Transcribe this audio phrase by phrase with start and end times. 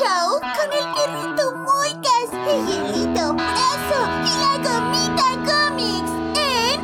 [0.00, 2.36] show con el perrito Moicas y
[2.72, 6.76] el Lito Brazo y la gomita cómics en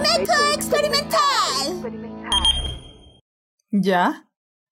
[0.00, 1.66] Meco Experimental.
[3.70, 4.02] ¿Ya?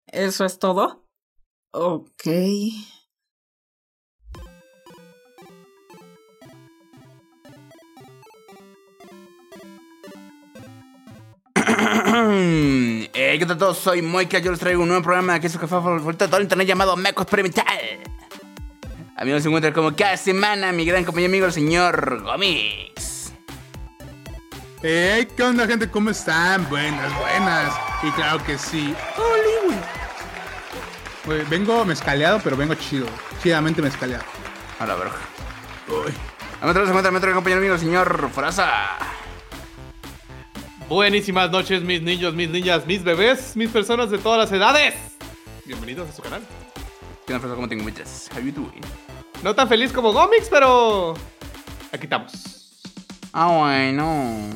[0.06, 1.04] ¿Eso es todo?
[1.72, 2.24] Ok.
[13.14, 13.78] eh, ¿Qué tal todos?
[13.78, 16.36] Soy Moika, yo les traigo un nuevo programa que es su café favorito de todo
[16.36, 17.66] el internet llamado Meco Experimental.
[19.16, 23.32] Amigos, se encuentran como cada semana mi gran compañero amigo el señor Gomix.
[24.82, 25.90] Hey, ¿qué onda, gente?
[25.90, 26.66] ¿Cómo están?
[26.70, 27.74] Buenas, buenas.
[28.02, 28.94] Y claro que sí.
[31.26, 33.06] Güey, Vengo mezcaleado, pero vengo chido.
[33.42, 34.24] Chidamente mezcaleado.
[34.78, 35.16] A la verga.
[35.88, 36.12] Uy.
[36.60, 38.96] A nosotros se encuentra mi otro compañero amigo el señor Frasa.
[40.90, 44.92] Buenísimas noches, mis niños, mis niñas, mis bebés, mis personas de todas las edades.
[45.64, 46.42] Bienvenidos a su canal.
[47.24, 47.54] ¿Qué Frasa?
[47.54, 48.28] ¿Cómo te encuentras?
[48.34, 48.80] How you doing?
[49.44, 51.14] No tan feliz como Gomix, pero
[51.92, 52.32] aquí estamos.
[53.32, 54.50] Ah, bueno.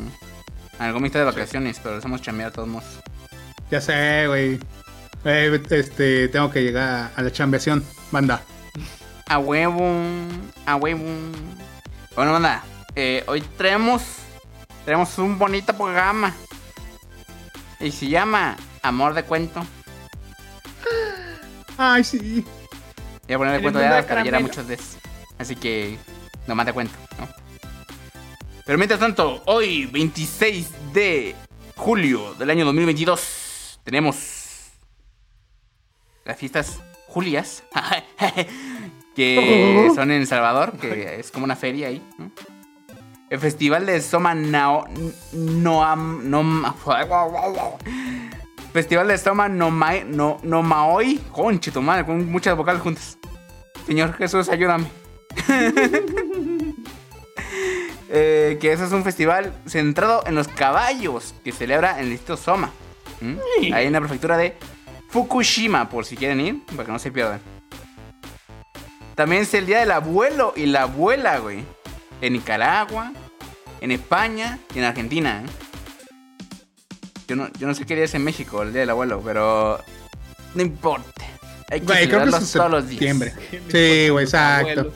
[0.81, 2.99] El Gomix está de vacaciones, pero les hemos chambeado todos modos.
[3.71, 4.59] Ya sé, güey.
[5.25, 8.43] Eh, este, tengo que llegar a la chambeación, banda.
[9.29, 9.89] A huevo,
[10.67, 11.05] a huevo.
[12.17, 12.65] Bueno, banda,
[12.97, 14.03] eh, hoy traemos,
[14.85, 16.35] traemos un bonito programa.
[17.81, 19.65] Y se llama Amor de Cuento.
[21.77, 22.45] Ay, sí.
[23.27, 24.49] Voy a poner de En cuento de hadas de para llegar a caramelo.
[24.49, 24.99] muchos de esos.
[25.39, 25.99] Así que,
[26.47, 27.29] nomás de cuento, ¿no?
[28.65, 31.35] Pero mientras tanto, hoy, 26 de
[31.77, 34.71] julio del año 2022, tenemos
[36.25, 37.63] las fiestas Julias,
[39.15, 42.03] que son en El Salvador, que es como una feria ahí.
[42.19, 42.31] ¿no?
[43.31, 44.85] El festival de Soma Nao,
[45.33, 46.65] Noam, Nom,
[48.73, 53.19] Festival de Soma Nomai, no, Nomaoi, conche tu madre, con muchas vocales juntas.
[53.87, 54.87] Señor Jesús, ayúdame.
[58.17, 62.37] Eh, que eso es un festival centrado en los caballos que celebra en el distrito
[62.37, 62.71] Soma.
[63.21, 63.73] ¿Mm?
[63.73, 64.55] Ahí en la prefectura de
[65.09, 67.41] Fukushima, por si quieren ir, para que no se pierdan.
[69.17, 71.65] También es el día del abuelo y la abuela, güey.
[72.21, 73.13] En Nicaragua,
[73.81, 75.43] en España y en Argentina.
[75.45, 75.51] ¿eh?
[77.29, 79.81] Yo, no, yo no sé qué día es en México, el día del abuelo, pero
[80.55, 81.11] no importa.
[81.71, 82.99] Hay que Güey, creo que es en celebrarlos todos los días.
[83.01, 83.33] septiembre.
[83.71, 84.93] Sí, güey, exacto.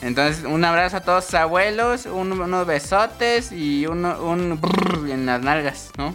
[0.00, 5.24] Entonces, un abrazo a todos sus abuelos, un- unos besotes y uno, un brrr en
[5.26, 6.14] las nalgas, ¿no?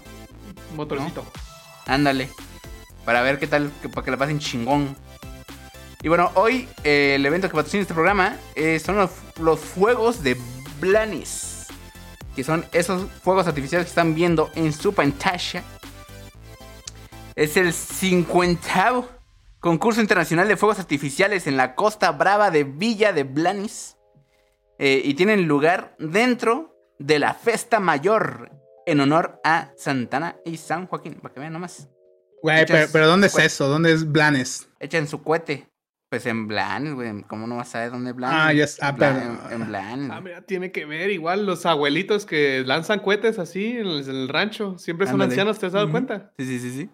[0.76, 1.26] Motorcito.
[1.88, 2.30] Ándale.
[3.04, 4.96] Para ver qué tal, que- para que la pasen chingón.
[6.02, 9.12] Y bueno, hoy eh, el evento que patrocina este programa eh, son los,
[9.42, 10.38] los fuegos de
[10.80, 11.68] Blanis.
[12.36, 15.62] Que son esos fuegos artificiales que están viendo en su pantalla.
[17.36, 19.04] Es el 50
[19.60, 23.98] concurso internacional de fuegos artificiales en la costa brava de Villa de Blanis.
[24.78, 28.52] Eh, y tienen lugar dentro de la festa mayor
[28.86, 31.16] en honor a Santana y San Joaquín.
[31.16, 31.90] Para que vean nomás.
[32.42, 33.68] Güey, pero, pero ¿dónde es eso?
[33.68, 34.70] ¿Dónde es Blanes?
[34.80, 35.68] Echen su cohete.
[36.10, 37.22] Pues en Blanes, güey.
[37.24, 38.40] ¿Cómo no vas a saber dónde es Blanes?
[38.42, 40.12] Ah, ya es- ah, En En, en Blanes.
[40.12, 44.16] Ah, mira, tiene que ver igual los abuelitos que lanzan cohetes así en el, en
[44.16, 44.78] el rancho.
[44.80, 46.34] Siempre son ancianos, ¿te has dado cuenta?
[46.40, 46.90] Sí, sí, sí, sí.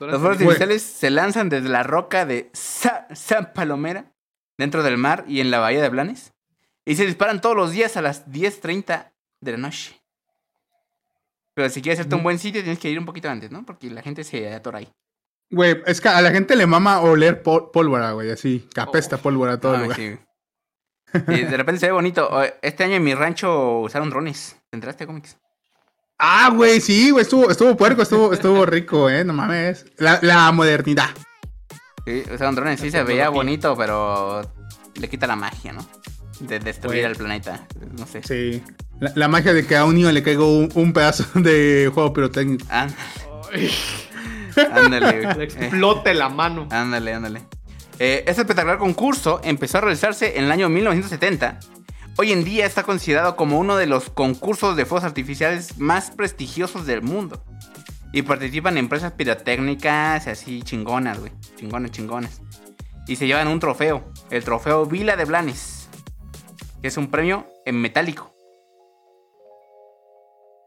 [0.00, 4.12] Los fuegos artificiales se lanzan desde la roca de Sa- San Palomera,
[4.58, 6.32] dentro del mar y en la bahía de Blanes.
[6.84, 10.00] Y se disparan todos los días a las 10.30 de la noche.
[11.54, 13.64] Pero si quieres hacerte un buen sitio, tienes que ir un poquito antes, ¿no?
[13.64, 14.88] Porque la gente se atora ahí.
[15.50, 18.68] Güey, es que a la gente le mama oler pol- pólvora, güey, así.
[18.74, 19.20] Que apesta Oh.
[19.20, 19.96] pólvora a todo el Ay, lugar.
[19.98, 20.18] sí.
[21.28, 22.28] Y de repente se ve bonito.
[22.62, 24.56] Este año en mi rancho usaron drones.
[24.70, 25.36] ¿Te enteraste, cómics?
[26.18, 29.84] Ah, güey, sí, güey, estuvo, estuvo puerco, estuvo, estuvo rico, eh, no mames.
[29.98, 31.10] La, la modernidad.
[32.06, 32.80] Sí, usaron drones.
[32.80, 34.42] Sí, se veía bonito, pero
[34.94, 35.86] le quita la magia, ¿no?
[36.40, 37.66] De destruir al planeta.
[37.98, 38.22] No sé.
[38.22, 38.62] Sí.
[39.00, 42.12] La, la magia de que a un niño le caiga un, un pedazo de juego
[42.12, 42.66] pirotécnico.
[42.70, 42.94] Ay,
[44.56, 45.42] Ándale, le güey.
[45.42, 46.68] Eh, explote la mano.
[46.70, 47.40] Ándale, ándale.
[47.98, 51.58] Eh, este espectacular concurso empezó a realizarse en el año 1970.
[52.18, 56.86] Hoy en día está considerado como uno de los concursos de fuegos artificiales más prestigiosos
[56.86, 57.42] del mundo.
[58.12, 61.32] Y participan empresas pirotécnicas así chingonas, güey.
[61.56, 62.40] Chingonas, chingonas.
[63.06, 64.04] Y se llevan un trofeo.
[64.30, 65.88] El trofeo Vila de Blanes.
[66.80, 68.34] Que es un premio en metálico.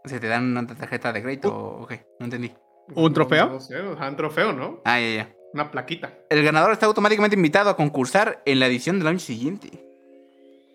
[0.05, 2.05] O sea, te dan una tarjeta de crédito o qué.
[2.19, 2.53] No entendí.
[2.95, 3.47] ¿Un trofeo?
[3.47, 4.81] No, sé, o sea, un trofeo, ¿no?
[4.85, 5.35] Ah, ya, ya.
[5.53, 6.13] Una plaquita.
[6.29, 9.83] El ganador está automáticamente invitado a concursar en la edición del año siguiente.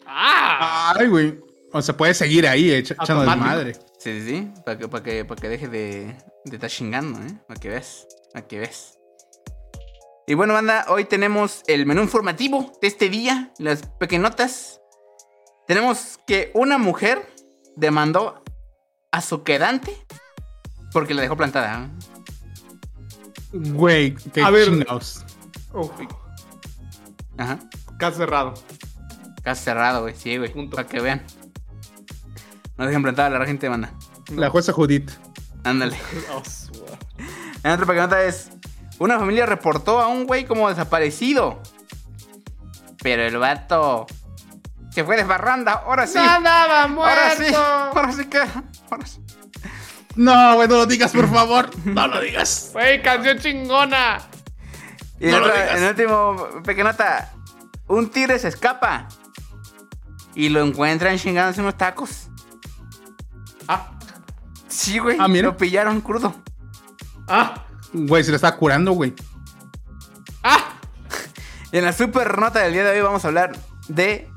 [0.07, 0.95] ¡Ah!
[0.99, 1.41] Ay, güey.
[1.73, 3.75] O sea, puede seguir ahí echa- echando de madre.
[3.99, 4.53] Sí, sí, sí.
[4.65, 7.35] Para que, para que, para que deje de, de estar chingando, ¿eh?
[7.49, 8.07] Para que veas.
[8.33, 8.99] Para que veas.
[10.27, 14.81] Y bueno, banda, hoy tenemos el menú informativo de este día, las pequeñotas.
[15.67, 17.27] Tenemos que una mujer
[17.77, 18.43] demandó
[19.11, 19.93] a su quedante
[20.95, 21.91] porque la dejó plantada.
[23.53, 24.69] Güey, qué A ver.
[24.69, 25.25] chingados.
[25.73, 25.91] Uf,
[27.37, 27.59] Ajá.
[27.99, 28.55] caso cerrado.
[29.43, 30.15] Caso cerrado, güey.
[30.17, 30.51] Sí, güey.
[30.53, 30.77] Punto.
[30.77, 31.23] Para que vean.
[32.79, 33.93] No dejen plantada a la gente, banda.
[34.35, 35.11] La jueza Judith.
[35.65, 35.99] Ándale.
[36.33, 36.43] Oh,
[37.63, 38.51] La otra pequeñota es:
[38.99, 41.61] Una familia reportó a un güey como desaparecido.
[43.03, 44.07] Pero el vato
[44.91, 45.73] se fue de barranda.
[45.87, 46.19] Ahora sí.
[46.19, 47.43] ¡Andaba Ahora sí.
[47.43, 47.59] muerto!
[47.59, 48.39] Ahora sí que.
[48.91, 49.21] Ahora sí.
[50.17, 51.71] No, güey, no lo digas, por favor.
[51.85, 52.71] No lo digas.
[52.73, 54.19] ¡Güey, canción chingona!
[55.21, 55.77] Y No en, lo digas.
[55.77, 57.33] en el último pequeñota,
[57.89, 59.09] un tigre se escapa
[60.35, 62.29] y lo encuentran chingándose unos tacos.
[63.69, 63.91] Ah,
[64.69, 65.17] Sí, güey.
[65.21, 65.49] Ah, mira.
[65.49, 66.35] Lo pillaron crudo.
[67.29, 67.63] ah,
[67.93, 69.15] Güey, se le está curando, güey.
[70.43, 70.75] ah.
[71.73, 73.57] Y en la super nota del día de hoy vamos a hablar
[73.89, 74.29] de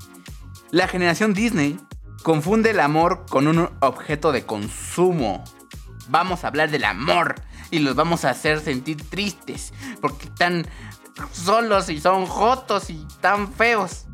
[0.72, 1.80] la generación Disney
[2.24, 5.44] confunde el amor con un objeto de consumo.
[6.10, 7.36] Vamos a hablar del amor
[7.72, 10.66] y los vamos a hacer sentir tristes porque están
[11.32, 14.06] solos y son jotos y tan feos.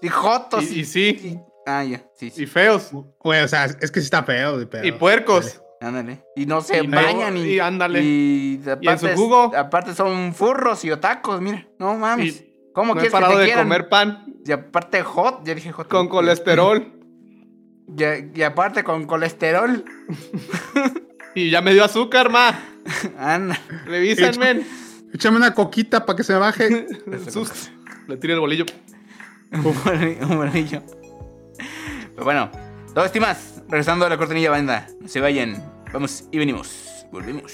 [0.00, 0.64] Y jotos.
[0.70, 2.44] Y, y sí, Ah, ya, sí, sí.
[2.44, 2.90] y feos,
[3.20, 4.86] Güey, o sea, es que sí está feo, de pedo.
[4.86, 5.60] y puercos.
[5.80, 6.24] Ándale.
[6.34, 7.42] Y no se bañan y.
[7.42, 8.02] y ándale.
[8.02, 8.70] Y, en su
[9.06, 9.52] aparte- jugo.
[9.56, 11.66] Aparte son furros y otacos, mira.
[11.78, 12.36] No mames.
[12.40, 13.64] Y ¿Cómo no he quieres que parado te de quieran?
[13.66, 15.88] comer pan Y aparte hot, ya dije hot.
[15.88, 16.94] con colesterol.
[17.96, 19.84] Y, y aparte con colesterol.
[21.34, 22.58] Y ya me dio azúcar, ma.
[23.18, 23.58] Anda.
[23.86, 24.66] Revísenme.
[25.12, 26.86] Échame una coquita para que se baje.
[27.30, 27.70] Sus-
[28.06, 28.66] Le tiré el bolillo.
[29.52, 30.82] Un bolillo- un bolillo.
[32.14, 32.50] Pero bueno,
[32.94, 33.62] todo estimas.
[33.68, 34.86] Regresando a la cortinilla banda.
[35.00, 35.62] No se vayan.
[35.92, 37.06] Vamos y venimos.
[37.12, 37.52] Volvemos.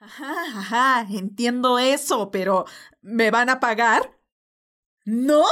[0.00, 2.64] Ajá, ajá, entiendo eso, pero
[3.02, 4.10] ¿me van a pagar?
[5.04, 5.42] ¿No?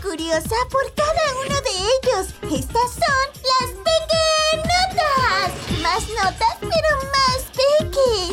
[0.00, 2.34] Curiosa por cada uno de ellos.
[2.42, 5.48] Estas son las pequeñotas.
[5.82, 8.32] Más notas, pero más peques.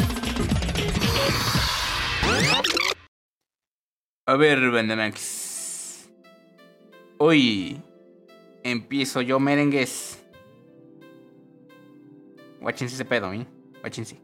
[4.26, 6.10] A ver, Bandamax.
[7.18, 7.82] Hoy
[8.64, 10.24] empiezo yo merengues.
[12.62, 13.46] Guáchense ese pedo, ¿eh?
[13.82, 14.22] Guáchense.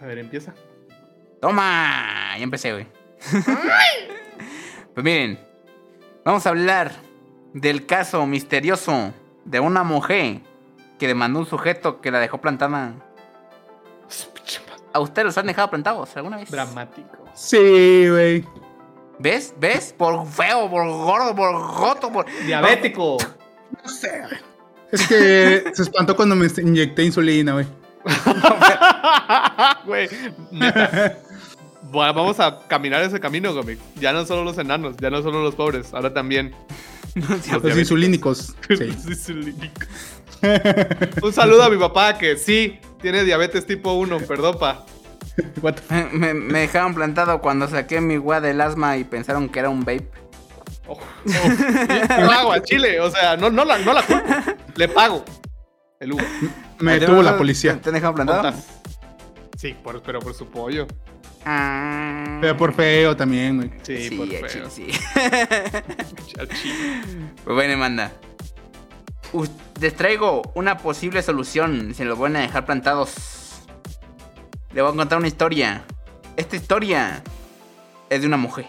[0.00, 0.54] A ver, empieza.
[1.40, 2.36] ¡Toma!
[2.36, 2.86] Ya empecé, güey.
[4.94, 5.49] pues miren,
[6.24, 6.92] vamos a hablar
[7.54, 9.12] del caso misterioso
[9.44, 10.40] de una mujer
[10.98, 12.94] que demandó un sujeto que la dejó plantada.
[14.92, 16.50] ¿A ustedes los han dejado plantados alguna vez?
[16.50, 17.24] Dramático.
[17.34, 18.44] Sí, güey.
[19.18, 19.54] ¿Ves?
[19.58, 19.94] ¿Ves?
[19.96, 22.26] Por feo, por gordo, por joto, por...
[22.44, 23.18] Diabético.
[23.82, 24.50] No sé, güey.
[24.90, 27.66] Es que se espantó cuando me inyecté insulina, güey.
[29.84, 30.08] Güey,
[31.92, 33.78] vamos a caminar ese camino, cómic.
[33.96, 36.54] Ya no solo los enanos, ya no solo los pobres, ahora también
[37.14, 38.54] Los insulínicos.
[38.68, 38.76] Sí.
[38.86, 39.88] los insulínicos.
[41.22, 44.84] Un saludo a mi papá que sí tiene diabetes tipo 1, perdón, pa.
[45.90, 49.68] Me, me- me dejaron plantado cuando saqué mi gua del asma y pensaron que era
[49.70, 50.08] un vape.
[50.86, 50.98] Oh, oh.
[51.26, 54.24] Le pago a Chile, o sea, no, no, la, no la culpo.
[54.76, 55.24] Le pago.
[56.00, 56.22] El Hugo.
[56.80, 57.80] Me ¿Te- detuvo la policía.
[57.80, 58.52] ¿Te han dejado plantado?
[59.56, 60.86] Sí, por- pero por su pollo.
[61.44, 62.38] Ah.
[62.40, 63.70] Pero por feo también, güey.
[63.82, 64.48] Sí, Sí, por feo.
[64.48, 64.86] Chile, sí.
[67.44, 68.12] Pues bueno, manda.
[69.80, 71.94] Les traigo una posible solución.
[71.94, 73.62] Se los van a dejar plantados.
[74.72, 75.84] Le voy a contar una historia.
[76.36, 77.22] Esta historia
[78.08, 78.66] es de una mujer.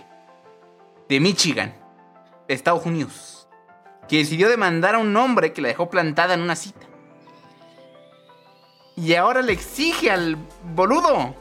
[1.09, 1.75] De Michigan.
[2.47, 3.47] Estados Unidos.
[4.07, 6.87] Que decidió demandar a un hombre que la dejó plantada en una cita.
[8.95, 10.37] Y ahora le exige al
[10.75, 11.35] boludo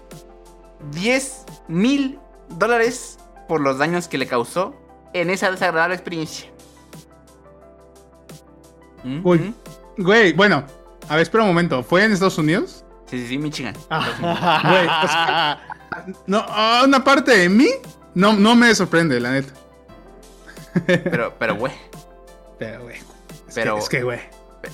[0.93, 2.19] 10 mil
[2.51, 3.19] dólares
[3.49, 4.75] por los daños que le causó
[5.13, 6.51] en esa desagradable experiencia.
[9.25, 9.55] Uy.
[9.99, 10.65] Güey, bueno.
[11.09, 11.83] A ver, espera un momento.
[11.83, 12.85] ¿Fue en Estados Unidos?
[13.07, 13.75] Sí, sí, sí, Michigan.
[13.89, 15.61] Güey, o sea,
[16.27, 17.69] no, ah, una parte de mí
[18.15, 19.53] no, no me sorprende, la neta.
[20.87, 21.73] Pero, pero, güey.
[22.59, 22.97] Pero, güey.
[23.49, 24.21] Es Pero- que, es que, güey.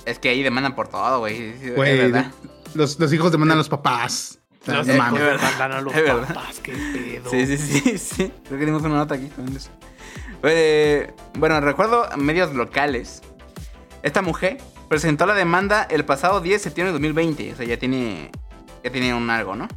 [0.05, 1.53] Es que ahí demandan por todo, güey.
[1.73, 2.31] Güey, verdad.
[2.75, 4.37] los, los hijos demandan a los papás.
[4.67, 5.21] No es mames.
[5.21, 5.81] verdad.
[5.81, 6.27] los Es verdad.
[6.33, 7.29] papás, qué pedo.
[7.29, 8.33] Sí, sí, sí, sí.
[8.47, 9.69] Creo que dimos una nota aquí también de eso.
[10.43, 13.21] Eh, bueno, recuerdo medios locales.
[14.03, 14.57] Esta mujer
[14.87, 17.53] presentó la demanda el pasado 10 de septiembre de 2020.
[17.53, 18.31] O sea, ya tiene.
[18.83, 19.67] Ya tiene un algo, ¿no?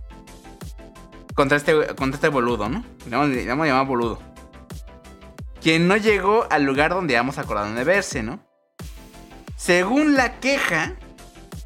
[1.34, 2.84] Contra este, contra este boludo, ¿no?
[3.08, 4.18] Le vamos, le vamos a llamar boludo.
[5.62, 8.40] Quien no llegó al lugar donde ambos acordaron de verse, ¿no?
[9.56, 10.94] Según la queja,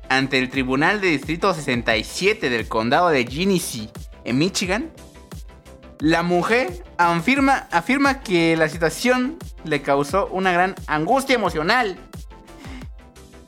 [0.09, 3.89] ante el Tribunal de Distrito 67 del Condado de Genesee,
[4.25, 4.91] en Michigan,
[6.01, 11.97] la mujer afirma, afirma que la situación le causó una gran angustia emocional.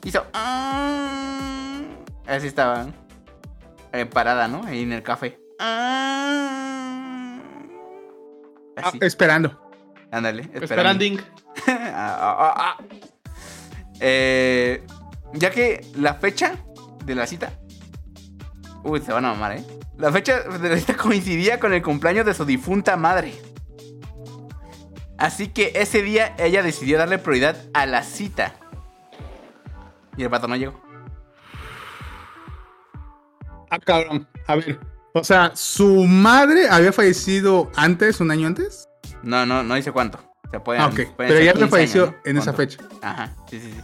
[0.03, 0.25] Hizo...
[0.33, 1.81] "Ah".
[2.27, 2.87] Así estaba.
[3.93, 4.63] eh, parada, ¿no?
[4.65, 5.39] Ahí en el café.
[5.59, 7.39] Ah.
[8.75, 8.99] Así.
[9.01, 9.59] Esperando.
[10.11, 10.49] Ándale.
[10.53, 11.03] Esperando.
[11.69, 12.83] Ah, ah, ah.
[13.99, 14.85] Eh,
[15.33, 16.55] ya que la fecha
[17.05, 17.51] de la cita.
[18.83, 19.63] Uy, se van a mamar, ¿eh?
[19.97, 23.33] La fecha de la cita coincidía con el cumpleaños de su difunta madre.
[25.17, 28.53] Así que ese día ella decidió darle prioridad a la cita.
[30.15, 30.79] Y el pato no llegó.
[33.69, 34.27] Ah, cabrón.
[34.47, 34.79] A ver.
[35.13, 38.87] O sea, ¿su madre había fallecido antes, un año antes?
[39.23, 40.19] No, no, no dice cuánto.
[40.51, 40.93] Se pueden, Ah, ok.
[40.93, 42.29] pueden Pero ya 15 te falleció años, ¿no?
[42.31, 42.79] en esa fecha.
[43.01, 43.81] Ajá, sí, sí, sí.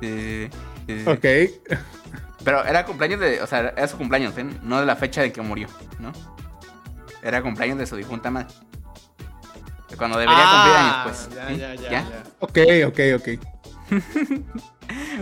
[0.00, 0.48] Sí,
[0.86, 1.04] sí.
[1.06, 1.70] Ok.
[2.44, 3.42] Pero era cumpleaños de.
[3.42, 4.46] O sea, era su cumpleaños, ¿eh?
[4.62, 6.12] No de la fecha de que murió, ¿no?
[7.22, 8.48] Era cumpleaños de su difunta madre.
[9.96, 11.28] Cuando debería cumplir años, pues.
[11.38, 11.90] Ah, ya, ya, ¿Ya?
[11.90, 12.22] ya.
[12.40, 13.28] Ok, ok, ok.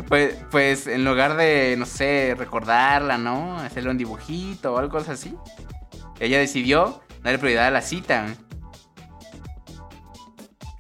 [0.08, 3.58] Pues, pues en lugar de, no sé, recordarla, ¿no?
[3.58, 5.37] Hacerle un dibujito o algo así.
[6.20, 8.28] Ella decidió darle prioridad a la cita.
[8.28, 8.37] ¿eh?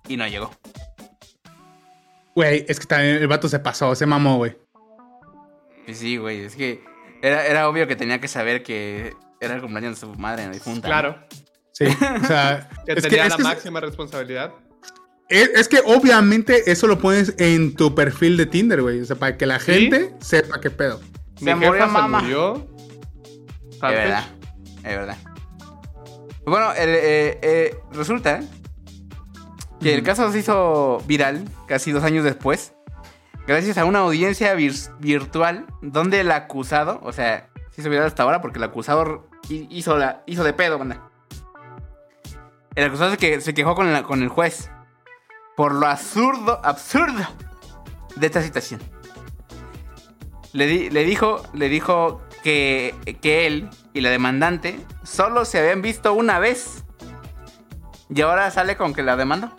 [0.08, 0.50] Y no llegó.
[2.34, 4.56] Güey, es que también el vato se pasó, se mamó, güey.
[5.92, 6.84] Sí, güey, es que
[7.22, 10.88] era, era obvio que tenía que saber que era el cumpleaños de su madre difunta.
[10.88, 10.92] ¿no?
[10.92, 11.26] Claro.
[11.72, 11.84] Sí.
[11.86, 14.52] O sea, Que es que, tenía es la que- máxima responsabilidad.
[15.28, 19.00] es- es que obviamente eso lo pones en tu perfil de Tinder, güey.
[19.00, 19.72] O sea, para que la ¿Sí?
[19.72, 21.00] gente sepa qué pedo.
[21.36, 22.18] Se Mi murió jefa mamá.
[22.20, 22.68] se murió.
[23.72, 24.24] Es verdad,
[24.78, 25.16] es verdad.
[26.44, 28.40] Bueno, eh, eh, resulta
[29.80, 32.74] que el caso se hizo viral casi dos años después,
[33.46, 38.22] gracias a una audiencia vir- virtual donde el acusado, o sea, se hizo viral hasta
[38.24, 41.08] ahora porque el acusado hi- hizo, la, hizo de pedo, banda.
[42.74, 44.70] El acusado se, que, se quejó con, la- con el juez
[45.56, 47.24] por lo absurdo, absurdo
[48.16, 48.80] de esta situación.
[50.52, 55.82] Le, di- le dijo, le dijo que, que él y la demandante solo se habían
[55.82, 56.84] visto una vez.
[58.08, 59.52] Y ahora sale con que la demandó.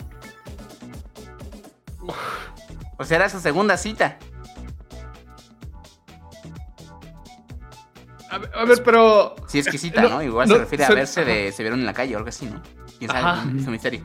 [2.98, 4.18] O sea, era su segunda cita.
[8.32, 9.36] A ver, a ver, pero.
[9.48, 10.24] Sí, es que cita, No, ¿no?
[10.24, 11.52] Igual no, se refiere a se- verse de.
[11.52, 12.62] Se vieron en la calle o algo así, ¿no?
[13.00, 13.60] ¿Quién sabe?
[13.60, 14.04] Es un misterio.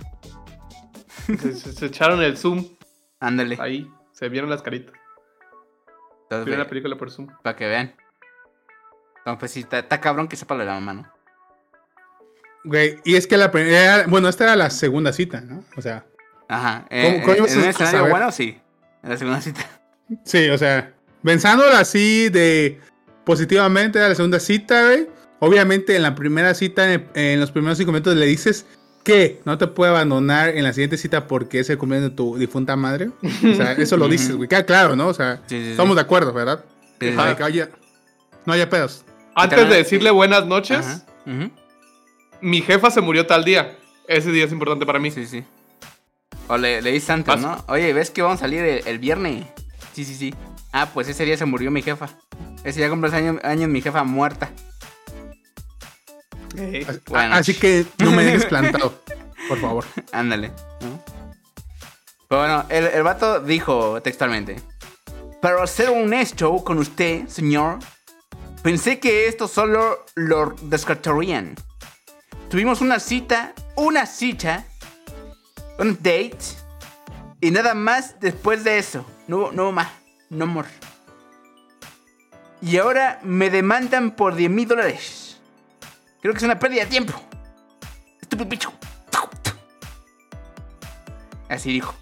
[1.26, 2.66] Se, se- se echaron el zoom
[3.20, 3.56] Ándale.
[3.60, 3.90] ahí.
[4.12, 4.94] Se vieron las caritas.
[6.24, 7.28] Entonces, Vieron la película por zoom.
[7.42, 7.94] para que vean.
[9.18, 11.12] Entonces, pues sí, está, está cabrón que sepa lo de la mamá, ¿no?
[12.64, 14.04] Güey, y es que la primera.
[14.06, 15.64] Bueno, esta era la segunda cita, ¿no?
[15.76, 16.06] O sea,
[16.48, 16.86] Ajá.
[16.90, 18.10] Eh, ¿Cómo- cómo en- en un escenario saber?
[18.10, 18.58] bueno, sí.
[19.02, 19.66] En la segunda cita.
[20.24, 22.80] sí, o sea, pensándolo así de
[23.24, 25.08] positivamente a la segunda cita, güey.
[25.40, 28.66] Obviamente en la primera cita, en, en los primeros cinco minutos, le dices
[29.02, 32.36] que no te puede abandonar en la siguiente cita porque es el cumpleaños de tu
[32.38, 33.10] difunta madre.
[33.22, 34.48] O sea, eso lo dices, güey.
[34.48, 35.08] Queda claro, ¿no?
[35.08, 35.70] O sea, Sí, sí, sí.
[35.72, 36.64] estamos de acuerdo, ¿verdad?
[37.00, 37.36] Sí, sí, Para sí.
[37.36, 37.68] que haya-
[38.46, 39.04] no haya pedos.
[39.34, 41.04] Antes de decirle buenas noches, Ajá.
[42.40, 43.76] Mi jefa se murió tal día.
[44.06, 45.10] Ese día es importante para mí.
[45.10, 45.44] Sí, sí.
[46.48, 47.40] O le, le dices antes.
[47.40, 47.64] ¿no?
[47.68, 49.46] Oye, ¿ves que vamos a salir el, el viernes?
[49.94, 50.34] Sí, sí, sí.
[50.72, 52.08] Ah, pues ese día se murió mi jefa.
[52.64, 54.50] Ese día cumple años, años mi jefa muerta.
[56.54, 57.34] Así, Bueno.
[57.34, 59.00] así que no me dejes plantado,
[59.48, 59.84] por favor.
[60.12, 60.48] Ándale.
[60.80, 61.02] ¿no?
[62.28, 64.60] Pero bueno, el, el vato dijo textualmente.
[65.42, 67.78] Para ser honesto con usted, señor,
[68.62, 71.54] pensé que esto solo lo descartarían.
[72.48, 74.64] Tuvimos una cita, una cita,
[75.78, 76.38] un date,
[77.40, 79.04] y nada más después de eso.
[79.28, 79.88] No, no más,
[80.30, 80.68] no more.
[82.62, 85.38] Y ahora me demandan por 10 mil dólares.
[86.22, 87.12] Creo que es una pérdida de tiempo.
[88.22, 88.72] Estúpido bicho.
[91.48, 91.94] Así dijo.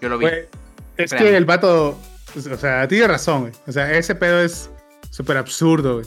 [0.00, 0.26] Yo lo vi.
[0.26, 0.48] Es
[0.96, 1.24] Espérame.
[1.28, 1.98] que el vato,
[2.34, 3.52] o sea, tiene razón, güey.
[3.66, 4.68] O sea, ese pedo es
[5.10, 6.06] súper absurdo, güey.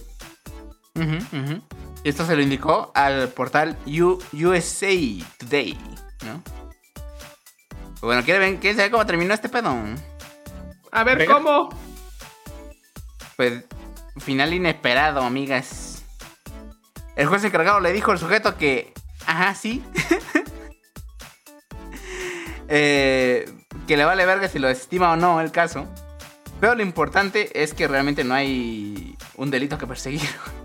[2.03, 4.89] Esto se lo indicó al portal U- USA
[5.39, 5.77] Today,
[6.25, 6.43] ¿no?
[8.03, 9.73] Bueno, ¿quieren, ver- ¿quieren saber cómo terminó este pedo?
[10.91, 11.25] A ver.
[11.25, 11.69] ¿cómo?
[13.37, 13.63] Pues,
[14.19, 16.03] final inesperado, amigas.
[17.15, 18.93] El juez encargado le dijo al sujeto que,
[19.25, 19.83] ajá, sí.
[22.75, 23.45] Eh,
[23.87, 25.85] que le vale verga si lo estima o no el caso.
[26.59, 30.21] Pero lo importante es que realmente no hay un delito que perseguir.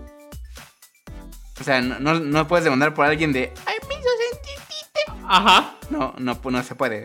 [1.59, 5.23] O sea, no, no- no puedes demandar por alguien de, ay, me hizo sentir triste".
[5.27, 5.75] Ajá.
[5.89, 7.03] No, no se puede.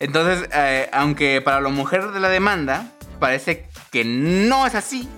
[0.00, 5.08] Entonces, eh, aunque para la mujer de la demanda, parece que no es así.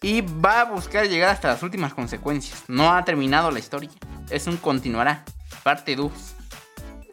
[0.00, 2.64] Y va a buscar llegar hasta las últimas consecuencias.
[2.68, 3.90] No ha terminado la historia.
[4.30, 5.24] Es un continuará.
[5.62, 6.12] Parte 2.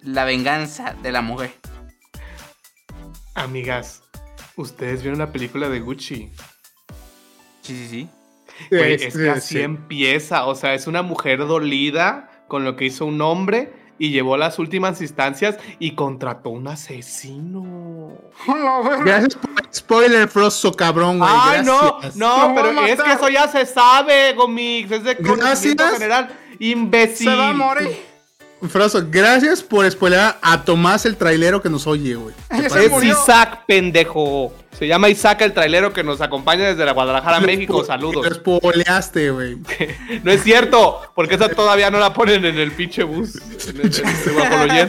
[0.04, 1.54] La venganza de la mujer.
[3.34, 4.04] Amigas,
[4.56, 6.32] ustedes vieron la película de Gucci.
[7.62, 8.10] Sí, sí, sí.
[8.70, 9.62] Es que así sí.
[9.62, 10.46] empieza.
[10.46, 14.58] O sea, es una mujer dolida con lo que hizo un hombre y llevó las
[14.58, 18.18] últimas instancias y contrató un asesino.
[19.06, 21.30] Gracias por el spoiler, Frozo, cabrón, güey.
[21.32, 22.16] Ay, no, gracias.
[22.16, 24.90] no, pero es que eso ya se sabe, Gomix.
[24.90, 26.36] Es de conocimiento general.
[26.58, 27.30] Imbécil.
[27.30, 28.11] Se va a morir.
[28.70, 32.36] Frozo, gracias por spoiler a Tomás el trailero que nos oye, güey.
[32.50, 32.72] Es.
[33.04, 34.54] Isaac, pendejo.
[34.78, 37.80] Se llama Isaac el trailero que nos acompaña desde la Guadalajara, México.
[37.80, 38.26] Lo Saludos.
[38.36, 39.58] spoileaste, güey.
[40.24, 43.36] No es cierto, porque esa todavía no la ponen en el pinche bus.
[43.68, 44.88] En el- en el.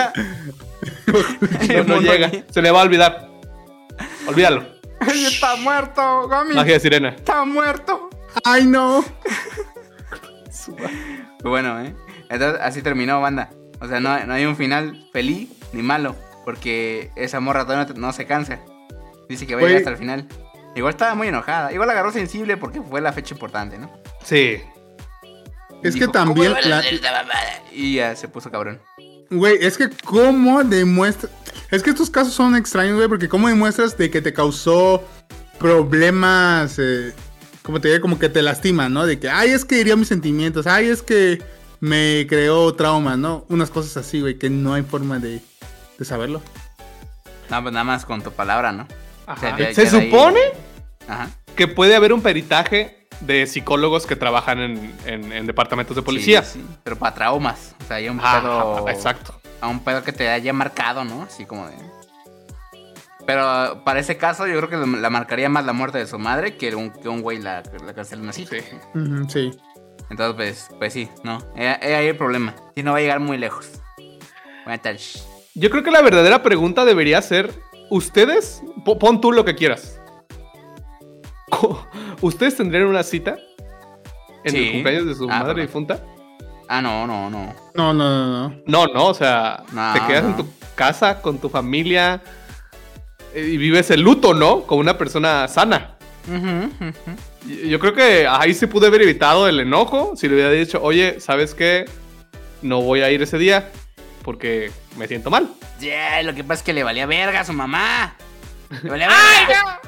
[1.87, 2.31] No, no llega.
[2.50, 3.29] Se le va a olvidar.
[4.26, 4.64] Olvídalo.
[5.00, 6.55] Está muerto, Gami.
[6.55, 7.09] Magia de sirena.
[7.11, 8.11] Está muerto.
[8.45, 9.05] Ay, no.
[11.43, 11.95] Bueno, ¿eh?
[12.31, 13.50] Entonces, así terminó, banda.
[13.83, 16.17] O sea, no, no hay un final feliz ni malo.
[16.45, 18.61] Porque esa morra todavía no, no se cansa.
[19.29, 20.27] Dice que va a llegar hasta el final.
[20.75, 21.73] Igual estaba muy enojada.
[21.73, 23.93] Igual la agarró sensible porque fue la fecha importante, ¿no?
[24.25, 24.61] Sí.
[25.83, 26.55] Es que también.
[27.73, 28.81] Y ya se puso cabrón.
[29.31, 31.29] Güey, es que cómo demuestra...
[31.71, 35.03] Es que estos casos son extraños, güey, porque cómo demuestras de que te causó
[35.59, 37.15] problemas, eh,
[37.62, 39.07] como te digo, como que te lastiman, ¿no?
[39.07, 41.43] De que, ay, es que hirió mis sentimientos, ay, es que
[41.83, 43.45] me creó traumas, ¿no?
[43.49, 45.41] Unas cosas así, güey, que no hay forma de,
[45.99, 46.41] de saberlo.
[47.51, 48.87] No, pues nada más con tu palabra, ¿no?
[49.27, 49.57] Ajá.
[49.75, 50.39] Se ahí- supone
[51.09, 51.29] Ajá.
[51.57, 56.45] que puede haber un peritaje de psicólogos que trabajan en, en- en departamentos de policía.
[56.45, 57.75] Sí, sí, Pero para traumas.
[57.83, 58.89] O sea, hay un Ajá, pedo.
[58.89, 59.35] exacto.
[59.61, 61.23] A un pedo que te haya marcado, ¿no?
[61.23, 61.75] Así como de.
[63.27, 66.57] Pero para ese caso, yo creo que la marcaría más la muerte de su madre
[66.57, 68.47] que un, que un güey la, la cancelen así.
[68.47, 68.59] Sí.
[69.29, 69.51] Sí.
[70.12, 71.38] Entonces, pues, pues sí, no.
[71.57, 72.55] Es ahí el problema.
[72.77, 73.81] Y no va a llegar muy lejos.
[74.64, 75.27] Buenas tardes.
[75.55, 77.51] Yo creo que la verdadera pregunta debería ser:
[77.88, 78.62] ¿Ustedes?
[78.85, 79.98] po- Pon tú lo que quieras.
[82.20, 83.37] ¿Ustedes tendrían una cita
[84.44, 84.66] en Sí.
[84.66, 86.01] el cumpleaños de su Ah, madre difunta?
[86.68, 87.55] Ah, no, no, no.
[87.75, 88.57] No, no, no, no.
[88.66, 90.37] No, no, o sea, No, te quedas en no.
[90.38, 92.22] tu casa con tu familia
[93.35, 94.62] eh, y vives el luto, ¿no?
[94.64, 95.96] Con una persona sana.
[96.29, 96.92] Ujú, ujú.
[97.12, 100.81] Y- Yo creo que ahí se pudo haber evitado el enojo si le hubiera dicho,
[100.83, 101.87] oye, ¿sabes qué?
[102.61, 103.70] No voy a ir ese día
[104.22, 105.48] porque me siento mal.
[105.81, 108.14] Yeah, lo que pasa es que le valía verga a su mamá.
[108.83, 109.09] Le valía
[109.48, 109.81] verga.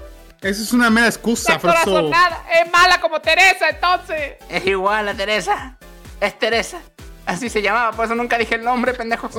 [0.42, 2.10] Eso es una mera excusa, Frozo.
[2.10, 4.34] Es mala como Teresa, entonces.
[4.48, 5.78] Es igual a Teresa.
[6.20, 6.82] Es Teresa.
[7.24, 9.30] Así se llamaba, por eso nunca dije el nombre, pendejo.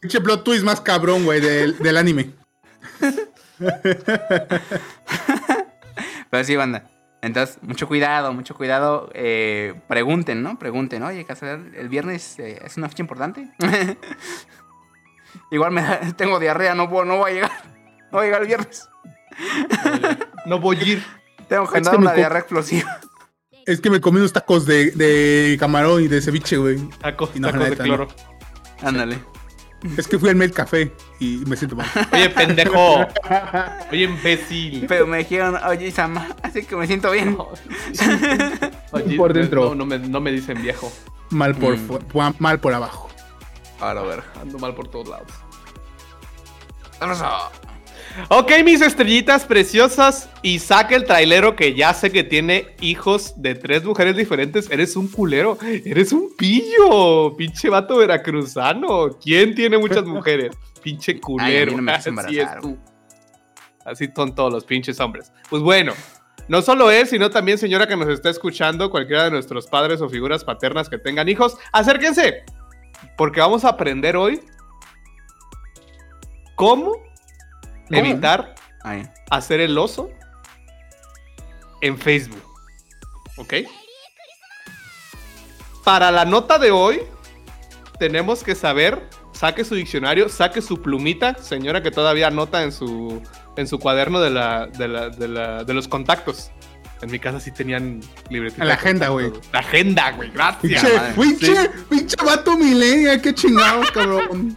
[0.00, 2.30] Pinche plot twist más cabrón, güey, del, del anime.
[6.30, 6.84] Pero sí, banda.
[7.20, 9.10] Entonces, mucho cuidado, mucho cuidado.
[9.14, 10.58] Eh, pregunten, ¿no?
[10.58, 13.48] Pregunten, oye, Casar, el viernes eh, es una fecha importante.
[15.50, 17.50] Igual me da- tengo diarrea, no, puedo, no voy a llegar.
[18.12, 18.90] No voy a llegar el viernes.
[20.44, 21.02] No voy a ir.
[21.48, 23.00] Tengo que andar una diarrea explosiva.
[23.64, 26.76] Es que me comí unos tacos de, de camarón y de ceviche, güey.
[27.00, 28.08] Tacos, Y no, tacos de cloro.
[28.82, 29.18] Ándale.
[29.96, 31.86] Es que fui al Med Café y me siento mal.
[32.12, 33.06] Oye, pendejo.
[33.90, 34.86] Oye, imbécil.
[34.86, 37.36] Pero me dijeron, oye, Isama, así que me siento bien.
[38.92, 39.70] Oye, Por dentro.
[39.70, 40.92] No, no me, no me dicen viejo.
[41.30, 42.34] Mal por, Mm.
[42.38, 43.08] mal por abajo.
[43.80, 44.22] Ahora, ver.
[44.40, 45.28] Ando mal por todos lados.
[47.00, 47.50] Vamos a-
[48.28, 50.28] Ok, mis estrellitas preciosas.
[50.42, 54.70] Y saca el trailero que ya sé que tiene hijos de tres mujeres diferentes.
[54.70, 55.58] Eres un culero.
[55.62, 57.36] Eres un pillo.
[57.36, 59.10] Pinche vato veracruzano.
[59.22, 60.56] ¿Quién tiene muchas mujeres?
[60.82, 61.72] Pinche culero.
[61.72, 62.78] Ay, no Así es tú.
[63.84, 65.32] Así son todos los pinches hombres.
[65.48, 65.92] Pues bueno.
[66.48, 70.08] No solo él, sino también señora que nos está escuchando, cualquiera de nuestros padres o
[70.08, 72.42] figuras paternas que tengan hijos, acérquense,
[73.16, 74.40] porque vamos a aprender hoy
[76.56, 76.96] cómo
[77.98, 79.02] evitar Ahí.
[79.30, 80.10] hacer el oso
[81.80, 82.42] en Facebook.
[83.36, 83.54] ¿Ok?
[85.84, 87.00] Para la nota de hoy,
[87.98, 93.20] tenemos que saber, saque su diccionario, saque su plumita, señora que todavía anota en su,
[93.56, 96.50] en su cuaderno de, la, de, la- de la- de los contactos.
[97.00, 98.00] En mi casa sí tenían
[98.30, 98.62] libretita.
[98.62, 99.32] En la agenda, güey.
[99.52, 100.84] La agenda, güey, gracias.
[100.84, 104.56] Pinche, pinche, pinche vato milenia, qué chingados, cabrón.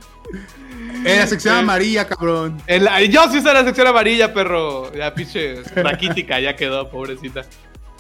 [1.03, 2.61] En la sección amarilla, cabrón.
[2.67, 4.91] En la- yo sí soy la sección amarilla, perro.
[4.93, 7.41] Ya, pinche raquítica, ya quedó, pobrecita.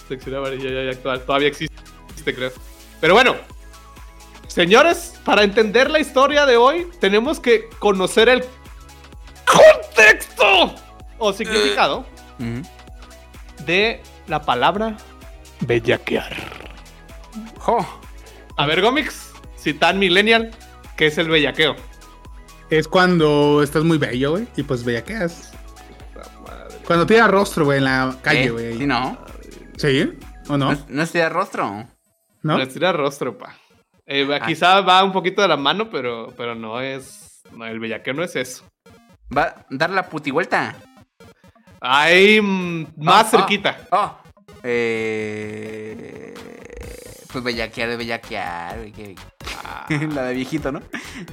[0.07, 1.21] Sección amarilla ya, ya actual.
[1.25, 1.75] Todavía existe,
[2.23, 2.51] creo.
[3.01, 3.35] Pero bueno,
[4.47, 8.43] señores, para entender la historia de hoy, tenemos que conocer el
[9.45, 10.73] contexto
[11.17, 12.05] o significado
[12.39, 12.61] Ujú.
[13.65, 14.97] de la palabra
[15.61, 16.35] bellaquear.
[17.57, 17.85] Jo.
[18.57, 20.51] A ver, Gomix, si tan millennial,
[20.97, 21.75] ¿qué es el bellaqueo?
[22.69, 25.51] Es cuando estás muy bello, güey, y pues bellaqueas.
[26.85, 28.49] Cuando tira rostro, güey, en la calle, ¿Eh?
[28.51, 28.77] güey.
[28.77, 29.17] Sí, no.
[29.77, 30.13] ¿Sí?
[30.47, 30.71] ¿O no?
[30.73, 31.87] No, no rostro.
[32.43, 32.57] ¿No?
[32.57, 33.55] Le estira rostro, pa.
[34.05, 37.41] Eh, quizá va un poquito de la mano, pero, pero no es.
[37.51, 38.63] No, el bellaqueo no es eso.
[39.35, 40.75] Va a dar la putivuelta.
[41.81, 43.77] Ahí mm, más Ah, cerquita.
[43.91, 44.15] Oh.
[44.61, 46.34] Eh.
[47.35, 48.77] Pues bellaquear de bellaquear.
[48.77, 49.15] güey, que-
[50.15, 50.81] La de viejito, ¿no?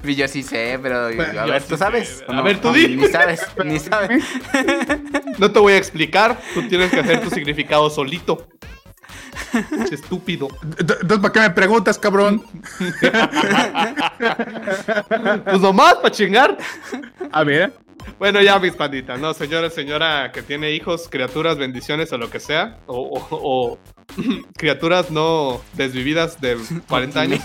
[0.02, 1.06] Y Yo sí sé, pero.
[1.06, 2.08] A ver, ¿tú sabes?
[2.08, 2.24] sé.
[2.26, 2.42] ¿O A no?
[2.42, 2.96] ver, tú No, di.
[2.96, 4.24] Ni sabes, ni sabes.
[5.38, 6.36] No te voy a explicar.
[6.54, 8.48] Tú tienes que hacer tu significado solito.
[9.70, 10.48] Pinche Estúpido.
[10.78, 12.42] Entonces, ¿para qué me preguntas, cabrón?
[15.44, 16.56] Pues nomás para chingar.
[17.30, 17.72] A ver.
[18.18, 19.32] Bueno, ya, mis panditas, ¿no?
[19.34, 22.78] Señora, señora que tiene hijos, criaturas, bendiciones o lo que sea.
[22.86, 23.78] O, o- o
[24.56, 26.56] criaturas no desvividas de
[26.88, 27.40] 40 años.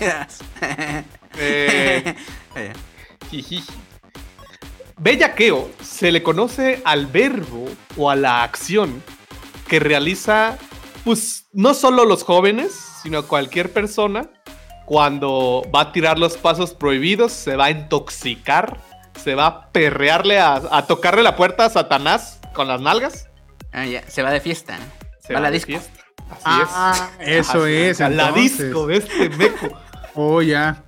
[1.40, 2.14] Eh.
[4.96, 9.02] Bellaqueo se le conoce al verbo o a la acción
[9.68, 10.58] que realiza,
[11.04, 14.28] pues, no solo los jóvenes, sino cualquier persona
[14.86, 18.78] cuando va a tirar los pasos prohibidos, se va a intoxicar,
[19.22, 23.28] se va a perrearle, a, a tocarle la puerta a Satanás con las nalgas.
[23.72, 24.78] ah, ya, se va de fiesta.
[25.20, 25.72] Se va a la de disco.
[25.72, 26.07] fiesta.
[26.30, 27.28] Así Ah, es.
[27.48, 29.68] eso Así es, A la disco de este meco.
[30.20, 30.82] Oh, ya.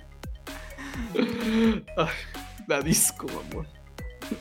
[1.15, 2.07] Ay,
[2.67, 3.65] la disco, amor.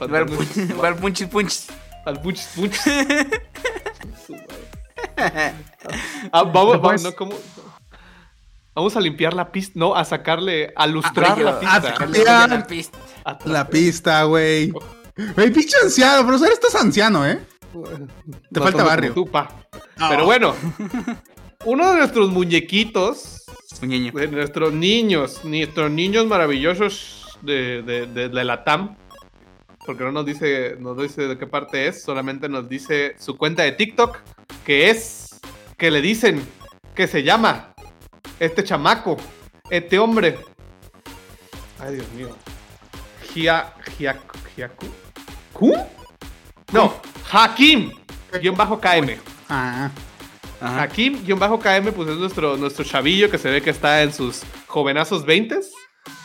[0.00, 1.66] Al punch- va al punchis punchis.
[2.06, 2.74] Al punch punch.
[4.26, 5.54] Su madre.
[6.32, 7.34] Ah, vamos, vamos, Pues- no, ¿cómo?
[8.74, 11.82] Vamos a limpiar la pista, no, a sacarle, a lustrar Oye, la ah, pista.
[11.82, 12.46] sacarle Ya.
[12.46, 12.98] la pista.
[13.24, 14.70] A La pista, güey.
[15.34, 17.40] Güey, pinche anciano, profesor, estás anciano, ¿eh?
[17.72, 19.14] Te No falta barrio.
[19.14, 19.48] como tú, pa.
[19.98, 20.08] Ah.
[20.10, 20.54] Pero bueno,
[21.64, 23.44] uno de nuestros muñequitos,
[23.80, 24.12] Muñeño.
[24.12, 28.96] de nuestros niños, nuestros niños maravillosos de, de, de, de la TAM,
[29.86, 33.62] porque no nos dice, nos dice de qué parte es, solamente nos dice su cuenta
[33.62, 34.18] de TikTok,
[34.64, 35.40] que es,
[35.78, 36.42] que le dicen,
[36.94, 37.72] que se llama,
[38.38, 39.16] este chamaco,
[39.70, 40.38] este hombre.
[41.78, 42.28] Ay, Dios mío.
[43.32, 44.18] Gia, Gia,
[44.54, 44.86] Giacu.
[45.52, 45.72] ¿Cu?
[46.72, 46.94] No,
[47.30, 47.90] Hakim,
[48.40, 49.16] guion bajo KM.
[49.48, 49.90] Ah,
[50.60, 50.82] Ajá.
[50.82, 54.12] Hakim, guion bajo KM, pues es nuestro, nuestro chavillo que se ve que está en
[54.12, 55.58] sus jovenazos 20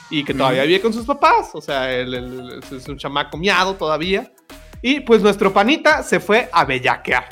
[0.10, 1.50] y que todavía vive con sus papás.
[1.54, 4.32] O sea, él, él- él es un chamaco miado todavía.
[4.82, 7.28] Y pues nuestro panita se fue a bellaquear.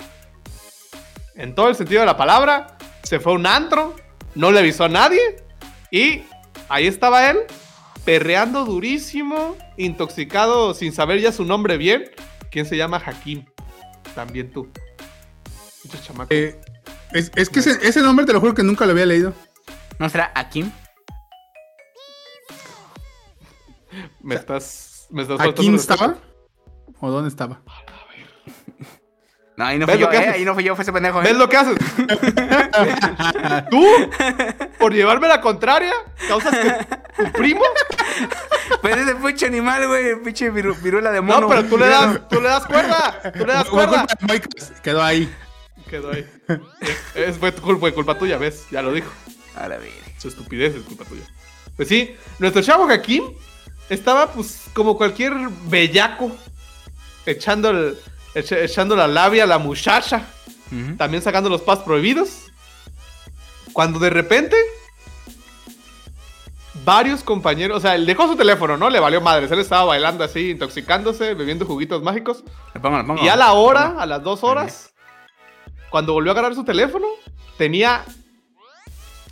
[1.35, 3.95] En todo el sentido de la palabra, se fue a un antro,
[4.33, 5.19] no le avisó a nadie
[5.91, 6.21] y
[6.69, 7.39] ahí estaba él,
[8.05, 12.09] perreando durísimo, intoxicado sin saber ya su nombre bien.
[12.53, 13.45] ¿Quién se llama Hakim?
[14.13, 14.69] También tú.
[16.29, 16.61] Eh,
[17.11, 19.33] es, es que ese, ese nombre te lo juro que nunca lo había leído.
[19.97, 20.71] ¿No será Akim?
[24.21, 25.07] Me estás.
[25.09, 25.93] Me estás ¿A faltando quién respeto.
[25.95, 26.17] estaba?
[26.99, 27.59] ¿O dónde estaba?
[29.55, 30.29] No, ahí no ¿Ves fui yo, eh.
[30.29, 31.25] Ahí no fui yo, fue ese pendejo, eh.
[31.25, 31.75] ¿Ves lo que haces?
[33.69, 33.85] ¿Tú?
[34.79, 35.93] ¿Por llevarme la contraria?
[36.27, 37.61] ¿Causas que tu primo?
[38.81, 40.15] Pues ese pinche animal, güey.
[40.23, 41.41] Pinche viru- viruela de mono.
[41.41, 43.21] No, pero tú le das, tú le das cuerda.
[43.37, 44.05] Tú le das cuerda.
[44.21, 44.49] Mike,
[44.81, 45.31] Quedó ahí.
[45.89, 46.27] Quedó ahí.
[47.15, 48.65] Es, fue culpa, fue culpa tuya, ¿ves?
[48.71, 49.11] Ya lo dijo.
[49.55, 49.91] A la ver.
[50.17, 51.23] Su estupidez es culpa tuya.
[51.75, 53.23] Pues sí, nuestro chavo Hakim
[53.89, 55.33] estaba, pues, como cualquier
[55.65, 56.35] bellaco,
[57.25, 57.97] echando, el-
[58.35, 60.27] echando la labia a la muchacha.
[60.97, 62.51] También sacando los pas prohibidos.
[63.73, 64.55] Cuando de repente
[66.83, 68.89] varios compañeros, o sea, él dejó su teléfono, ¿no?
[68.89, 69.51] Le valió madres.
[69.51, 72.43] Él estaba bailando así, intoxicándose, bebiendo juguitos mágicos.
[72.73, 73.23] Le pongo, le pongo.
[73.23, 74.93] Y a la hora, a las dos horas,
[75.89, 77.07] cuando volvió a agarrar su teléfono,
[77.57, 78.03] tenía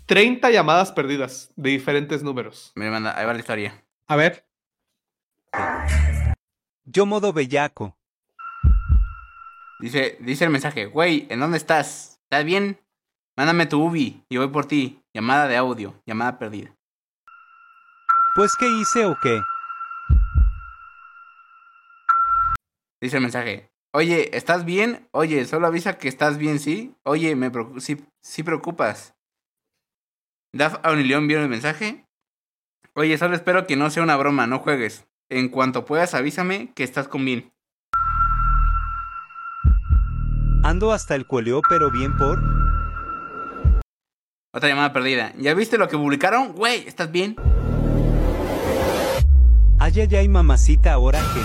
[0.06, 2.72] 30 llamadas perdidas de diferentes números.
[2.76, 3.84] Me manda, ahí va la historia.
[4.08, 4.46] A ver.
[6.86, 7.98] Yo modo bellaco.
[9.82, 12.20] Dice, dice el mensaje, güey, ¿en dónde estás?
[12.30, 12.80] ¿Estás bien?
[13.36, 15.02] Mándame tu ubi y voy por ti.
[15.14, 16.74] Llamada de audio, llamada perdida.
[18.36, 19.42] Pues qué hice o qué.
[23.02, 25.10] Dice el mensaje, oye, ¿estás bien?
[25.12, 26.96] Oye, solo avisa que estás bien, ¿sí?
[27.04, 29.16] Oye, me preocu- sí, sí preocupas.
[30.54, 32.06] Daf Aunilión vio el mensaje.
[32.94, 35.08] Oye, solo espero que no sea una broma, no juegues.
[35.30, 37.52] En cuanto puedas, avísame que estás con bien.
[40.64, 42.40] Ando hasta el cueleo pero bien por...
[44.54, 45.34] Otra llamada perdida.
[45.38, 46.54] ¿Ya viste lo que publicaron?
[46.54, 47.36] Güey, ¿estás bien?
[49.80, 51.40] Ay ay ay mamacita ahora que...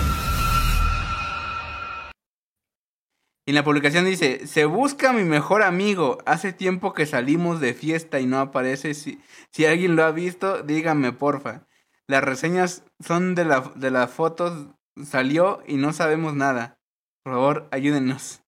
[3.47, 6.19] Y en la publicación dice, se busca mi mejor amigo.
[6.25, 8.93] Hace tiempo que salimos de fiesta y no aparece.
[8.93, 9.19] Si,
[9.51, 11.65] si alguien lo ha visto, dígame porfa.
[12.07, 14.67] Las reseñas son de, la, de las fotos.
[15.03, 16.77] Salió y no sabemos nada.
[17.23, 18.41] Por favor, ayúdenos.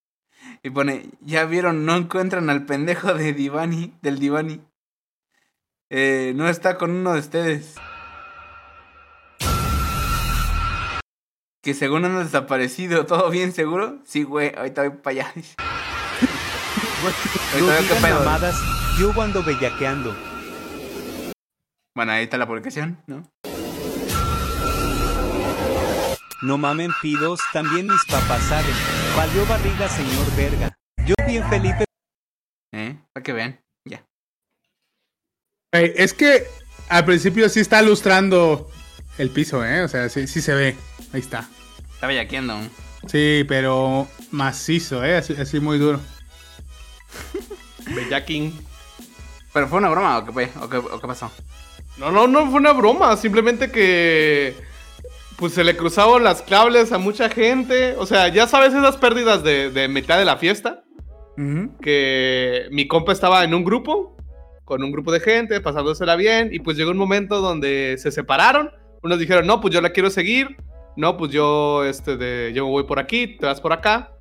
[0.62, 4.62] Y pone, ya vieron, no encuentran al pendejo de Divani, del Divani.
[5.90, 7.76] Eh, no está con uno de ustedes.
[11.62, 14.00] Que según han desaparecido, ¿todo bien seguro?
[14.06, 15.34] Sí, güey, ahorita voy para allá.
[17.54, 18.20] Ahorita pedo.
[18.20, 18.62] mamadas,
[19.00, 20.14] yo ando bellaqueando.
[21.96, 23.24] Bueno, ahí está la publicación, ¿no?
[26.42, 28.76] No mamen pidos, también mis papás saben.
[29.16, 30.74] Valió barriga, señor verga.
[31.06, 31.86] Yo bien Felipe,
[32.72, 32.98] ¿Eh?
[33.14, 34.06] Para que vean, ya.
[35.72, 36.46] Es que
[36.88, 38.70] al principio sí está lustrando
[39.18, 39.84] el piso, ¿eh?
[39.84, 40.78] O sea, sí, sí se ve.
[41.12, 41.50] Ahí está.
[41.94, 42.58] Está bellaqueando.
[43.08, 45.18] Sí, pero macizo, ¿eh?
[45.18, 46.00] Así, así muy duro.
[47.96, 48.58] Bellaking.
[49.52, 50.52] ¿Pero fue una broma o qué, fue?
[50.62, 51.32] ¿O qué, o qué pasó?
[51.98, 53.18] No, no, no fue una broma.
[53.18, 54.56] Simplemente que.
[55.40, 57.96] Pues se le cruzaron las cables a mucha gente.
[57.98, 60.84] O sea, ya sabes esas pérdidas de, de mitad de la fiesta.
[61.82, 64.18] Que mi compa estaba en un grupo.
[64.66, 66.50] Con un grupo de gente, pasándosela bien.
[66.52, 68.70] Y pues llegó un momento donde se separaron.
[69.02, 70.58] Unos dijeron, no, pues yo la quiero seguir.
[70.98, 74.12] No, pues yo, este, de, yo voy por aquí, te vas por acá.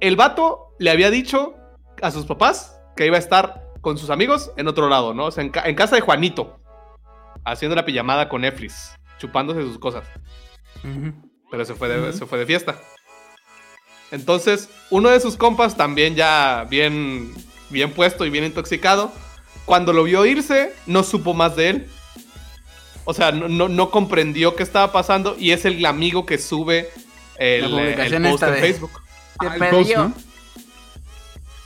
[0.00, 1.54] El vato le había dicho
[2.00, 5.26] a sus papás que iba a estar con sus amigos en otro lado, ¿no?
[5.26, 6.58] O sea, en, ca- en casa de Juanito.
[7.44, 8.96] Haciendo la pijamada con Efris.
[9.18, 10.06] Chupándose sus cosas.
[11.50, 12.78] Pero se fue de, se fue de fiesta.
[14.10, 17.34] Entonces, uno de sus compas, también ya bien,
[17.70, 19.12] bien puesto y bien intoxicado,
[19.64, 21.86] cuando lo vio irse, no supo más de él.
[23.04, 26.90] O sea, no, no, no comprendió qué estaba pasando y es el amigo que sube
[27.38, 28.90] el, La el publicación post esta en de- Facebook.
[29.38, 29.96] Ah, el post.
[29.96, 30.14] ¿no?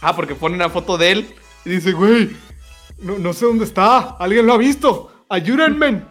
[0.03, 2.31] Ah, porque pone una foto de él y dice, güey,
[2.99, 6.03] no, no sé dónde está, alguien lo ha visto, ayúdenme.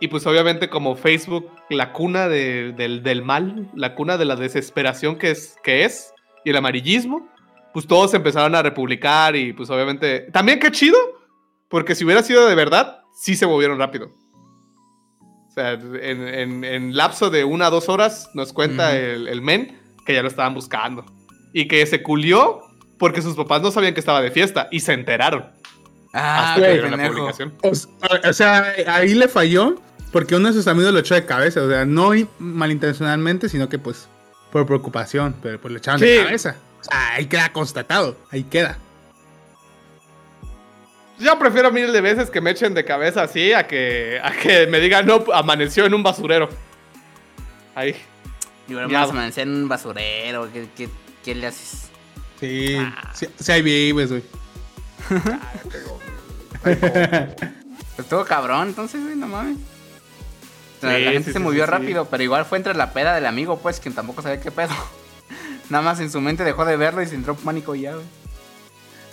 [0.00, 4.36] Y pues obviamente como Facebook, la cuna de- del, del mal, la cuna de la
[4.36, 6.12] desesperación que es, que es,
[6.44, 7.28] y el amarillismo,
[7.72, 10.20] pues todos empezaron a republicar y pues obviamente...
[10.32, 10.96] También qué chido,
[11.68, 14.12] porque si hubiera sido de verdad, sí se movieron rápido.
[15.48, 19.40] O sea, en, en- en lapso de una a dos horas nos cuenta el, el
[19.40, 21.04] men que ya lo estaban buscando.
[21.54, 22.60] Y que se culió
[22.98, 25.46] porque sus papás no sabían que estaba de fiesta y se enteraron.
[26.12, 27.54] Ah, hasta que publicación.
[27.62, 29.80] O, sea, ahí le falló
[30.12, 31.62] porque uno de sus amigos lo echó de cabeza.
[31.62, 34.08] O sea, no malintencionalmente, sino que pues
[34.50, 35.34] por preocupación.
[35.42, 36.24] Pero pues lo echaron de Sí.
[36.24, 36.56] cabeza.
[36.80, 38.16] O sea, ahí queda constatado.
[38.30, 38.78] Ahí queda.
[41.18, 44.66] Yo prefiero mil de veces que me echen de cabeza así a que, a que
[44.66, 46.48] me digan, no, amaneció en un basurero.
[47.74, 47.96] Ahí.
[48.68, 50.50] Y bueno, a amanecer en un basurero.
[50.52, 50.88] ¿Qué, qué,
[51.24, 51.88] qué le haces?
[52.38, 52.76] Sí,
[53.14, 54.22] sí, sí hay vives, güey.
[56.62, 56.78] Pues
[57.98, 59.56] estuvo cabrón, entonces, güey, no mames.
[59.56, 62.74] O sea, Sí, la gente sí, se sí, movió sí, rápido, pero igual fue entre
[62.74, 64.74] la peda del amigo, pues, quien tampoco sabía qué pedo.
[65.70, 67.94] Nada más en su mente dejó de verlo y se entró en pánico y ya,
[67.94, 68.06] güey.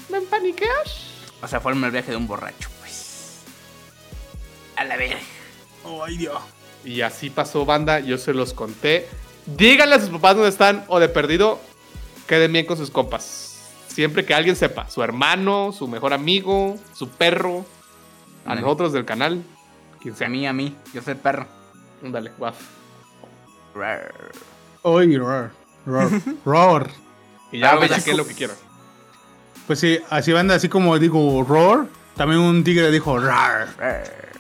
[0.10, 1.14] ¿Me empaniqueas?
[1.42, 3.40] O sea, fue el viaje de un borracho, pues.
[4.76, 5.18] A la verga.
[6.06, 6.40] Ay, Dios.
[6.86, 8.00] Y así pasó, banda.
[8.00, 9.08] Yo se los conté.
[9.46, 11.60] Díganle a sus papás dónde están o de perdido,
[12.28, 13.43] queden bien con sus compas.
[13.94, 17.66] Siempre que alguien sepa, su hermano, su mejor amigo, su perro,
[18.46, 19.44] a nosotros del canal,
[20.02, 20.30] quien A sea.
[20.30, 20.76] mí, a mí.
[20.94, 21.46] Yo soy el perro.
[22.02, 22.56] Dale, guaf.
[23.76, 24.32] Rar.
[24.84, 25.52] Ay, roar.
[25.86, 26.10] Roar.
[26.46, 26.90] roar.
[27.52, 28.56] Y ya Ah, ve pues, que lo que quieran.
[29.68, 31.88] Pues sí, así van así como digo roar.
[32.16, 33.70] También un tigre dijo rar.
[33.78, 34.32] Rar.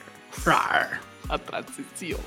[0.46, 1.00] Rar.
[1.30, 2.20] La transición.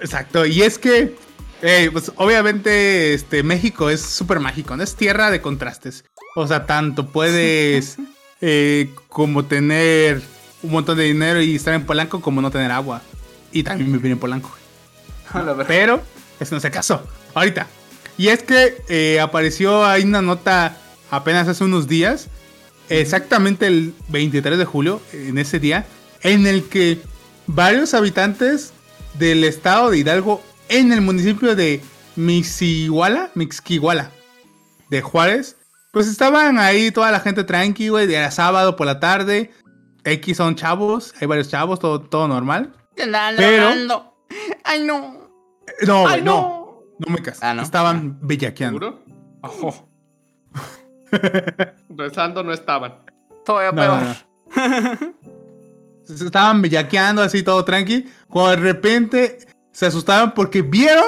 [0.00, 1.16] Exacto, y es que,
[1.60, 4.82] eh, pues obviamente, este, México es súper mágico, ¿no?
[4.82, 6.04] Es tierra de contrastes.
[6.40, 7.96] O sea, tanto puedes
[8.40, 10.22] eh, como tener
[10.62, 13.02] un montón de dinero y estar en Polanco como no tener agua.
[13.52, 14.50] Y también vivir en Polanco.
[15.66, 16.02] Pero,
[16.38, 17.02] eso no es el caso.
[17.34, 17.66] Ahorita.
[18.16, 20.76] Y es que eh, apareció ahí una nota
[21.10, 22.28] apenas hace unos días,
[22.88, 25.86] exactamente el 23 de julio, en ese día,
[26.22, 27.00] en el que
[27.46, 28.72] varios habitantes
[29.18, 31.80] del estado de Hidalgo, en el municipio de
[32.16, 34.10] Mixiguala, Mixquiguala,
[34.88, 35.56] de Juárez,
[35.92, 39.50] pues estaban ahí toda la gente tranqui, güey, era sábado por la tarde.
[40.04, 42.72] X son chavos, hay varios chavos, todo, todo normal.
[42.96, 43.68] Pero-.
[44.64, 45.30] Ay, no.
[45.86, 46.82] No, ¡Ay, güey, no.
[46.98, 47.10] no!
[47.10, 47.42] Me casas.
[47.42, 47.62] Ah, ¿no?
[47.62, 48.78] Estaban bellaqueando.
[48.80, 49.04] ¿Seguro?
[49.42, 49.88] Ojo.
[51.90, 52.98] Rezando no estaban.
[53.44, 54.16] Todavía No, peor.
[54.96, 55.14] no,
[56.26, 58.06] Estaban bellaqueando así todo tranqui.
[58.28, 59.38] Cuando de repente
[59.72, 61.04] se asustaron porque vieron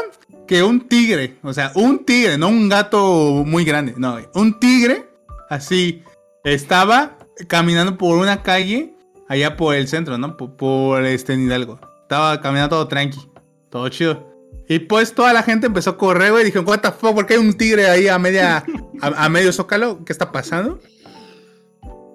[0.53, 5.09] que un tigre, o sea, un tigre, no un gato muy grande, no, un tigre,
[5.49, 6.03] así,
[6.45, 7.17] estaba
[7.49, 8.95] caminando por una calle
[9.31, 10.37] allá por el centro, ¿no?
[10.37, 11.81] Por, este Hidalgo.
[12.03, 13.31] Estaba caminando todo tranqui,
[13.71, 14.31] todo chido.
[14.69, 16.45] Y pues toda la gente empezó a correr, güey.
[16.45, 18.63] Dijeron, what the fuck, ¿por qué hay un tigre ahí a media,
[19.01, 20.05] a medio zócalo?
[20.05, 20.81] ¿Qué está pasando?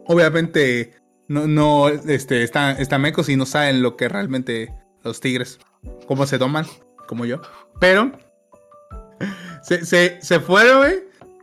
[0.05, 0.93] Obviamente,
[1.27, 4.71] no, no, este, están, están mecos y no saben lo que realmente
[5.01, 5.57] los tigres,
[6.05, 6.67] cómo se toman,
[7.07, 7.41] como yo.
[7.79, 8.11] Pero,
[9.67, 10.95] se, se, se fueron, güey.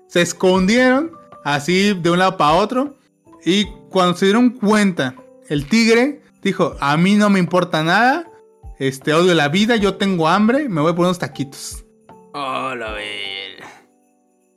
[0.07, 1.13] Se escondieron,
[1.45, 2.97] así de un lado para otro.
[3.45, 5.15] Y cuando se dieron cuenta,
[5.49, 8.31] el tigre dijo, a mí no me importa nada.
[8.79, 11.85] Este, odio la vida, yo tengo hambre, me voy a poner unos taquitos.
[12.33, 13.63] Oh, ver.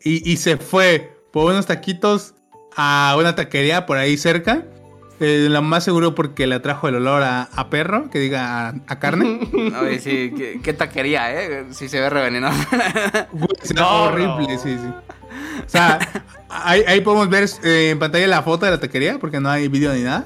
[0.02, 2.36] Y, y se fue por unos taquitos
[2.78, 4.66] a una taquería por ahí cerca.
[5.20, 8.76] Eh, lo más seguro porque le trajo el olor a, a perro, que diga a,
[8.88, 9.40] a carne.
[9.82, 11.66] Oye, sí, qué, qué taquería, ¿eh?
[11.72, 12.58] Sí se ve revenenoso.
[13.76, 14.60] No, horrible, no.
[14.60, 14.94] sí, sí.
[15.66, 16.00] O sea,
[16.50, 19.68] ahí, ahí podemos ver eh, en pantalla la foto de la taquería, porque no hay
[19.68, 20.26] vídeo ni nada.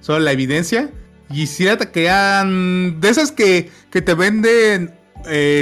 [0.00, 0.90] Solo la evidencia.
[1.30, 4.94] Y si la taquería de esas que, que te venden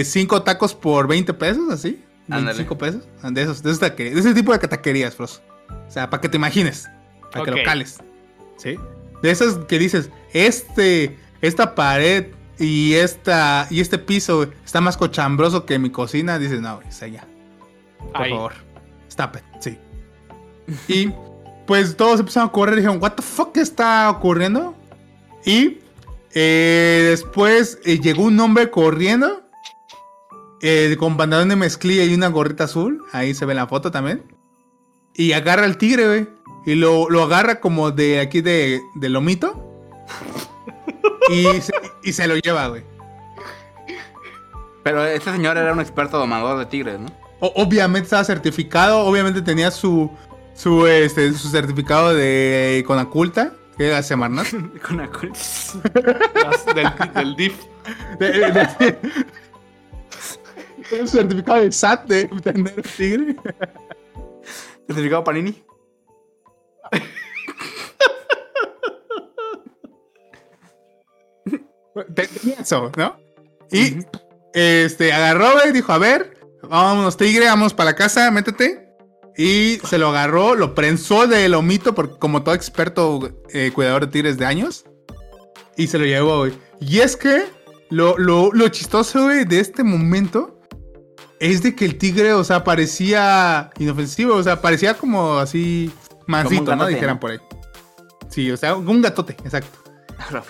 [0.04, 2.02] 5 tacos por 20 pesos, así.
[2.24, 2.56] Ándale.
[2.64, 3.02] 25 pesos.
[3.22, 5.42] De esos, de, esas taquerías- de ese tipo de taquerías, Frost.
[5.87, 6.88] O sea, para que te imagines.
[7.30, 7.44] Para Ok.
[7.44, 7.98] que lo cales.
[8.56, 8.76] ¿Sí?
[9.22, 12.26] De esas que dices, este, esta pared
[12.58, 16.38] y esta y este piso está más cochambroso que mi cocina.
[16.38, 17.26] Dices, no, es allá.
[17.98, 18.30] Por Ahí.
[18.30, 18.52] favor.
[19.08, 19.42] Stop it.
[19.60, 19.78] Sí.
[20.88, 21.12] Y
[21.66, 24.74] pues todos empezaron a correr y dijeron, what the fuck está ocurriendo?
[25.44, 25.78] Y
[26.34, 29.42] eh, después eh, llegó un hombre corriendo
[30.60, 33.04] eh, con pantalón de mezclilla y una gorrita azul.
[33.12, 34.22] Ahí se ve en la foto también.
[35.14, 36.28] Y agarra al tigre, güey.
[36.66, 39.68] Y lo, lo agarra como de aquí de, de lomito.
[41.31, 41.72] y, se,
[42.03, 42.83] y se lo lleva, güey.
[44.83, 47.07] Pero este señor era un experto domador de tigres, ¿no?
[47.40, 50.11] O- obviamente estaba certificado, obviamente tenía su
[50.55, 54.46] su este su certificado de Conaculta, que era Semarnat.
[54.87, 55.33] Con la cul-
[56.44, 57.55] Las del, del DIF.
[58.18, 58.98] De-
[61.07, 63.37] certificado de SAT de tener tigre.
[64.87, 65.62] ¿Certificado Panini?
[72.59, 73.16] Eso, ¿no?
[73.70, 73.98] Y
[74.55, 78.88] este agarró, güey, dijo, a ver, vámonos tigre, vamos para la casa, métete.
[79.37, 84.12] Y se lo agarró, lo prensó de lomito, porque como todo experto eh, cuidador de
[84.12, 84.85] tigres de años.
[85.76, 86.52] Y se lo llevó, güey.
[86.81, 87.44] Y es que
[87.88, 90.61] lo, lo, lo chistoso, güey, de este momento
[91.40, 95.90] es de que el tigre, o sea, parecía inofensivo, o sea, parecía como así
[96.26, 96.70] mansito, ¿no?
[96.70, 97.20] gatote, Dijeran ¿no?
[97.20, 97.38] por ahí.
[98.28, 99.78] Sí, o sea, un gatote, exacto.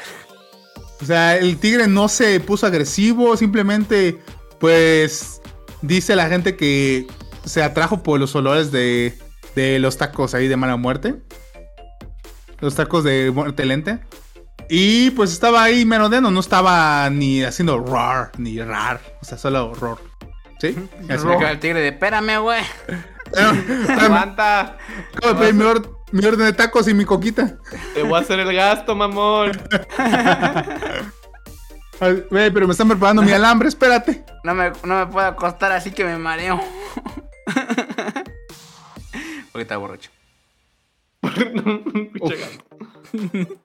[1.02, 4.20] O sea, el tigre no se puso agresivo, simplemente,
[4.60, 5.42] pues,
[5.80, 7.08] dice la gente que
[7.44, 9.18] se atrajo por los olores de,
[9.56, 11.16] de los tacos ahí de mala muerte.
[12.60, 13.98] Los tacos de muerte lente.
[14.68, 19.00] Y pues estaba ahí merodeando, no estaba ni haciendo roar, ni rar.
[19.20, 19.98] O sea, solo roar.
[20.60, 20.76] ¿Sí?
[21.10, 21.26] Así.
[21.26, 22.62] Acá el tigre de, espérame, güey.
[24.00, 24.78] Aguanta.
[25.20, 25.54] De pedir
[26.12, 27.56] mi, or- mi orden de tacos y mi coquita.
[27.94, 29.52] Te voy a hacer el gasto, mamón.
[32.30, 34.24] Güey, pero me están preparando mi alambre, espérate.
[34.44, 36.60] No me, no me puedo acostar así que me mareo.
[39.52, 40.10] Porque está borracho.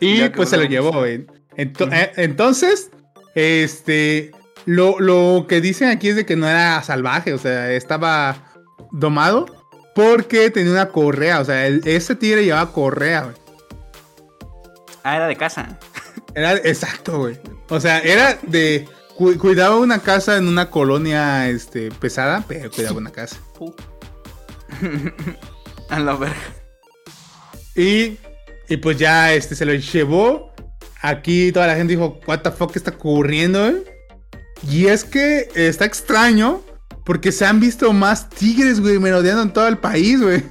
[0.00, 1.26] Y pues se lo llevó, güey.
[1.56, 2.90] Ento- eh, entonces,
[3.34, 4.32] este,
[4.66, 8.36] lo, lo que dicen aquí es de que no era salvaje, o sea, estaba
[8.90, 9.46] domado
[9.94, 13.36] porque tenía una correa, o sea, el- ese tigre llevaba correa, güey.
[15.02, 15.78] Ah, era de casa.
[16.34, 17.38] Era exacto, güey.
[17.68, 22.96] O sea, era de cu- cuidaba una casa en una colonia, este, pesada, pero cuidaba
[22.98, 23.36] una casa.
[25.90, 26.36] A la verga.
[27.76, 28.18] Y,
[28.68, 30.52] y pues ya este se lo llevó.
[31.02, 33.68] Aquí toda la gente dijo, what the fuck está ocurriendo?
[33.68, 33.84] eh?"
[34.68, 36.62] Y es que está extraño
[37.04, 40.42] porque se han visto más tigres, güey, merodeando en todo el país, güey.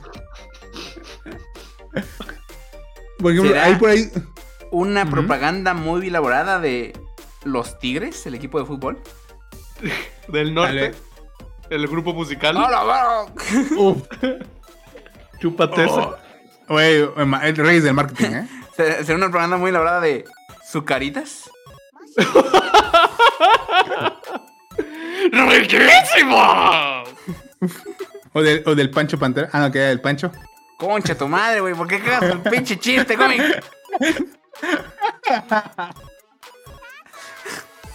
[3.20, 3.66] Por ejemplo, ¿Será?
[3.66, 4.12] hay por ahí...
[4.72, 6.94] Una propaganda muy elaborada de
[7.44, 9.00] los Tigres, el equipo de fútbol.
[10.28, 10.74] Del norte.
[10.74, 10.96] Dale.
[11.70, 12.58] El grupo musical.
[12.58, 13.26] ¡A la verga!
[13.78, 14.04] Uf,
[15.40, 16.16] Chúpate oh,
[16.70, 17.08] güey,
[17.44, 18.48] el rey del marketing, ¿eh?
[18.76, 20.26] Se- Será una propaganda muy elaborada de
[20.70, 21.50] Zucaritas.
[25.32, 27.04] ¡Riquísimo!
[28.34, 29.50] O del, o del Pancho Pantera.
[29.52, 30.32] Ah, no, que era del Pancho.
[30.78, 31.74] Concha tu madre, güey.
[31.76, 33.42] ¿Por qué cagas el pinche chiste, cómic?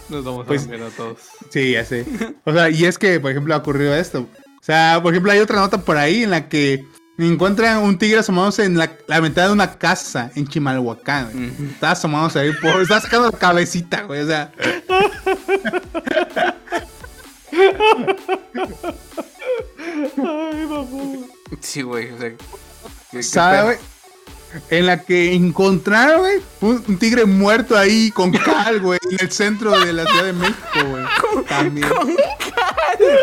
[0.09, 1.19] Nos vamos Pues- a ver a todos.
[1.51, 2.05] Sí, ya sé.
[2.45, 4.21] O sea, y es que, por ejemplo, ha ocurrido esto.
[4.21, 6.83] O sea, por ejemplo, hay otra nota por ahí en la que
[7.17, 11.31] encuentran un tigre asomándose en la, la ventana de una casa en Chimalhuacán.
[11.31, 11.49] güey.
[11.49, 11.63] Ujú.
[11.65, 12.81] Está asomándose ahí por.
[12.81, 14.21] Está sacando la cabecita, güey.
[14.21, 14.51] O sea.
[20.17, 21.27] Ay, mamón.
[21.61, 22.11] Sí, güey.
[22.11, 22.31] O sea,
[23.11, 23.79] ¿qué- ¿Sabe?
[24.71, 29.69] En la que encontraron, güey, un, tigre muerto ahí con cal, güey, en el centro
[29.79, 31.45] de la Ciudad de México, güey.
[31.47, 31.87] También.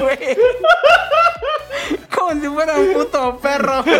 [0.00, 0.18] güey.
[2.14, 3.84] Como si fuera un puto perro.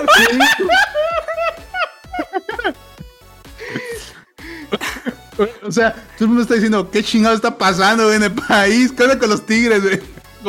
[5.63, 8.91] O sea, todo el mundo está diciendo, ¿qué chingado está pasando en el país?
[8.93, 10.01] ¿Qué onda con los tigres, güey?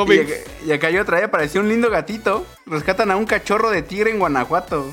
[0.04, 0.34] Y Gomi, acá,
[0.68, 2.46] y acá hay otra, eh, parecía un lindo gatito.
[2.66, 4.86] Rescatan a un cachorro de tigre en Guanajuato.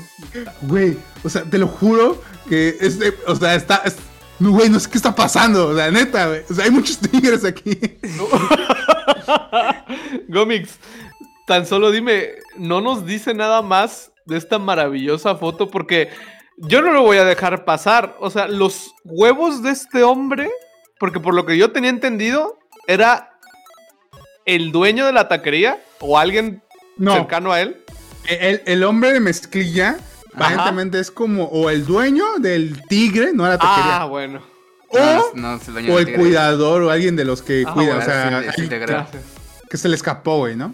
[0.61, 3.97] Güey, o sea, te lo juro que este, o sea, está, es-
[4.39, 6.41] no, güey, no sé qué está pasando, o sea, neta, güey.
[6.49, 7.79] O sea, hay muchos tigres aquí.
[10.27, 10.77] Gomix,
[11.47, 16.09] tan solo dime, no nos dice nada más de esta maravillosa foto porque
[16.57, 18.15] yo no lo voy a dejar pasar.
[18.19, 20.49] O sea, los huevos de este hombre,
[20.99, 23.34] porque por lo que yo tenía entendido, era
[24.45, 26.61] el dueño de la taquería o alguien
[26.97, 27.83] No, cercano a él.
[28.27, 29.97] el, el hombre de mezclilla,
[30.33, 34.01] aparentemente es como o el dueño del tigre, no la taquería.
[34.01, 34.41] Ah, bueno.
[34.89, 37.73] o, No, no, es el dueño o el cuidador o alguien de los que Ah,
[37.73, 38.69] cuida, bueno, o sea, sí,
[39.69, 40.73] que se le escapó, güey, ¿no?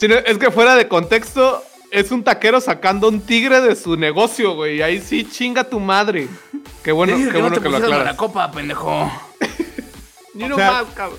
[0.00, 4.76] Es que fuera de contexto, es un taquero sacando un tigre de su negocio, güey.
[4.78, 6.26] Y ahí sí chinga tu madre.
[6.82, 8.04] Qué bueno, qué que no bueno te que lo aclaras.
[8.06, 9.10] la copa, pendejo.
[10.34, 11.18] Ni O no sea, más, cabrón.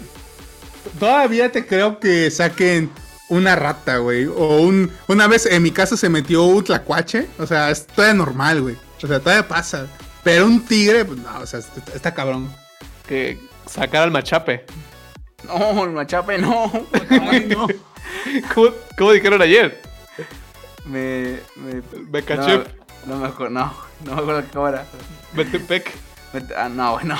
[0.99, 2.89] Todavía te creo que saquen
[3.29, 4.25] una rata, güey.
[4.25, 7.27] O un, una vez en mi casa se metió un tlacuache.
[7.39, 8.75] O sea, es todavía normal, güey.
[9.01, 9.87] O sea, todavía pasa.
[10.23, 12.53] Pero un tigre, pues no, o sea, está, está cabrón.
[13.07, 14.65] Que sacar al machape.
[15.47, 16.71] No, el machape no.
[17.09, 17.67] Ay, no.
[18.53, 19.81] ¿Cómo, cómo dijeron ayer?
[20.85, 21.39] Me.
[21.55, 22.57] Me, Me caché.
[23.05, 23.73] No, no me acuerdo, no.
[24.05, 24.85] No me acuerdo cómo era.
[25.33, 25.91] Metepec.
[26.33, 27.17] Me- Ah, no, bueno.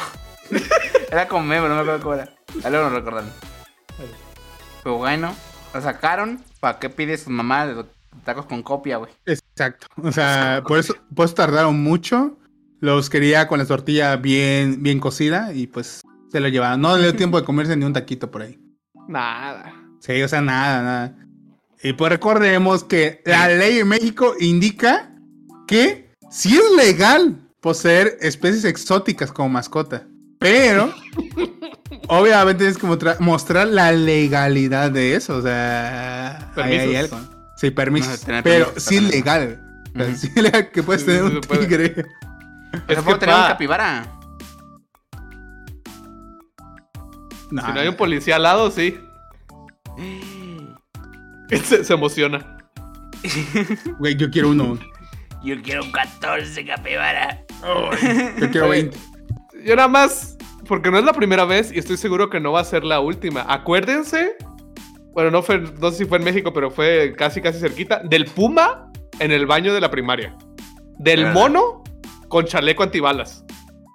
[1.12, 2.34] Era con meme, no me acuerdo cómo era.
[2.64, 3.32] A luego nos recordan.
[4.84, 5.36] Pero bueno,
[5.74, 6.42] lo sacaron.
[6.60, 7.86] ¿Para qué pide su mamá de los
[8.24, 9.12] tacos con copia, güey?
[9.26, 9.88] Exacto.
[10.02, 12.38] O sea, por eso, por eso tardaron mucho.
[12.80, 16.82] Los quería con la tortilla bien, bien cocida y pues se lo llevaron.
[16.82, 18.60] No le dio tiempo de comerse ni un taquito por ahí.
[19.08, 19.74] Nada.
[20.00, 21.16] Sí, o sea, nada, nada.
[21.84, 25.12] Y pues recordemos que la ley en México indica
[25.68, 30.08] que sí es legal poseer especies exóticas como mascota.
[30.42, 30.92] Pero,
[32.08, 32.88] obviamente tienes que
[33.20, 35.38] mostrar, la legalidad de eso.
[35.38, 37.14] O sea, ahí hay Permisos.
[37.14, 37.32] algo.
[37.58, 38.28] Sí, permisos.
[38.28, 39.62] No, pero permisos sí es legal.
[39.94, 40.18] O sea, Ujú.
[40.18, 41.68] sí es legal que puedes Sí, tener un se puede.
[41.68, 41.90] tigre.
[42.88, 44.06] Pero Es puedo tener un capibara.
[47.50, 48.98] Si no hay un policía al lado, sí.
[51.66, 52.58] Se, se emociona.
[54.00, 54.80] güey, yo quiero uno.
[55.44, 57.44] Yo quiero un 14 capibara.
[58.40, 58.98] Yo quiero Oye, 20.
[59.66, 60.38] Yo nada más,
[60.68, 63.00] porque no es la primera vez y estoy seguro que no va a ser la
[63.00, 63.46] última.
[63.48, 64.36] Acuérdense,
[65.14, 68.26] bueno, no, fue, no sé si fue en México, pero fue casi, casi cerquita, del
[68.26, 70.36] puma en el baño de la primaria.
[71.00, 71.84] Del mono
[72.28, 73.44] con chaleco antibalas.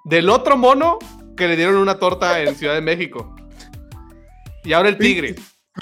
[0.05, 0.99] Del otro mono
[1.35, 3.35] que le dieron una torta en Ciudad de México.
[4.63, 5.35] Y ahora el tigre.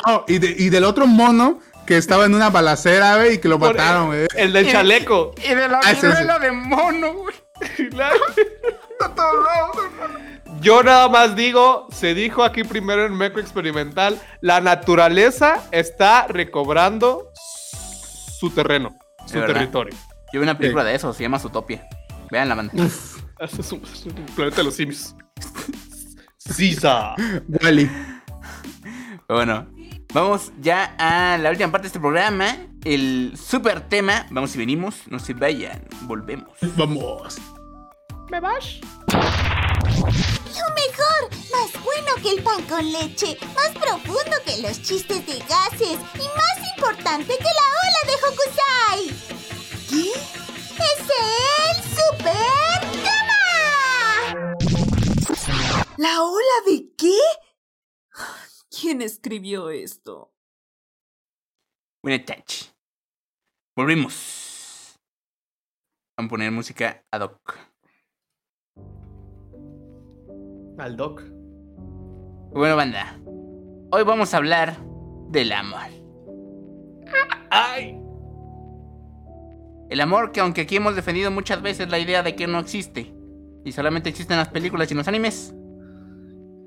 [0.06, 3.48] No, y, de- y del otro mono que estaba en una balacera, güey, y que
[3.48, 4.28] lo Por- mataron, güey.
[4.36, 5.32] El del chaleco.
[5.44, 7.36] Y de la Ah, viruela de mono, güey.
[9.00, 9.72] Está todo raro.
[10.62, 17.30] Yo nada más digo, se dijo aquí primero en Meco Experimental, la naturaleza está recobrando
[18.40, 19.54] su terreno, su verdad.
[19.54, 19.96] territorio.
[20.32, 21.88] Yo vi una película de eso, se llama Zootopia.
[22.32, 22.74] Vean la banda.
[23.40, 25.16] Este es un, es un planeta de los simios.
[26.38, 27.16] Sisa.
[27.62, 27.90] Wally.
[29.28, 29.68] Bueno,
[30.14, 32.56] vamos ya a la última parte de este programa.
[32.84, 34.26] El super tema.
[34.30, 35.08] Vamos y venimos.
[35.08, 35.84] No se vayan.
[36.04, 36.58] Volvemos.
[36.78, 37.40] Vamos.
[38.30, 38.80] ¿Me vas?
[39.12, 45.40] Lo mejor, más bueno que el pan con leche, más profundo que los chistes de
[45.40, 49.02] gases y más importante que la ola de Hokusai.
[49.90, 50.10] ¿Qué?
[50.82, 54.56] ¡Es el super tema!
[55.98, 57.20] ¿La ola de qué?
[58.70, 60.34] ¿Quién escribió esto?
[62.02, 62.72] Buena touch.
[63.76, 65.00] Volvimos.
[66.18, 67.65] Vamos a poner música ad hoc.
[70.78, 71.22] Al doc.
[72.52, 73.18] Bueno, banda.
[73.92, 74.78] Hoy vamos a hablar
[75.30, 75.80] del amor.
[77.50, 78.00] ¡Ay!
[79.90, 83.14] El amor que aunque aquí hemos defendido muchas veces la idea de que no existe
[83.64, 85.54] y solamente existen las películas y los animes,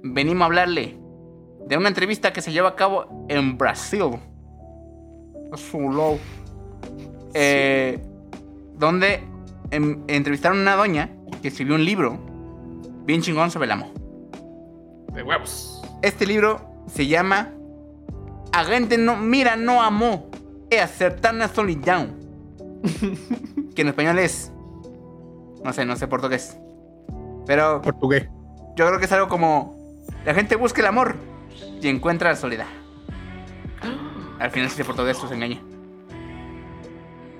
[0.02, 0.98] venimos a hablarle
[1.66, 4.18] de una entrevista que se lleva a cabo en Brasil.
[5.52, 6.18] Azulou.
[7.34, 8.00] Eh,
[8.76, 9.22] donde
[9.70, 11.10] em- entrevistaron a una doña
[11.42, 12.18] que escribió un libro
[13.08, 13.88] bien chingón sobre el amor.
[15.14, 15.80] De huevos.
[16.02, 17.48] Este libro se llama
[18.52, 20.30] A gente no mira no amó
[20.70, 22.12] e acertar na solidão.
[23.74, 24.52] que en español es
[25.64, 26.58] no sé, no sé portugués.
[27.46, 28.28] Pero Portugués.
[28.76, 29.74] yo creo que es algo como
[30.26, 31.16] la gente busca el amor
[31.80, 32.66] y encuentra la soledad.
[34.38, 35.62] Al final si de portugués pues engaña.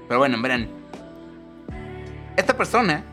[0.08, 0.66] Pero bueno, verán.
[2.38, 3.04] Esta persona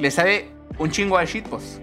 [0.00, 1.78] le sabe un chingo a shitpost.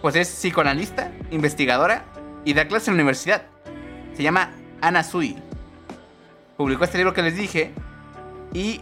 [0.00, 2.04] Pues es psicoanalista, investigadora
[2.44, 3.42] y da clases en la universidad.
[4.14, 5.36] Se llama Ana Sui.
[6.56, 7.72] Publicó este libro que les dije
[8.52, 8.80] y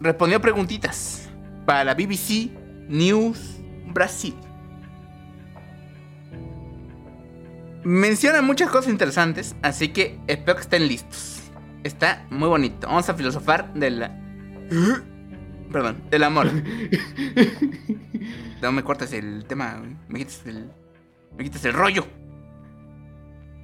[0.00, 1.28] respondió preguntitas
[1.66, 2.50] para la BBC
[2.88, 4.34] News Brasil.
[7.84, 11.42] Menciona muchas cosas interesantes, así que espero que estén listos.
[11.84, 12.86] Está muy bonito.
[12.86, 14.10] Vamos a filosofar del...
[15.72, 16.48] Perdón, del amor.
[18.62, 20.70] No me cortes el tema, me quitas el...
[21.34, 22.06] Me quitas el rollo.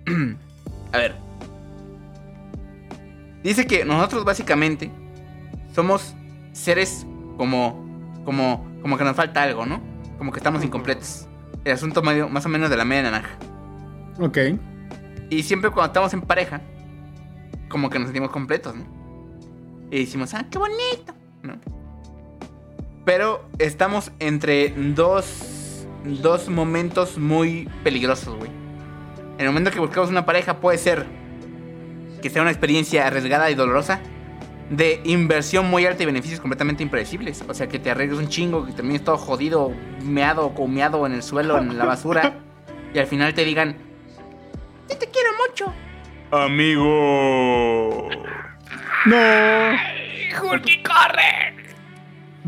[0.93, 1.15] A ver.
[3.43, 4.91] Dice que nosotros básicamente
[5.75, 6.15] somos
[6.53, 7.85] seres como...
[8.25, 8.67] Como...
[8.81, 9.83] Como que nos falta algo, ¿no?
[10.17, 11.27] Como que estamos incompletos.
[11.65, 13.37] El asunto medio- más o menos de la media naranja.
[14.19, 14.39] Ok.
[15.29, 16.63] Y siempre cuando estamos en pareja,
[17.69, 18.85] como que nos sentimos completos, ¿no?
[19.91, 21.59] Y decimos, ah, qué bonito, ¿no?
[23.07, 28.51] Pero estamos entre dos, dos momentos muy peligrosos, güey.
[29.39, 31.07] En el momento que buscamos una pareja puede ser
[32.21, 34.01] que sea una experiencia arriesgada y dolorosa,
[34.71, 37.45] de inversión muy alta y beneficios completamente impredecibles.
[37.49, 41.23] O sea, que te arriesgues un chingo, que termines todo jodido, meado, comeado en el
[41.23, 42.41] suelo, en la basura,
[42.93, 43.77] y al final te digan,
[44.91, 45.73] yo te quiero mucho.
[46.33, 48.09] Amigo.
[49.05, 49.17] No.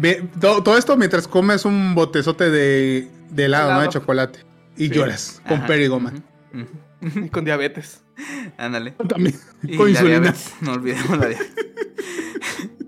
[0.00, 3.80] Ve, todo esto mientras comes un botezote de, de helado, ¿no?
[3.82, 4.40] De chocolate.
[4.76, 4.94] Y Sí.
[4.94, 5.66] lloras con Ajá.
[5.66, 6.12] perigoma.
[6.54, 7.28] Ujú.
[7.32, 8.02] Con diabetes.
[8.56, 8.92] Ándale.
[9.08, 9.34] También.
[9.62, 10.18] Y con la insulina.
[10.20, 11.52] diabetes, No olvidemos la diabetes.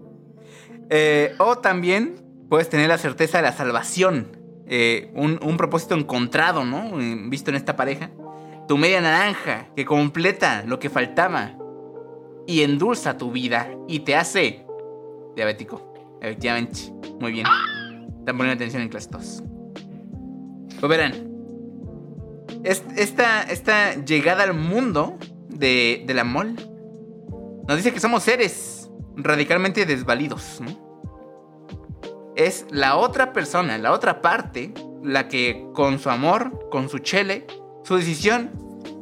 [0.93, 2.17] Eh, o también
[2.49, 4.37] puedes tener la certeza de la salvación.
[4.67, 7.01] Eh, un, un propósito encontrado, ¿no?
[7.01, 8.11] Eh, Visto en esta pareja.
[8.67, 11.53] Tu media naranja que completa lo que faltaba.
[12.47, 13.69] Y endulza tu vida.
[13.89, 14.65] Y te hace
[15.37, 15.90] diabético.
[16.21, 16.81] Efectivamente.
[17.21, 17.47] Muy bien.
[18.19, 19.43] Están poniendo atención en clase 2.
[20.81, 21.13] Pues verán.
[22.65, 25.17] Es- Esta, esta llegada al mundo
[25.49, 26.47] de, del amor
[27.69, 30.61] nos dice que somos seres radicalmente desvalidos.
[32.37, 37.47] Es la otra persona, la otra parte, la que con su amor, con su chele,
[37.85, 38.51] su decisión,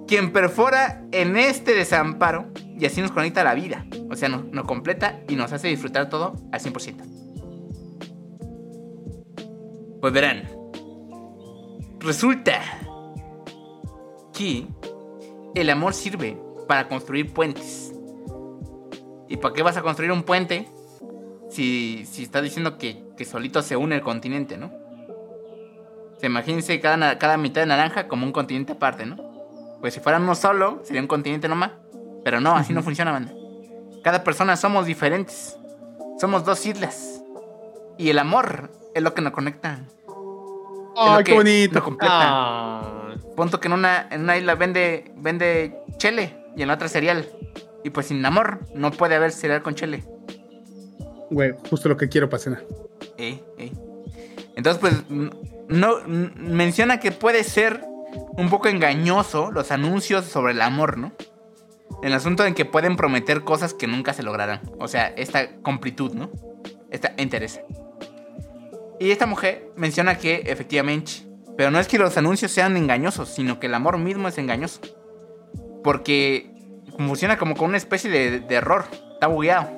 [0.06, 2.46] quien perfora en este desamparo
[2.79, 3.85] y así nos conecta la vida.
[4.11, 7.18] O sea, nos, completa y nos hace disfrutar todo al 100%.
[10.01, 10.49] Pues verán.
[11.99, 12.61] Resulta
[14.33, 14.66] que
[15.55, 17.93] el amor sirve para construir puentes.
[19.29, 20.68] ¿Y para qué vas a construir un puente
[21.51, 24.66] si, si estás diciendo que, que solito se une el continente, no?
[26.16, 29.16] O sea, imagínense cada, cada mitad de naranja como un continente aparte, ¿no?
[29.81, 31.72] Pues si fuera uno solo, sería un continente nomás.
[32.24, 33.32] Pero no, así no funciona, banda.
[34.02, 35.56] Cada persona somos diferentes.
[36.20, 37.22] Somos dos islas.
[37.96, 39.80] Y el amor es lo que nos conecta.
[40.96, 41.82] Ay, qué que bonito.
[41.82, 42.14] Completa.
[42.14, 43.14] Ah.
[43.36, 47.28] Punto que en una, en una isla vende, vende chele y en la otra cereal.
[47.84, 50.04] Y pues sin amor no puede haber cereal con chele.
[51.30, 52.64] Güey, justo lo que quiero para cenar.
[53.16, 53.72] Eh, eh.
[54.56, 54.94] Entonces, pues,
[55.68, 57.84] no menciona que puede ser
[58.36, 61.12] un poco engañoso los anuncios sobre el amor, ¿no?
[62.03, 64.61] El asunto en que pueden prometer cosas que nunca se lograrán.
[64.78, 66.30] O sea, esta completud, ¿no?
[66.91, 67.61] Esta interés.
[69.01, 71.12] Y esta mujer menciona que efectivamente,
[71.57, 74.80] pero no es que los anuncios sean engañosos, sino que el amor mismo es engañoso.
[75.82, 76.53] Porque
[76.97, 78.84] funciona como con una especie de, de error.
[79.14, 79.68] Está bugueado.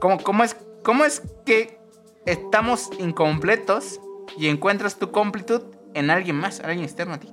[0.00, 1.78] ¿Cómo, cómo, es, ¿Cómo es que
[2.26, 4.00] estamos incompletos
[4.36, 5.62] y encuentras tu completud
[5.94, 7.32] en alguien más, alguien externo a ti?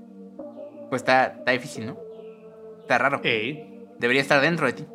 [0.89, 2.08] Pues está, está difícil, ¿no?
[2.89, 3.21] Está raro.
[3.23, 3.85] Ey.
[3.99, 4.87] Debería estar dentro de ti.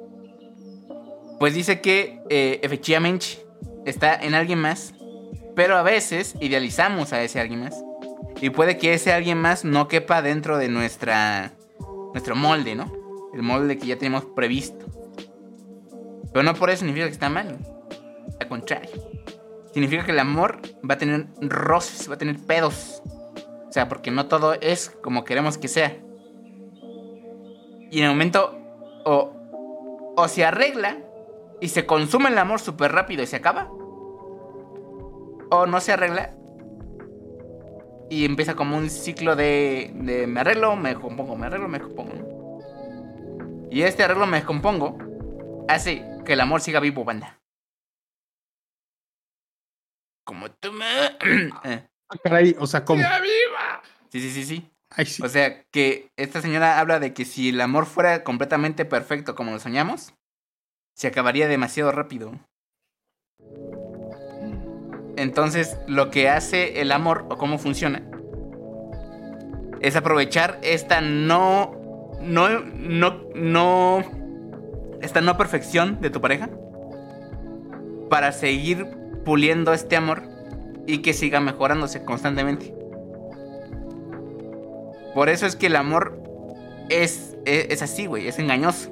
[1.39, 3.47] Pues dice que eh, efectivamente
[3.87, 4.95] está en alguien más,
[5.55, 7.85] pero a veces idealizamos a ese alguien más.
[8.41, 11.53] Y puede que ese alguien más no quepa dentro de nuestra
[12.13, 12.93] nuestro molde, ¿no?
[13.33, 14.87] El molde que ya tenemos previsto.
[16.33, 17.59] Pero no por eso significa que está mal.
[18.41, 18.91] Al contrario.
[19.73, 23.01] Significa que el amor va a tener roces, va a tener pedos.
[23.71, 26.04] sea, porque no todo es como queremos que sea.
[27.91, 28.59] Y en el momento
[29.05, 29.33] o,
[30.17, 30.99] o se arregla
[31.61, 33.69] y se consume el amor súper rápido y se acaba.
[35.51, 36.35] O no se arregla
[38.11, 42.15] y empieza como un ciclo de, de me arreglo, me descompongo, me arreglo, me descompongo.
[42.15, 43.69] ¿no?
[43.71, 44.99] Y este arreglo, me descompongo,
[45.69, 47.41] hace que el amor siga vivo, banda.
[50.25, 50.85] Como tú me...
[51.65, 53.03] Eh, Ah, Caray, o sea, ¿cómo?
[54.11, 54.71] sí, sí, sí, sí.
[55.23, 59.51] O sea, que esta señora habla de que si el amor fuera completamente perfecto como
[59.51, 60.15] lo soñamos,
[60.95, 62.33] se acabaría demasiado rápido.
[65.17, 68.03] Entonces, lo que hace el amor, o cómo funciona,
[69.81, 72.19] es aprovechar esta no.
[72.21, 72.61] No.
[72.61, 73.25] No.
[73.35, 74.05] No.
[75.03, 76.49] Esta no perfección de tu pareja.
[78.09, 78.87] Para seguir
[79.25, 80.23] puliendo este amor
[80.87, 82.75] y que siga mejorándose constantemente.
[85.15, 86.21] Por eso es que el amor
[86.89, 88.91] es, es, es así, güey, es engañoso.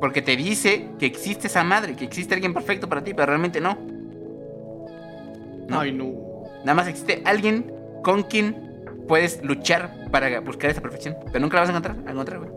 [0.00, 3.60] Porque te dice que existe esa madre, que existe alguien perfecto para ti, pero realmente
[3.60, 3.76] no.
[5.68, 5.80] No.
[5.80, 6.12] Ay, no.
[6.60, 7.72] Nada más existe alguien
[8.02, 11.16] con quien puedes luchar para buscar esa perfección.
[11.26, 12.50] Pero nunca la vas a encontrar, a encontrar, güey.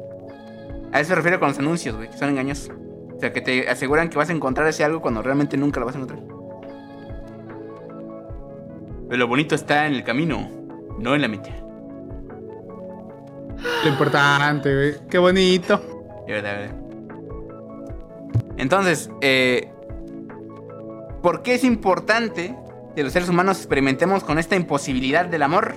[0.92, 2.72] A eso se refiere con los anuncios, güey, que son engañosos.
[3.16, 5.86] O sea, que te aseguran que vas a encontrar ese algo cuando realmente nunca lo
[5.86, 6.22] vas a encontrar.
[9.08, 10.50] Pero lo bonito está en el camino,
[11.00, 11.54] no en la mente.
[13.84, 14.96] Lo importante, güey.
[15.10, 15.82] Qué bonito.
[18.58, 19.72] Entonces, eh,
[21.22, 22.56] ¿por qué es importante
[22.96, 25.76] que los seres humanos experimentemos con esta imposibilidad del amor?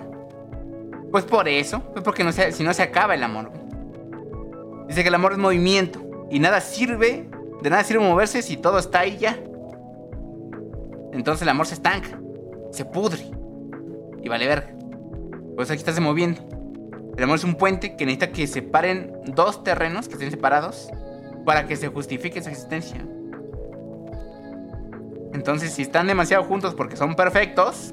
[1.11, 3.51] Pues por eso, pues porque si no se acaba el amor.
[4.89, 7.29] Dice que el amor es movimiento y nada sirve,
[7.63, 9.39] de nada sirve moverse si todo está ahí ya.
[11.13, 12.19] Entonces el amor se estanca,
[12.71, 13.25] se pudre
[14.23, 14.75] y vale verga.
[15.55, 16.54] Por eso aquí está se moviendo.
[17.17, 20.89] El amor es un puente que necesita que separen dos terrenos que estén separados
[21.45, 23.07] para que se justifique su existencia.
[25.33, 27.93] Entonces, si están demasiado juntos porque son perfectos,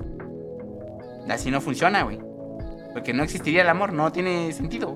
[1.30, 2.20] así no funciona, güey.
[2.94, 4.96] Porque no existiría el amor, no tiene sentido.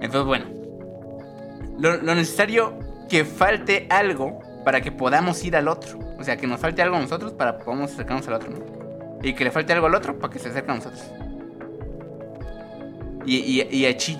[0.00, 0.46] Entonces, bueno.
[1.78, 2.78] Lo, lo necesario
[3.08, 5.98] que falte algo para que podamos ir al otro.
[6.18, 8.81] O sea, que nos falte algo a nosotros para que podamos acercarnos al otro, ¿no?
[9.22, 11.02] Y que le falte algo al otro para que se acerque a nosotros.
[13.24, 14.18] Y, y, y así.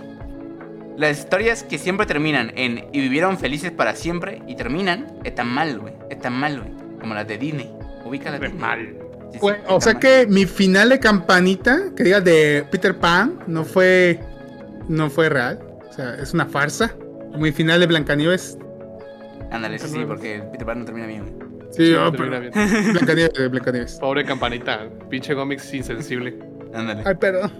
[0.96, 5.78] Las historias que siempre terminan en y vivieron felices para siempre y terminan, están mal,
[5.80, 5.94] güey.
[6.10, 6.72] Están mal, güey.
[7.00, 7.70] Como las de Disney.
[8.04, 8.60] Ubica las de Disney.
[8.60, 8.96] Mal.
[9.32, 10.02] Sí, sí, Güey, o sea mal.
[10.02, 14.20] que mi final de campanita, que diga de Peter Pan, no fue.
[14.88, 15.58] No fue real.
[15.88, 16.94] O sea, es una farsa.
[17.36, 18.58] Mi final de Blancanieves.
[19.50, 21.51] Ándale, sí, sí, porque Peter Pan no termina bien, güey.
[21.72, 22.52] Sí, oh, pero- bien.
[22.92, 23.94] Blancanieves, Blancanieves.
[23.98, 24.88] Pobre campanita.
[25.10, 26.38] Pinche cómics insensible.
[26.74, 27.02] Ándale.
[27.04, 27.50] Ay, perdón.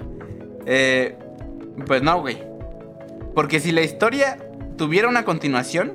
[0.67, 1.17] Eh,
[1.87, 2.43] pues no, güey.
[3.35, 4.37] Porque si la historia
[4.77, 5.95] tuviera una continuación,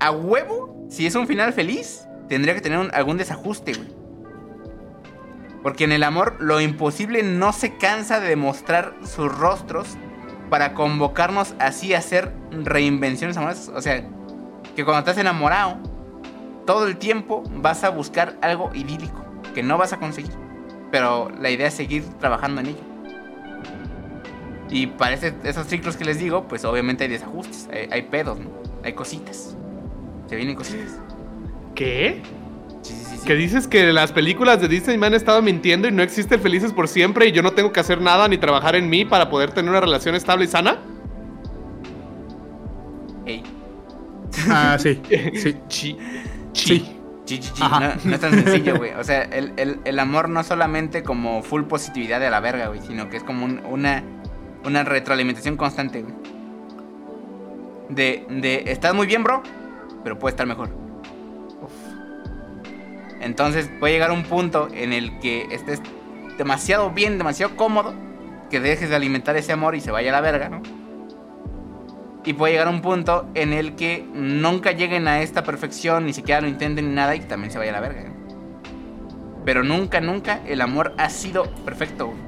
[0.00, 3.88] a huevo, si es un final feliz, tendría que tener un- algún desajuste, güey.
[5.62, 9.96] Porque en el amor, lo imposible no se cansa de demostrar sus rostros
[10.48, 13.68] para convocarnos así a hacer reinvenciones amorosas.
[13.74, 14.04] O sea,
[14.76, 15.78] que cuando estás enamorado,
[16.66, 20.32] todo el tiempo vas a buscar algo idílico que no vas a conseguir.
[20.90, 22.80] Pero la idea es seguir trabajando en ello.
[24.70, 28.38] Y para ese- esos ciclos que les digo, pues obviamente hay desajustes, hay, hay pedos,
[28.40, 28.50] ¿no?
[28.82, 29.56] Hay cositas.
[30.28, 30.98] Se vienen cositas.
[31.74, 32.22] ¿Qué?
[32.82, 33.16] Sí, sí, sí.
[33.18, 33.26] sí.
[33.26, 36.72] ¿Que dices que las películas de Disney me han estado mintiendo y no existen felices
[36.72, 39.52] por siempre y yo no tengo que hacer nada ni trabajar en mí para poder
[39.52, 40.78] tener una relación estable y sana?
[43.24, 43.42] Ey.
[44.50, 45.00] Ah, sí.
[45.68, 45.96] Sí.
[46.56, 46.68] Chi.
[46.78, 46.92] Sí.
[47.24, 47.62] Chi, chi, chi.
[47.62, 47.80] Ajá.
[47.80, 48.92] No, no es tan sencillo, güey.
[48.94, 52.80] O sea, el, el- el amor no solamente como full positividad de la verga, güey,
[52.80, 54.02] sino que es como un- una,
[54.64, 56.14] una retroalimentación constante, güey.
[57.88, 59.42] De, de, estás muy bien, bro,
[60.04, 60.70] pero puede estar mejor.
[63.20, 65.80] Entonces puede llegar un punto en el que estés
[66.38, 67.94] demasiado bien, demasiado cómodo,
[68.50, 70.62] que dejes de alimentar ese amor y se vaya a la verga, ¿no?
[72.26, 76.40] Y puede llegar un punto en el que nunca lleguen a esta perfección, ni siquiera
[76.40, 78.12] lo intenten ni nada y también se vaya a la verga.
[79.44, 82.08] Pero nunca, nunca el amor ha sido perfecto.
[82.08, 82.18] güey.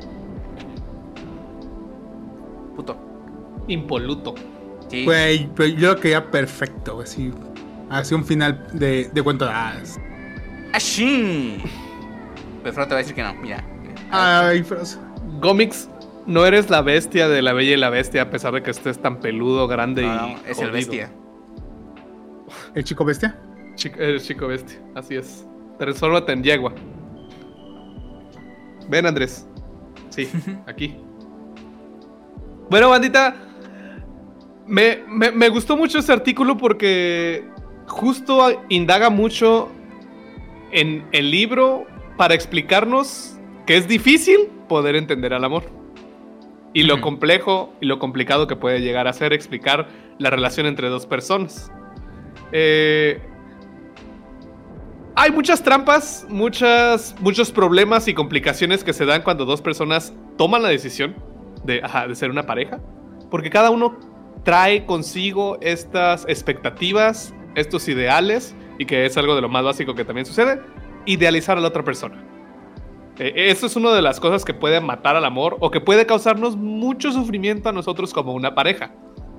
[2.77, 2.97] Puto.
[3.67, 4.37] Impoluto.
[4.89, 5.05] Sí.
[5.05, 7.33] Güey, pero yo lo quería perfecto, güey, así.
[7.91, 9.99] Así un final de, de cuento de hadas.
[10.73, 11.59] ¡Así!
[12.63, 13.65] Pues Frodo te va a decir que no, mira.
[13.83, 13.95] mira.
[14.13, 14.83] Ay, pero.
[15.41, 15.89] Gomix,
[16.29, 19.01] no eres la bestia de la bella y la bestia a pesar de que estés
[19.01, 20.33] tan peludo, grande No, y.
[20.35, 21.11] no, es el bestia.
[22.74, 23.37] ¿El chico bestia?
[23.74, 25.45] Chico- eres chico bestia, así es.
[25.79, 26.72] Transfórmate en yegua.
[28.89, 29.47] Ven, Andrés.
[30.11, 30.29] Sí,
[30.66, 30.97] aquí.
[32.70, 33.35] Bueno, bandita,
[34.66, 37.45] me, me- me gustó mucho este artículo porque
[37.87, 39.68] justo indaga mucho
[40.72, 41.87] en el libro
[42.18, 45.78] para explicarnos que es difícil poder entender al amor.
[46.75, 49.89] Y lo complejo y lo complicado que puede llegar a ser explicar
[50.19, 51.73] la relación entre dos personas.
[52.53, 53.21] Eh,
[55.14, 60.62] hay muchas trampas, muchas, muchos problemas y complicaciones que se dan cuando dos personas toman
[60.62, 61.16] la decisión
[61.64, 62.79] de, ajá, de ser una pareja.
[63.31, 63.99] Porque cada uno
[64.45, 70.05] trae consigo estas expectativas, estos ideales, y que es algo de lo más básico que
[70.05, 70.61] también sucede,
[71.05, 72.28] idealizar a la otra persona.
[73.19, 76.07] Eh, eso es una de las cosas que puede matar al amor o que puede
[76.07, 78.93] causarnos mucho sufrimiento a nosotros como una pareja.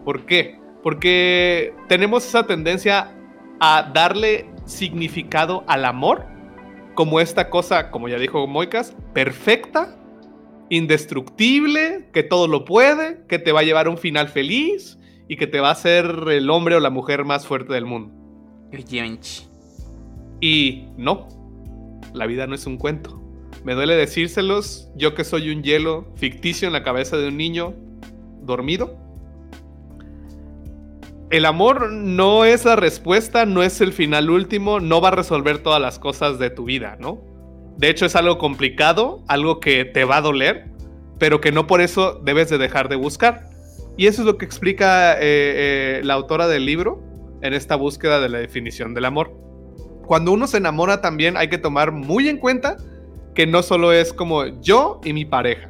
[0.03, 0.59] ¿Por qué?
[0.83, 3.15] Porque tenemos esa tendencia
[3.59, 6.25] a darle significado al amor
[6.95, 9.95] como esta cosa, como ya dijo Moicas, perfecta,
[10.69, 15.37] indestructible, que todo lo puede, que te va a llevar a un final feliz y
[15.37, 18.13] que te va a hacer el hombre o la mujer más fuerte del mundo.
[20.41, 21.27] Y no,
[22.13, 23.18] la vida no es un cuento.
[23.63, 27.75] Me duele decírselos, yo que soy un hielo ficticio en la cabeza de un niño
[28.41, 28.97] dormido.
[31.29, 35.59] El amor no es la respuesta, no es el final último, no va a resolver
[35.59, 37.21] todas las cosas de tu vida, ¿no?
[37.77, 40.65] De hecho es algo complicado, algo que te va a doler,
[41.19, 43.49] pero que no por eso debes de dejar de buscar.
[43.97, 47.03] Y eso es lo que explica eh, eh, la autora del libro
[47.41, 49.49] en esta búsqueda de la definición del amor
[50.09, 52.77] cuando uno se enamora también hay que tomar muy en cuenta
[53.39, 55.69] que no solo es como yo y mi pareja.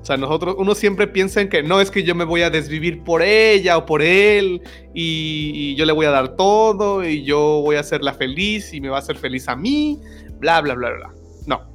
[0.00, 2.50] O sea, nosotros, uno siempre piensa en que no es que yo me voy a
[2.50, 4.62] desvivir por ella o por él
[4.94, 8.80] y, y yo le voy a dar todo y yo voy a hacerla feliz y
[8.80, 9.98] me va a hacer feliz a mí,
[10.38, 11.14] bla, bla, bla, bla.
[11.44, 11.68] No.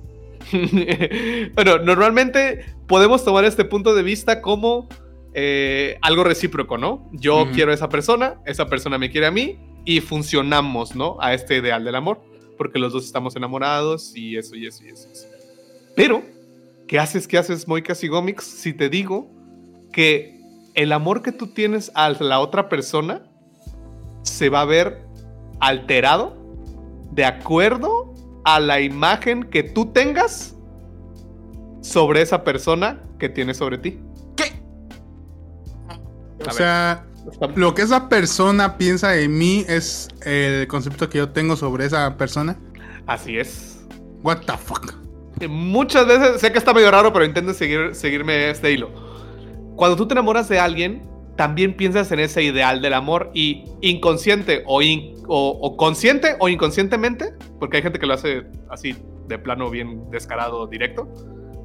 [1.56, 4.88] bueno, normalmente podemos tomar este punto de vista como
[5.34, 7.10] eh, algo recíproco, ¿no?
[7.12, 11.18] Yo quiero a esa persona, esa persona me quiere a mí y funcionamos, ¿no?
[11.20, 12.22] A este ideal del amor,
[12.58, 15.08] porque los dos estamos enamorados y eso y eso y eso.
[15.10, 15.28] y eso.
[15.96, 16.24] Pero,
[16.88, 19.30] ¿qué haces, qué haces, Moicas y Gómix, si te digo
[19.92, 20.42] que
[20.74, 23.24] el amor que tú tienes a la otra persona
[24.22, 25.06] se va a ver
[25.60, 26.38] alterado
[27.12, 30.56] de acuerdo a la imagen que tú tengas
[31.82, 34.00] sobre esa persona que tiene sobre ti?
[34.36, 34.52] ¿Qué?
[36.42, 36.54] O ver.
[36.54, 37.08] sea,
[37.56, 42.18] lo que esa persona piensa de mí es el concepto que yo tengo sobre esa
[42.18, 42.58] persona.
[43.06, 43.86] Así es.
[44.24, 44.94] What the fuck.
[45.48, 48.90] Muchas veces, sé que está medio raro, pero intenten seguir, seguirme este hilo.
[49.76, 54.64] Cuando tú te enamoras de alguien, también piensas en ese ideal del amor y inconsciente
[54.66, 58.96] o, in- o, o consciente o inconscientemente, porque hay gente que lo hace así
[59.28, 61.08] de plano bien descarado, directo,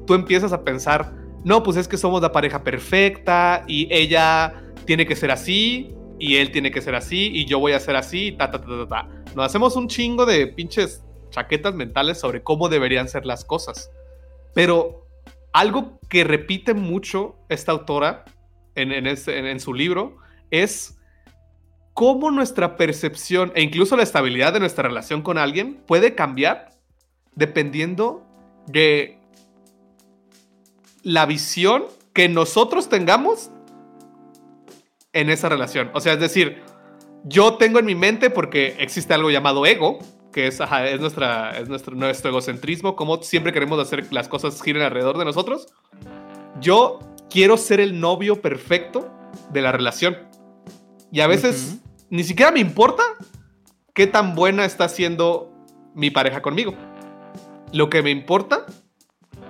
[0.05, 1.11] tú empiezas a pensar,
[1.43, 4.53] no, pues es que somos la pareja perfecta y ella
[4.85, 7.95] tiene que ser así y él tiene que ser así y yo voy a ser
[7.95, 9.09] así, ta, ta, ta, ta, ta.
[9.35, 13.89] Nos hacemos un chingo de pinches chaquetas mentales sobre cómo deberían ser las cosas.
[14.53, 15.07] Pero
[15.51, 18.25] algo que repite mucho esta autora
[18.75, 20.17] en, en este- en- en su libro
[20.51, 20.97] es
[21.93, 26.69] cómo nuestra percepción e incluso la estabilidad de nuestra relación con alguien puede cambiar
[27.35, 28.23] dependiendo
[28.67, 29.17] de
[31.03, 33.51] la visión que nosotros tengamos
[35.13, 35.89] en esa relación.
[35.93, 36.61] O sea, es decir,
[37.23, 39.99] yo tengo en mi mente, porque existe algo llamado ego,
[40.31, 44.27] que es, ajá, es, nuestra, es nuestro, nuestro egocentrismo, como siempre queremos hacer que las
[44.27, 45.67] cosas giren alrededor de nosotros.
[46.59, 46.99] Yo
[47.29, 49.11] quiero ser el novio perfecto
[49.51, 50.17] de la relación.
[51.11, 53.03] Y a veces ni siquiera me importa
[53.93, 55.51] qué tan buena está siendo
[55.93, 56.73] mi pareja conmigo.
[57.71, 58.65] Lo que me importa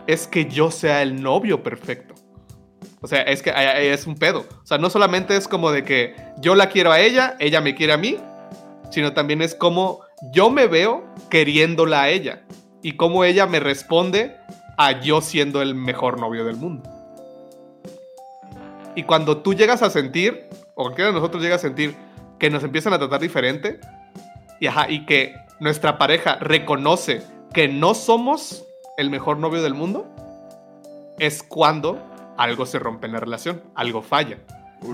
[0.07, 2.12] es que yo sea el novio perfecto.
[3.02, 3.52] O sea, es que
[3.94, 4.46] es un pedo.
[4.64, 7.76] O sea, no solamente es como de que yo la quiero a ella, ella me
[7.76, 8.18] quiere a mí,
[8.90, 12.44] sino también es como yo me veo queriéndola a ella
[12.82, 14.38] y cómo ella me responde
[14.78, 16.90] a yo siendo el mejor novio del mundo.
[18.96, 21.96] Y cuando tú llegas a sentir, o cualquiera de nosotros llega a sentir
[22.40, 23.80] que nos empiezan a tratar diferente
[24.60, 27.24] y, ajá, y que nuestra pareja reconoce
[27.54, 28.66] que no somos
[28.98, 30.08] el mejor novio del mundo,
[31.20, 32.00] es cuando
[32.38, 34.38] algo se rompe en la relación, algo falla.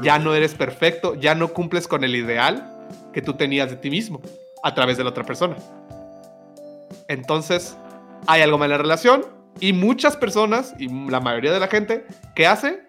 [0.01, 3.89] Ya no eres perfecto, ya no cumples con el ideal que tú tenías de ti
[3.89, 4.21] mismo
[4.63, 5.55] a través de la otra persona.
[7.07, 7.75] Entonces,
[8.27, 9.25] hay algo mal en la relación
[9.59, 12.83] y muchas personas, y la mayoría de la gente, ¿qué hace?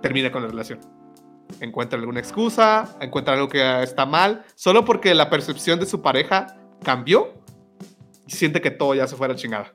[0.00, 0.80] Termina con la relación.
[1.60, 6.56] Encuentra alguna excusa, encuentra algo que está mal, solo porque la percepción de su pareja
[6.82, 7.34] cambió
[8.26, 9.74] y siente que todo ya se fue a la chingada.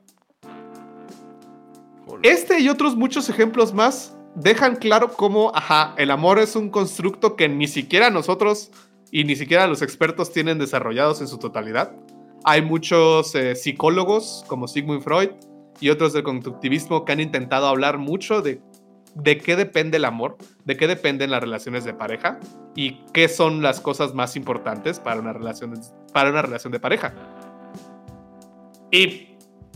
[2.22, 7.36] Este y otros muchos ejemplos más dejan claro cómo, ajá, el amor es un constructo
[7.36, 8.70] que ni siquiera nosotros
[9.10, 11.94] y ni siquiera los expertos tienen desarrollados en su totalidad.
[12.44, 15.30] Hay muchos eh, psicólogos como Sigmund Freud
[15.80, 18.60] y otros del conductivismo que han intentado hablar mucho de
[19.14, 22.38] de qué depende el amor, de qué dependen las relaciones de pareja
[22.74, 25.74] y qué son las cosas más importantes para una relación
[26.12, 27.14] para una relación de pareja.
[28.90, 29.33] Y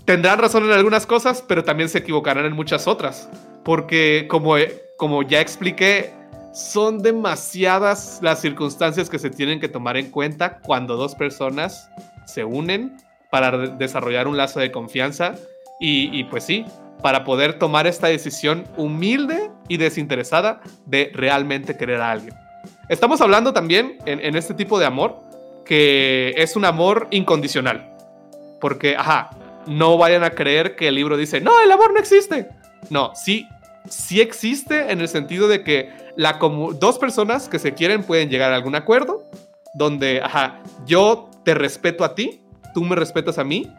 [0.09, 3.29] tendrán razón en algunas cosas, pero también se equivocarán en muchas otras,
[3.63, 4.55] porque como,
[4.97, 6.15] como ya expliqué,
[6.55, 11.91] son demasiadas las circunstancias que se tienen que tomar en cuenta cuando dos personas
[12.25, 12.97] se unen
[13.31, 15.35] para desarrollar un lazo de confianza
[15.79, 16.65] y, pues sí,
[17.03, 22.35] para poder tomar esta decisión humilde y desinteresada de realmente querer a alguien.
[22.89, 25.19] Estamos hablando también en, este tipo de amor
[25.67, 27.95] que es un amor incondicional.
[28.59, 29.38] Porque, ajá,
[29.69, 32.49] no vayan a creer que el libro dice, no, el amor no existe.
[32.91, 33.47] No, sí,
[33.89, 36.39] sí existe en el sentido de que la
[36.79, 39.25] dos personas que se quieren pueden llegar a algún acuerdo
[39.75, 42.41] donde, ajá, yo te respeto a ti,
[42.75, 43.71] tú me respetas a mí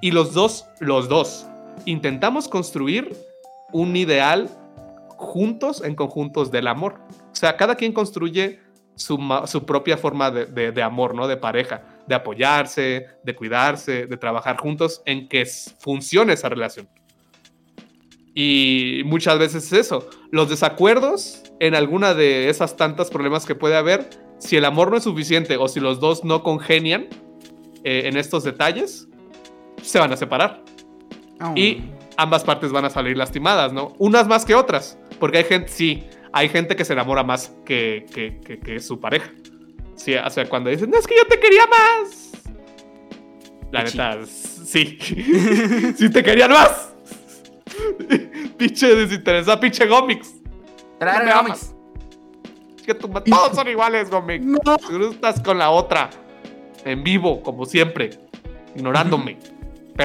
[0.00, 1.46] y los dos, los dos,
[1.84, 3.16] intentamos construir
[3.72, 4.48] un ideal
[5.16, 7.00] juntos, en conjuntos del amor.
[7.32, 8.60] O sea, cada quien construye
[8.94, 9.18] su,
[9.66, 11.28] propia forma de, amor, ¿no?
[11.28, 15.46] De pareja, de apoyarse, de cuidarse, de trabajar juntos en que
[15.78, 16.88] funcione esa relación.
[18.34, 20.08] Y muchas veces es eso.
[20.30, 24.98] Los desacuerdos en alguna de esas tantas problemas que puede haber, si el amor no
[24.98, 27.08] es suficiente o si los dos no congenian
[27.82, 29.08] eh, en estos detalles,
[29.82, 30.62] se van a separar.
[31.54, 31.84] Y
[32.16, 33.94] ambas partes van a salir lastimadas, ¿no?
[33.98, 34.98] Unas más que otras.
[35.18, 38.04] Porque hay gente, sí, hay gente que se enamora más que,
[38.62, 39.30] que, su pareja.
[39.96, 42.32] Sí, o sea, cuando dicen, no, es que yo te quería más.
[43.72, 44.98] La neta, sí.
[45.96, 46.92] sí te querían más.
[48.56, 50.34] pinche desinteresado, pinche Gomix.
[50.98, 51.74] Trae Gomix.
[52.84, 54.44] Que todos son iguales, Gomix.
[54.44, 54.60] No.
[54.78, 56.10] Tú estás con la otra.
[56.84, 58.10] En vivo, como siempre.
[58.76, 59.38] Ignorándome.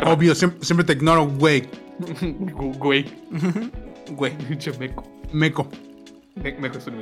[0.05, 1.67] Obvio, siempre, te ignoro, güey.
[2.79, 3.05] güey.
[4.09, 4.33] Güey.
[4.79, 5.03] meco.
[5.31, 5.69] Meco.
[6.35, 6.95] meco es un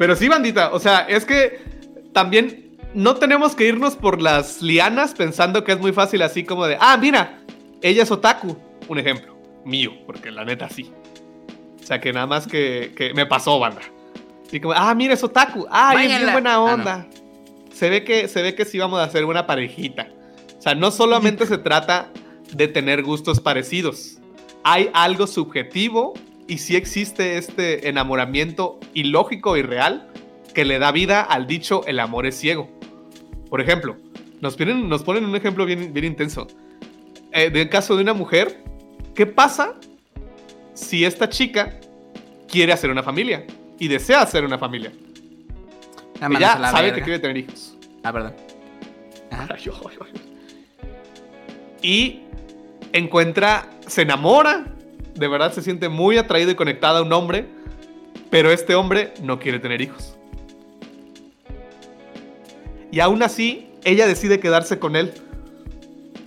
[0.00, 1.60] Pero sí, bandita, o sea, es que
[2.14, 6.66] también no tenemos que irnos por las lianas pensando que es muy fácil así como
[6.66, 7.40] de, ah, mira,
[7.82, 8.56] ella es otaku.
[8.88, 9.36] Un ejemplo
[9.66, 10.90] mío, porque la neta sí.
[11.82, 13.82] O sea, que nada más que, que me pasó, banda.
[14.46, 15.66] Así como, ah, mira, es otaku.
[15.70, 17.06] Ah, es bien buena ah, onda.
[17.70, 20.08] se, ve que, se ve que sí vamos a hacer una parejita.
[20.58, 22.08] O sea, no solamente se trata
[22.54, 24.16] de tener gustos parecidos.
[24.64, 26.14] Hay algo subjetivo
[26.50, 30.08] y sí existe este enamoramiento ilógico y real
[30.52, 32.68] que le da vida al dicho el amor es ciego.
[33.48, 33.96] Por ejemplo,
[34.40, 36.48] nos, nos ponen un ejemplo bien, bien intenso.
[37.32, 38.64] Eh, del caso de una mujer,
[39.14, 39.74] ¿qué pasa
[40.74, 41.78] si esta chica
[42.48, 43.46] quiere hacer una familia
[43.78, 44.92] y desea hacer una familia?
[46.20, 47.76] Ella sabe que quiere tener hijos.
[48.02, 48.34] Ah, verdad
[51.82, 52.22] y
[52.92, 54.66] encuentra, se enamora,
[55.20, 57.44] de verdad se siente muy atraído y conectada a un hombre,
[58.30, 60.16] pero este hombre no quiere tener hijos.
[62.90, 65.12] Y aún así, ella decide quedarse con él.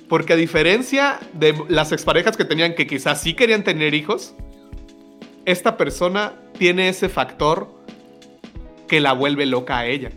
[0.07, 4.35] Porque a diferencia de las exparejas que tenían que quizás sí querían tener hijos,
[5.45, 7.73] esta persona tiene ese factor
[8.87, 10.11] que la vuelve loca a ella.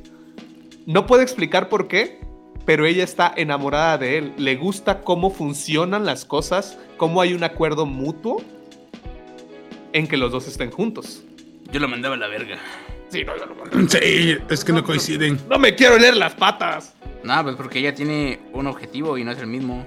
[0.84, 2.20] No puede explicar por qué,
[2.66, 4.32] pero ella está enamorada de él.
[4.36, 8.42] Le gusta cómo funcionan las cosas, cómo hay un acuerdo mutuo
[9.92, 11.22] en que los dos estén juntos.
[11.72, 12.58] Yo lo mandaba a la verga.
[13.08, 13.88] Sí, no, yo lo mandaba.
[13.88, 15.38] Sí, es que no coinciden.
[15.48, 16.94] No me quiero leer las patas.
[17.22, 19.86] No, pues porque ella tiene un objetivo y no es el mismo.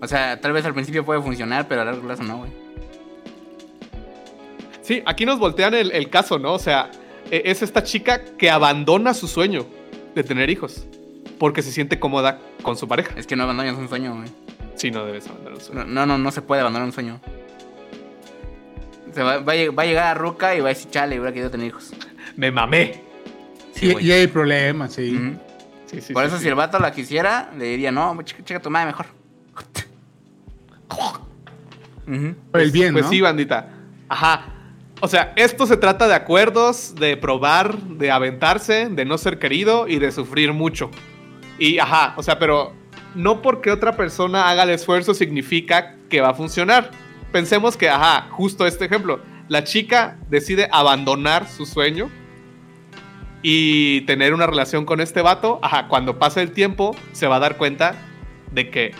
[0.00, 2.50] O sea, tal vez al principio puede funcionar, pero a largo plazo no, güey.
[4.82, 6.52] Sí, aquí nos voltean el, el caso, ¿no?
[6.52, 6.90] O sea,
[7.30, 9.66] e, es esta chica que abandona su sueño
[10.14, 10.86] de tener hijos
[11.38, 13.14] porque se siente cómoda con su pareja.
[13.16, 14.28] Es que no abandonas un sueño, güey.
[14.76, 15.84] Sí, no debes abandonar un sueño.
[15.86, 17.20] No, no, no, se puede abandonar un sueño.
[19.14, 21.68] Se va, va, a llegar a Ruca y va a decir, chale, hubiera querido tener
[21.68, 21.92] hijos.
[22.36, 23.02] Me mamé.
[23.74, 25.36] Sí, y, hay problemas, sí.
[25.86, 28.86] sí, sí Por eso, si el vato la quisiera, le diría, no, chica, tu madre
[28.86, 29.06] mejor.
[32.50, 33.68] Por el bien, Pues sí, bandita.
[34.08, 34.46] Ajá.
[35.00, 39.88] O sea, esto se trata de acuerdos, de probar, de aventarse, de no ser querido
[39.88, 40.90] y de sufrir mucho.
[41.58, 42.72] Y ajá, o sea, pero
[43.14, 46.90] no porque otra persona haga el esfuerzo significa que va a funcionar.
[47.34, 49.18] Pensemos que, ajá, justo este ejemplo,
[49.48, 52.08] la chica decide abandonar su sueño
[53.42, 57.38] y tener una relación con este vato, ajá, cuando pase el tiempo se va a
[57.40, 57.96] dar cuenta
[58.52, 58.94] de que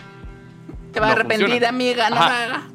[0.91, 1.69] Te vas a no arrepentir, funciona.
[1.69, 2.73] amiga, no.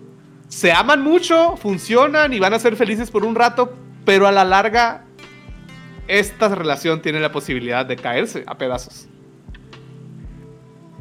[0.49, 3.75] Se aman mucho, funcionan y van a ser felices por un rato,
[4.07, 5.05] pero a la larga
[6.09, 9.09] esta relación tiene la posibilidad de caerse a pedazos.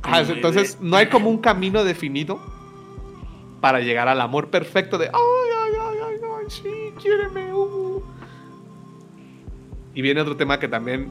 [0.02, 2.59] Ajá, entonces no hay como un camino definido
[3.62, 7.54] para llegar al amor perfecto de ay, ay, ay, ay, ay, sí, quiéreme.
[7.54, 8.04] uh".
[9.94, 11.10] Y viene otro tema que también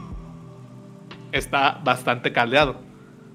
[1.33, 2.77] está bastante caldeado.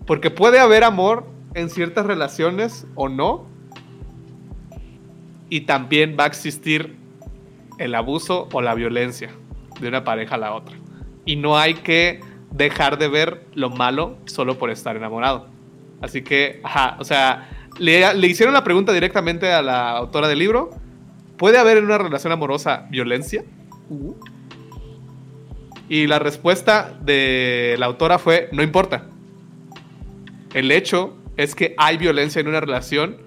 [0.05, 3.45] Porque puede haber amor en ciertas relaciones o no.
[5.49, 6.95] Y también va a existir
[7.78, 9.32] el abuso o la violencia
[9.80, 10.76] de una pareja a la otra.
[11.26, 15.47] Y no hay que dejar de ver lo malo solo por estar enamorado.
[16.01, 17.49] Así que, ajá, o sea,
[17.80, 20.69] le, le hicieron la pregunta directamente a la autora del libro.
[21.38, 23.43] ¿Puede haber en una relación amorosa violencia?
[25.89, 29.05] Y la respuesta de la autora fue, no importa.
[30.53, 33.17] El hecho es que hay violencia en una relación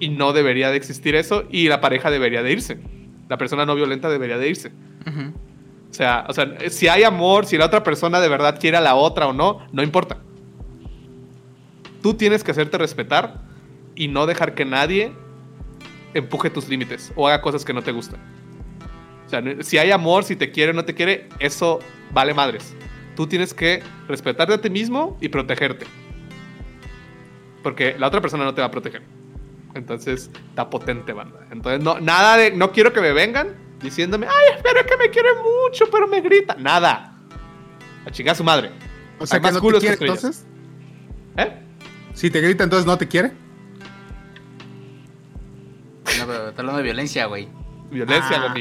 [0.00, 2.78] y no debería de existir eso y la pareja debería de irse.
[3.28, 4.72] La persona no violenta debería de irse.
[5.90, 8.80] O sea, o sea, si hay amor, si la otra persona de verdad quiere a
[8.80, 10.18] la otra o no, no importa.
[12.02, 13.51] Tú tienes que hacerte respetar
[14.02, 15.12] y no dejar que nadie
[16.12, 18.20] empuje tus límites o haga cosas que no te gustan.
[19.26, 21.78] O sea, si hay amor, si te quiere o no te quiere, eso
[22.10, 22.74] vale madres.
[23.14, 25.86] Tú tienes que respetarte a ti mismo y protegerte.
[27.62, 29.02] Porque la otra persona no te va a proteger.
[29.76, 31.46] Entonces, está potente, banda.
[31.52, 32.50] Entonces, no, nada de.
[32.50, 36.20] No quiero que me vengan diciéndome, ay, pero es que me quiere mucho, pero me
[36.20, 36.56] grita.
[36.58, 37.16] Nada.
[38.04, 38.72] A chingar a su madre.
[39.20, 40.44] O sea, Hay que más no te quiere entonces.
[41.36, 41.52] ¿Eh?
[42.14, 43.41] Si te grita, entonces no te quiere.
[46.18, 47.48] No, pero está hablando de violencia, güey.
[47.90, 48.54] Violencia, Ah.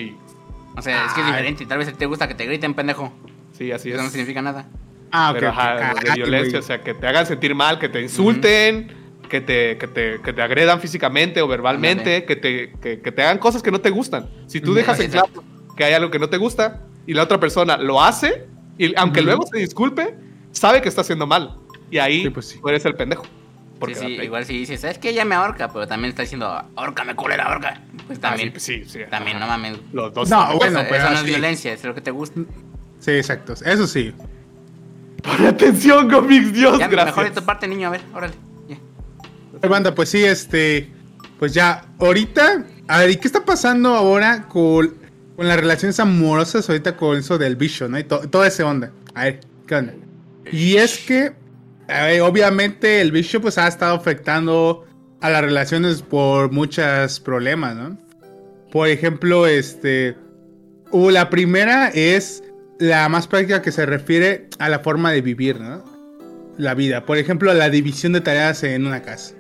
[0.78, 1.66] O sea, es que es diferente.
[1.66, 3.12] Tal vez te gusta que te griten, pendejo.
[3.52, 4.12] Sí, así Eso no es.
[4.14, 4.68] significa nada.
[5.12, 5.36] Ah, ok.
[5.36, 5.58] Pero ok.
[5.58, 8.88] ajá, de violencia, o sea, que te hagan sentir mal, que te insulten,
[9.30, 13.22] que, te, que, te, que te agredan físicamente o verbalmente, que te, que, que te
[13.22, 14.30] hagan cosas que no te gustan.
[14.48, 15.28] Si tú dejas en claro
[15.76, 18.48] que hay algo que no te gusta y la otra persona lo hace,
[18.78, 20.16] y aunque luego se disculpe,
[20.52, 21.56] sabe que está haciendo mal.
[21.90, 22.60] Y ahí Sí, pues sí.
[22.62, 23.26] tú eres el pendejo.
[23.82, 24.26] Por Sí, sí, quedarte ahí.
[24.28, 27.82] igual si dices, es que ella me ahorca, pero también está diciendo, ahórcame, culera, ahorca.
[28.08, 29.78] Pues Ah, también, sí, pues sí, sí, también, no mames.
[29.92, 30.30] Los dos.
[30.30, 31.28] No, bueno, eso, pero eso no es sí.
[31.28, 32.40] violencia, es lo que te gusta.
[33.00, 33.54] Sí, exacto.
[33.66, 34.14] Eso sí.
[35.24, 37.16] Pon atención, Gomix, Dios, Ya, gracias.
[37.18, 38.34] mejor de tu parte, niño, a ver, órale.
[38.70, 38.78] ya.
[39.62, 40.90] Ay, banda, pues sí, este.
[41.40, 42.64] Pues ya, ahorita.
[42.88, 44.96] A ver, ¿y qué está pasando ahora con,
[45.36, 46.68] con las relaciones amorosas?
[46.70, 47.98] Ahorita con eso del bicho, ¿no?
[48.00, 48.92] Y to- toda esa onda.
[49.16, 49.94] A ver, ¿qué onda?
[50.52, 51.34] Y es que,
[52.06, 54.86] ver, obviamente, el bicho pues ha estado afectando
[55.22, 57.98] a las relaciones por muchos problemas, ¿no?
[58.72, 60.16] Por ejemplo, este.
[60.92, 62.44] uh, la primera es
[62.80, 65.84] la más práctica que se refiere a la forma de vivir, ¿no?
[66.58, 67.06] La vida.
[67.06, 69.36] Por ejemplo, la división de tareas en una casa.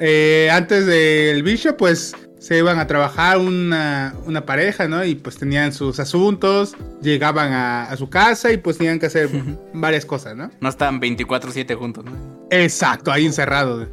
[0.00, 2.14] Eh, antes del bicho, pues
[2.44, 5.02] se iban a trabajar una, una pareja, ¿no?
[5.02, 9.30] Y pues tenían sus asuntos, llegaban a, a su casa y pues tenían que hacer
[9.72, 10.50] varias cosas, ¿no?
[10.60, 12.46] No están 24-7 juntos, ¿no?
[12.50, 13.88] Exacto, ahí encerrado.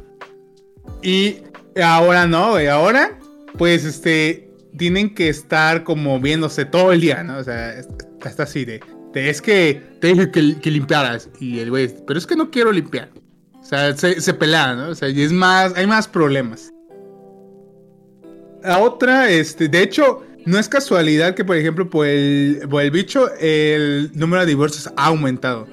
[1.02, 1.38] Y
[1.82, 3.18] ahora no, güey, ahora
[3.56, 7.38] pues este tienen que estar como viéndose todo el día, ¿no?
[7.38, 7.80] O sea,
[8.22, 8.82] está así de,
[9.14, 12.50] de, es que te dije que, que limpiaras y el güey, pero es que no
[12.50, 13.08] quiero limpiar.
[13.58, 14.88] O sea, se, se pelean, ¿no?
[14.88, 16.71] O sea, y es más, hay más problemas.
[18.62, 22.90] La otra, este, de hecho, no es casualidad que, por ejemplo, por el, por el
[22.90, 25.66] bicho, el número de divorcios ha aumentado.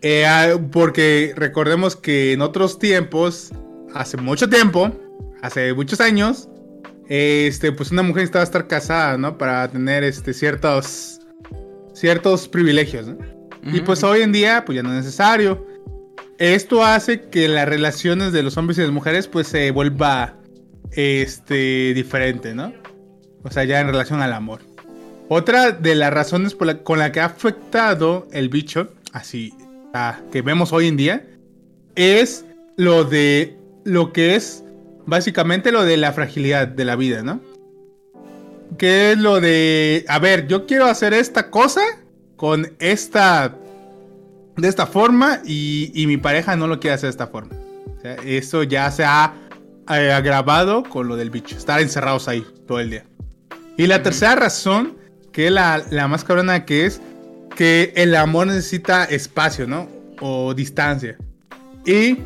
[0.00, 3.52] Eh, ah, porque recordemos que en otros tiempos,
[3.94, 4.90] hace mucho tiempo,
[5.42, 6.48] hace muchos años,
[7.08, 9.38] este, pues una mujer necesitaba estar casada, ¿no?
[9.38, 11.20] Para tener este, ciertos,
[11.94, 13.18] ciertos privilegios, ¿no?
[13.64, 15.64] Y pues hoy en día, pues ya no es necesario.
[16.38, 20.34] Esto hace que las relaciones de los hombres y las mujeres, pues se vuelva,
[20.94, 22.72] este, diferente, ¿no?
[23.42, 24.60] O sea, ya en relación al amor.
[25.28, 29.54] Otra de las razones con la que ha afectado el bicho, así
[29.94, 31.26] ah, que vemos hoy en día,
[31.94, 32.44] es
[32.76, 34.64] lo de lo que es
[35.06, 37.40] básicamente lo de la fragilidad de la vida, ¿no?
[38.78, 41.82] Que es lo de, a ver, yo quiero hacer esta cosa
[42.36, 43.56] con esta,
[44.56, 47.54] de esta forma y, mi pareja no lo quiere hacer de esta forma.
[48.24, 49.34] Eso ya se ha
[49.92, 53.04] eh, agravado con lo del bicho, estar encerrados ahí todo el día.
[53.76, 54.96] Y la tercera razón,
[55.32, 57.00] que es la, la más cabrona, que es
[57.56, 59.88] que el amor necesita espacio, ¿no?
[60.20, 61.16] O distancia.
[61.84, 62.18] Y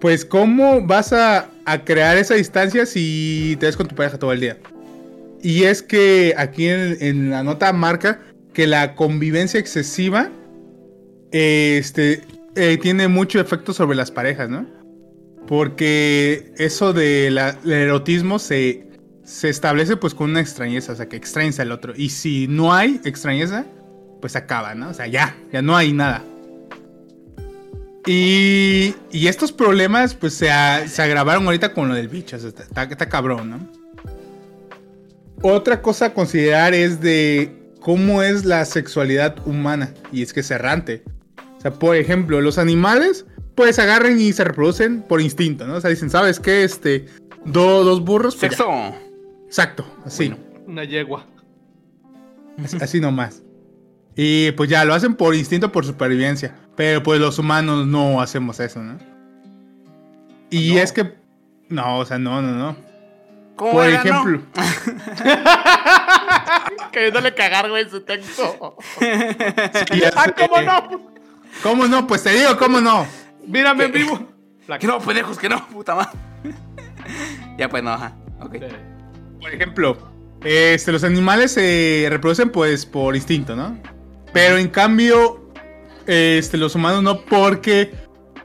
[0.00, 4.32] pues, ¿cómo vas a, a crear esa distancia si te ves con tu pareja todo
[4.32, 4.58] el día?
[5.42, 8.20] Y es que aquí en, en la nota marca
[8.52, 10.30] que la convivencia excesiva
[11.32, 12.22] este,
[12.54, 14.66] eh, tiene mucho efecto sobre las parejas, ¿no?
[15.46, 18.86] Porque eso del erotismo se,
[19.24, 21.92] se establece pues con una extrañeza, o sea, que extrañas al otro.
[21.96, 23.66] Y si no hay extrañeza,
[24.20, 24.90] pues acaba, ¿no?
[24.90, 26.22] O sea, ya, ya no hay nada.
[28.06, 30.48] Y, y estos problemas pues se,
[30.88, 33.68] se agravaron ahorita con lo del bicho, o sea, está, está- está cabrón, ¿no?
[35.42, 40.50] Otra cosa a considerar es de cómo es la sexualidad humana, y es que es
[40.50, 41.02] errante.
[41.58, 43.24] O sea, por ejemplo, los animales
[43.54, 45.74] pues agarran y se reproducen por instinto, ¿no?
[45.74, 46.64] O sea, dicen, ¿sabes qué?
[46.64, 47.06] Este,
[47.44, 48.36] do- dos burros.
[48.36, 48.56] pues ya".
[48.58, 48.94] Sexo.
[49.46, 50.28] Exacto, así.
[50.28, 50.42] Bueno.
[50.66, 51.26] Una yegua.
[52.64, 53.42] Así, así nomás.
[54.16, 56.54] Y pues ya lo hacen por instinto, por supervivencia.
[56.76, 58.98] Pero pues los humanos no hacemos eso, ¿no?
[60.50, 60.80] Y No.
[60.80, 61.14] es que.
[61.68, 62.76] No, o sea, no, no, no.
[63.56, 64.20] ¿Cómo Por era, no?
[64.20, 64.42] ejemplo.
[66.92, 68.76] Queriéndole cagar, güey, su texto.
[70.16, 71.10] ¡Ah, cómo no!
[71.62, 72.06] ¿Cómo no?
[72.06, 73.06] Pues te digo, ¿cómo no?
[73.46, 74.28] Mírame en vivo.
[74.80, 76.12] Que no, pendejos, que no, puta madre.
[77.58, 78.16] ya pues no, ajá.
[78.40, 78.54] Ok.
[79.40, 79.98] Por ejemplo,
[80.44, 83.76] este, los animales se reproducen pues por instinto, ¿no?
[84.32, 85.52] Pero en cambio,
[86.06, 87.92] este, los humanos no, porque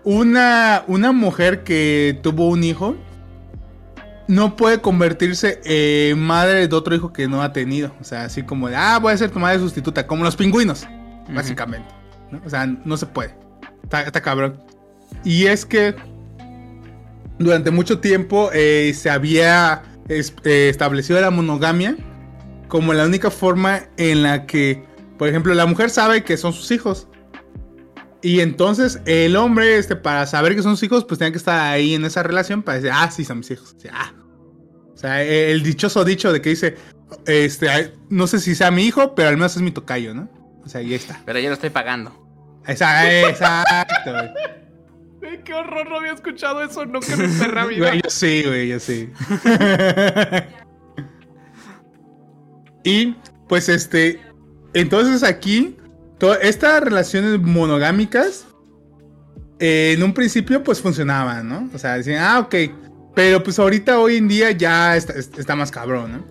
[0.03, 2.95] una, una mujer que tuvo un hijo
[4.27, 7.93] no puede convertirse en madre de otro hijo que no ha tenido.
[8.01, 10.85] O sea, así como de, ah, voy a ser tu madre sustituta, como los pingüinos,
[11.33, 11.87] básicamente.
[12.31, 12.41] ¿no?
[12.45, 13.35] O sea, no se puede.
[13.83, 14.59] Está, está cabrón.
[15.23, 15.95] Y es que
[17.39, 21.95] durante mucho tiempo eh, se había es- eh, establecido la monogamia
[22.67, 24.83] como la única forma en la que,
[25.17, 27.07] por ejemplo, la mujer sabe que son sus hijos.
[28.21, 31.59] Y entonces el hombre, este, para saber que son sus hijos, pues tiene que estar
[31.73, 33.75] ahí en esa relación para decir, ah, sí, son mis hijos.
[33.77, 34.13] Sí, ah.
[34.93, 36.75] O sea, eh, el dichoso dicho de que dice,
[37.27, 40.27] este, no sé si sea mi hijo, pero al menos es mi tocayo, ¿no?
[40.65, 41.21] O sea, ahí está.
[41.25, 42.11] Pero ya lo estoy pagando.
[42.65, 43.45] Exacto.
[43.45, 44.29] Ay,
[45.43, 47.87] qué horror, no había escuchado eso nunca en mi perra vida.
[47.89, 49.09] Güey, yo sí, güey, yo sí.
[52.83, 53.15] y
[53.47, 54.19] pues este,
[54.73, 55.75] entonces aquí,
[56.41, 58.45] estas relaciones monogámicas,
[59.59, 61.69] eh, en un principio pues funcionaban, ¿no?
[61.73, 62.55] O sea, decían, ah, ok,
[63.15, 66.25] pero pues ahorita hoy en día ya está, es- está más cabrón, ¿no?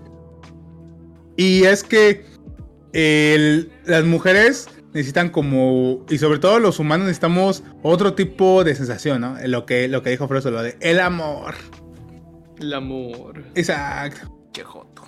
[1.36, 2.24] Y es que
[2.92, 9.20] el- las mujeres necesitan como, y sobre todo los humanos necesitamos otro tipo de sensación,
[9.20, 9.36] ¿no?
[9.44, 11.55] Lo que, lo que dijo Froso, lo de el amor.
[12.59, 13.44] El amor.
[13.55, 14.34] Exacto,
[14.64, 15.03] joto.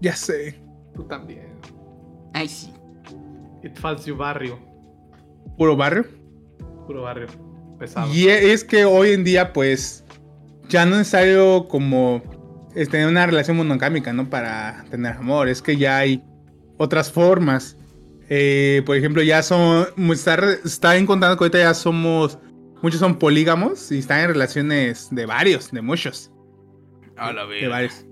[0.00, 0.60] ya sé.
[0.96, 1.54] Tú también.
[2.34, 2.72] Ay, sí.
[3.62, 4.58] It falls you barrio.
[5.56, 6.04] Puro barrio.
[6.88, 7.28] Puro barrio.
[7.78, 8.12] Pesado.
[8.12, 10.04] Y es que hoy en día, pues,
[10.68, 12.22] ya no es necesario como
[12.74, 14.28] tener una relación monogámica, ¿no?
[14.28, 15.48] Para tener amor.
[15.48, 16.24] Es que ya hay
[16.76, 17.76] otras formas.
[18.34, 19.88] Eh, por ejemplo, ya son.
[20.64, 22.38] Está, encontrando que ahorita ya somos.
[22.80, 26.30] Muchos son polígamos y están en relaciones de varios, de muchos.
[27.18, 28.06] A la De varios.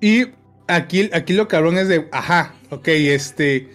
[0.00, 0.26] Y
[0.68, 3.70] aquí, aquí lo cabrón es de, ajá, ok, este,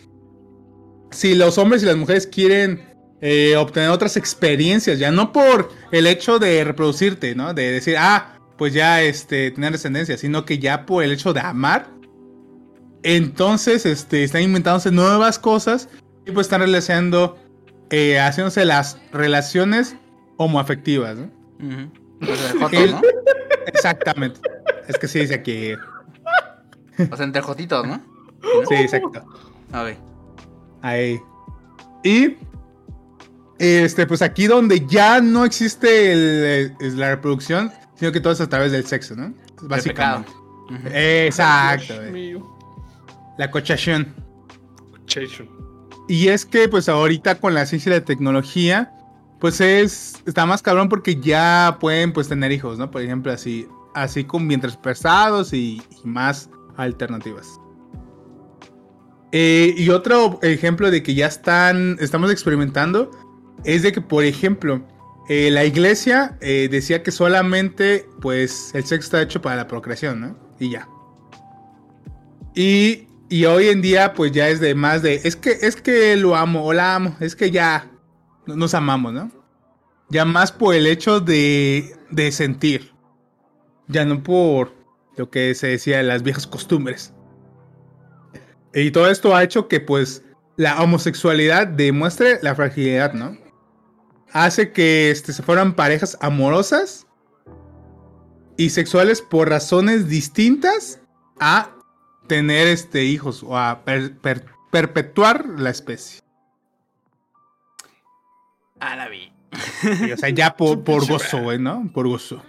[1.11, 2.81] si los hombres y las mujeres quieren
[3.19, 7.53] eh, obtener otras experiencias, ya no por el hecho de reproducirte, ¿no?
[7.53, 11.41] De decir, ah, pues ya, este, tener descendencia, sino que ya por el hecho de
[11.41, 11.89] amar,
[13.05, 15.89] entonces, este, están inventándose nuevas cosas
[16.25, 17.37] y pues están relacionando,
[17.91, 19.95] eh, haciéndose las relaciones
[20.37, 21.29] homoafectivas, ¿no?
[22.19, 23.01] Pues de joto, El- ¿no?
[23.67, 24.39] Exactamente.
[24.87, 25.73] Es que sí dice aquí.
[27.11, 28.01] O sea, entre jotitos, ¿no?
[28.69, 29.23] Sí, exacto.
[29.71, 29.97] A ver.
[30.81, 31.19] Ahí.
[32.03, 32.35] Y
[33.59, 38.41] este, pues aquí donde ya no existe el- es la reproducción, sino que todo es
[38.41, 39.33] a través del sexo, ¿no?
[39.63, 40.31] Básicamente.
[40.93, 41.93] Exacto.
[41.93, 42.11] Dios güey.
[42.11, 42.54] mío.
[43.37, 44.13] La cochación.
[45.05, 45.49] Chation.
[46.07, 48.91] Y es que pues ahorita con la ciencia y la tecnología,
[49.39, 52.91] pues es está más cabrón porque ya pueden pues tener hijos, ¿no?
[52.91, 57.59] Por ejemplo, así así con vientres pesados y, y más alternativas.
[59.31, 63.11] Eh, y otro ejemplo de que ya están estamos experimentando
[63.65, 64.81] es de que por ejemplo
[65.27, 70.21] eh, la iglesia eh, decía que solamente pues el sexo está hecho para la procreación,
[70.21, 70.37] ¿no?
[70.59, 70.87] Y ya.
[72.53, 75.21] Y, y hoy en día, pues ya es de más de.
[75.23, 77.15] Es que, es que lo amo o la amo.
[77.19, 77.91] Es que ya
[78.45, 79.31] no- nos amamos, ¿no?
[80.09, 82.93] Ya más por el hecho de, de sentir.
[83.87, 84.73] Ya no por
[85.17, 87.13] lo que se decía de las viejas costumbres.
[88.73, 90.23] Y todo esto ha hecho que, pues,
[90.57, 93.37] la homosexualidad demuestre la fragilidad, ¿no?
[94.31, 97.07] Hace que este, se fueran parejas amorosas
[98.57, 100.99] y sexuales por razones distintas
[101.39, 101.74] a
[102.27, 106.21] tener este hijos o a per- per- perpetuar la especie.
[108.79, 109.31] A la vi.
[110.13, 111.89] O sea, ya por, por gozo, güey, ¿no?
[111.93, 112.43] Por gozo.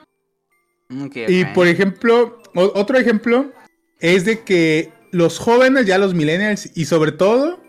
[1.04, 1.52] Ok, Y ok.
[1.54, 3.52] por ejemplo, o- otro ejemplo
[4.00, 7.60] es de que los jóvenes, ya los millennials y sobre todo,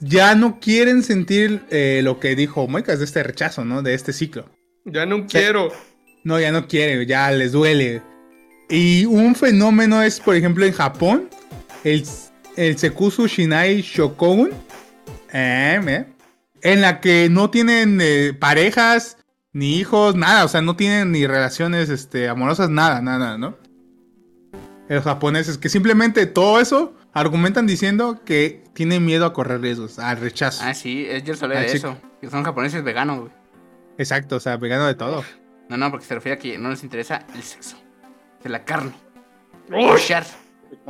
[0.00, 3.82] ya no quieren sentir eh, lo que dijo Moicas de este rechazo, ¿no?
[3.82, 4.50] De este ciclo.
[4.84, 5.72] Ya no quiero.
[6.24, 8.02] No, ya no quieren, ya les duele.
[8.74, 11.30] Y un fenómeno es, por ejemplo, en Japón,
[11.84, 12.04] el,
[12.56, 14.50] el Sekusu Shinai Shokogun,
[15.32, 16.06] eh, eh,
[16.60, 19.16] en la que no tienen eh, parejas,
[19.52, 23.56] ni hijos, nada, o sea, no tienen ni relaciones este, amorosas, nada, nada, ¿no?
[24.88, 30.16] Los japoneses que simplemente todo eso argumentan diciendo que tienen miedo a correr riesgos, al
[30.16, 30.64] rechazo.
[30.66, 31.96] Ah, sí, yo sabía de eso.
[32.20, 33.32] Que son japoneses veganos, güey.
[33.98, 35.22] Exacto, o sea, vegano de todo.
[35.68, 37.83] No, no, porque se refiere a que no les interesa el sexo.
[38.44, 38.92] De la carne.
[39.70, 40.24] Cochar.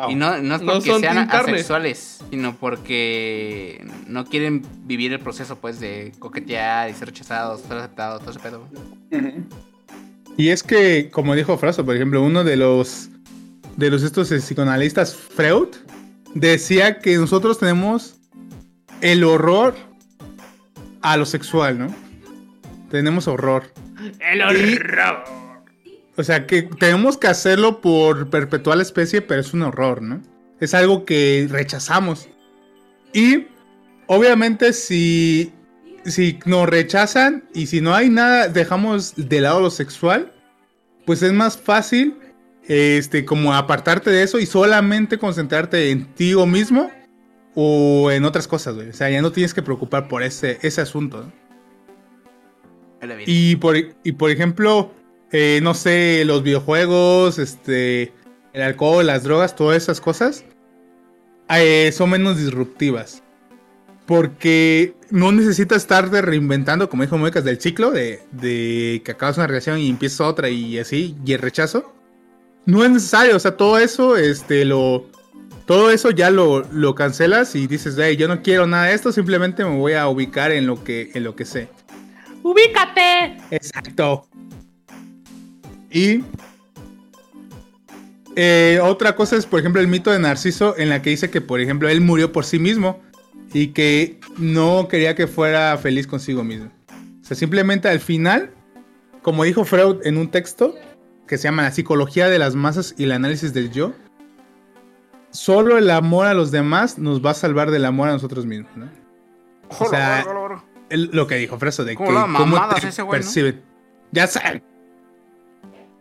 [0.09, 1.53] Y no, no es No porque sean carne.
[1.53, 7.77] asexuales, sino porque no quieren vivir el proceso, pues, de coquetear y ser rechazados, ser
[7.79, 8.67] aceptados, todo ese pedo.
[10.37, 13.09] Y es que, como dijo Frosto, por ejemplo, uno de los
[13.77, 15.69] de los estos psicoanalistas, Freud,
[16.35, 18.17] decía que nosotros tenemos
[19.01, 19.75] el horror
[21.03, 21.95] a lo sexual, ¿no?
[22.91, 23.73] Tenemos horror.
[24.21, 25.25] El Y- horror.
[26.17, 30.23] O sea, que tenemos que hacerlo por perpetuar la especie, pero es un horror, ¿no?
[30.61, 32.29] Es algo que rechazamos.
[33.13, 33.47] Y
[34.07, 35.53] obviamente si,
[36.05, 40.33] si nos rechazan y si no hay nada, dejamos de lado lo sexual,
[41.05, 42.17] pues es más fácil
[42.67, 46.91] este, como apartarte de eso y solamente concentrarte en ti o mismo
[47.55, 48.89] o en otras cosas, güey.
[48.89, 51.45] O sea, ya no tienes que preocupar por ese, ese asunto, ¿no?
[53.27, 54.91] Y por, y por ejemplo,
[55.33, 58.13] eh, no sé, los videojuegos, este,
[58.53, 60.45] el alcohol, las drogas, todas esas cosas,
[61.51, 63.23] eh, son menos disruptivas.
[64.07, 69.47] Porque no necesitas estarte reinventando, como dijo Muecas, del ciclo, de, de que acabas una
[69.47, 71.95] relación y empiezas otra y así, y el rechazo.
[72.67, 75.07] No es necesario, o sea, todo eso, este, lo...
[75.67, 79.13] Todo eso ya lo, lo cancelas y dices, hey, yo no quiero nada de esto,
[79.13, 81.69] simplemente me voy a ubicar en lo que, en lo que sé.
[82.43, 83.39] ¡Ubícate!
[83.51, 84.29] Exacto.
[85.95, 86.23] Y
[88.37, 91.41] eh, otra cosa es, por ejemplo, el mito de Narciso, en la que dice que,
[91.41, 93.01] por ejemplo, él murió por sí mismo
[93.53, 96.71] y que no quería que fuera feliz consigo mismo.
[97.23, 98.51] O sea, simplemente al final,
[99.23, 100.75] como dijo Freud en un texto
[101.29, 103.93] que se llama La psicología de las masas y el análisis del yo,
[105.31, 108.77] solo el amor a los demás nos va a salvar del amor a nosotros mismos.
[108.77, 108.89] ¿no?
[109.79, 110.25] O sea,
[110.91, 113.27] el- lo que dijo Freso de ¿Cómo que cómo te ese güey, no?
[114.13, 114.63] Ya saben.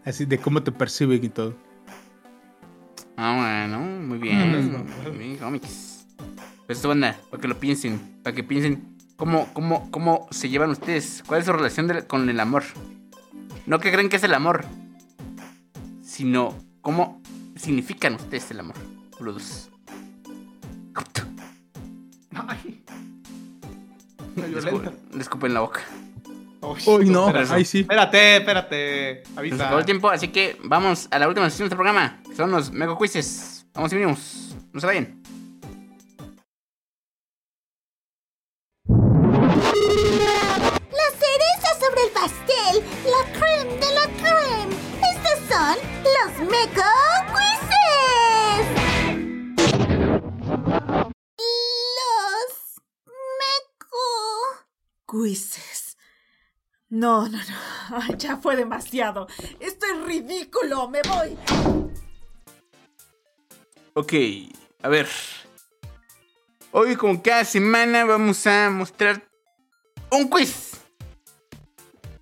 [0.06, 1.56] Así de cómo te perciben y todo.
[3.16, 3.36] Ah,
[3.70, 4.86] bueno, muy bien.
[5.04, 6.06] Muy bien, cómics.
[6.66, 8.00] Pues esto, banda, para que lo piensen.
[8.24, 11.24] Para que piensen cómo, cómo, cómo se llevan ustedes.
[11.28, 12.64] ¿Cuál es su relación de- con el amor?
[13.66, 14.66] No que creen que es el amor,
[16.02, 17.22] sino cómo
[17.56, 18.76] significan ustedes el amor.
[19.20, 19.70] Boludos.
[22.48, 22.84] Ay.
[24.36, 24.72] Le Violenta.
[24.92, 25.82] escu- le escupen la boca.
[26.86, 27.54] Uy, no, espérate.
[27.54, 27.80] ahí sí.
[27.82, 29.24] Espérate, espérate.
[29.36, 29.56] Avisa.
[29.66, 32.22] acabó el tiempo, así que vamos a la última sesión de este programa.
[32.28, 33.66] que Son los Mega Quizzes.
[33.74, 34.56] Vamos y venimos.
[34.72, 35.22] No se vayan.
[40.92, 44.76] La cereza sobre el pastel, la creme de la creme.
[45.12, 46.90] Estos son los Meco
[47.34, 48.68] Quizzes.
[52.00, 52.52] Los
[53.40, 54.06] Meco.
[55.12, 55.73] Quizzes.
[56.94, 57.98] No, no, no.
[58.04, 59.28] Ay, ya fue demasiado.
[59.60, 60.88] Esto es ridículo.
[60.88, 61.36] Me voy.
[63.96, 64.14] Ok,
[64.84, 65.08] a ver.
[66.72, 69.28] Hoy, como cada semana, vamos a mostrar
[70.12, 70.74] un quiz.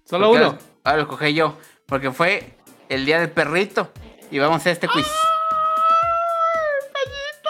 [0.05, 0.57] Solo Porque uno.
[0.85, 2.57] Ahora, lo escogí yo, porque fue
[2.87, 3.91] el día del perrito.
[4.31, 5.07] Y vamos a hacer este quiz.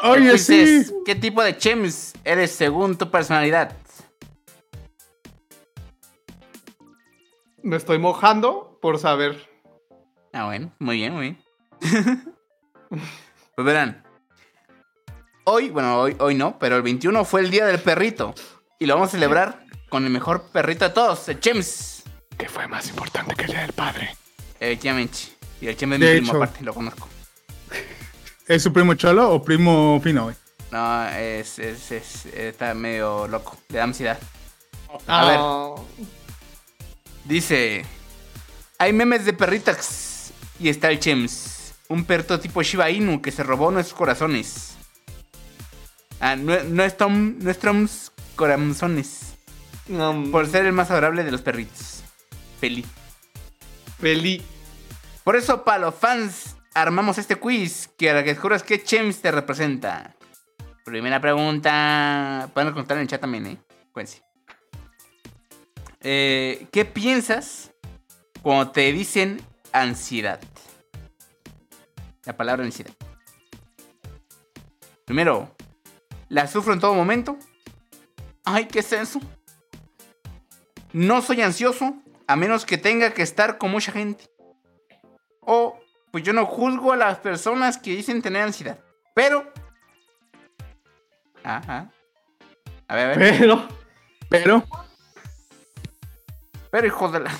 [0.01, 0.59] El Oye, quiz sí.
[0.59, 3.77] es, ¿Qué tipo de chems eres según tu personalidad?
[7.63, 9.47] Me estoy mojando por saber.
[10.33, 11.43] Ah, bueno, muy bien, muy bien.
[13.55, 14.03] pues verán.
[15.43, 18.33] Hoy, bueno, hoy, hoy no, pero el 21 fue el día del perrito.
[18.79, 22.03] Y lo vamos a celebrar con el mejor perrito de todos, el Chems.
[22.37, 24.15] ¿Qué fue más importante que el día del padre?
[24.59, 25.17] Efectivamente.
[25.59, 26.37] Y el Chems es mi De primo hecho.
[26.37, 27.07] aparte, lo conozco.
[28.47, 30.35] ¿Es su primo cholo o primo fino, güey?
[30.71, 34.17] No, es, es, es- está medio loco, le da ansiedad.
[35.07, 36.07] A ver.
[37.25, 37.85] Dice,
[38.77, 43.43] hay memes de perritas y está el Chems, un perro tipo Shiba Inu que se
[43.43, 44.75] robó nuestros corazones.
[46.19, 49.35] Ah, nue- nuestro- nuestros corazones,
[49.87, 52.03] no, por ser el más adorable de los perritos.
[52.59, 52.85] feliz.
[53.99, 54.43] Feliz.
[55.23, 59.21] Por eso, para los fans, armamos este quiz que a la que descubras qué Chems
[59.21, 60.15] te representa.
[60.85, 62.49] Primera pregunta.
[62.53, 63.57] Pueden contar en el chat también, ¿eh?
[63.91, 64.21] Cuídense.
[66.03, 67.71] Eh, ¿Qué piensas
[68.41, 69.39] cuando te dicen
[69.71, 70.39] ansiedad?
[72.25, 72.93] La palabra ansiedad.
[75.05, 75.55] Primero,
[76.29, 77.37] ¿la sufro en todo momento?
[78.43, 79.19] Ay, ¿qué es eso?
[80.93, 81.95] No soy ansioso
[82.27, 84.25] a menos que tenga que estar con mucha gente.
[85.41, 85.79] O,
[86.11, 88.79] pues yo no juzgo a las personas que dicen tener ansiedad.
[89.13, 89.51] Pero...
[91.43, 91.91] Ajá.
[92.87, 93.37] A ver, a ver.
[93.39, 93.67] Pero.
[94.29, 94.63] Pero,
[96.71, 97.31] Pero hijo de la...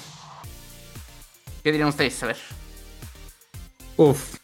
[1.63, 2.21] ¿Qué dirían ustedes?
[2.21, 2.37] A ver.
[3.97, 4.35] uff.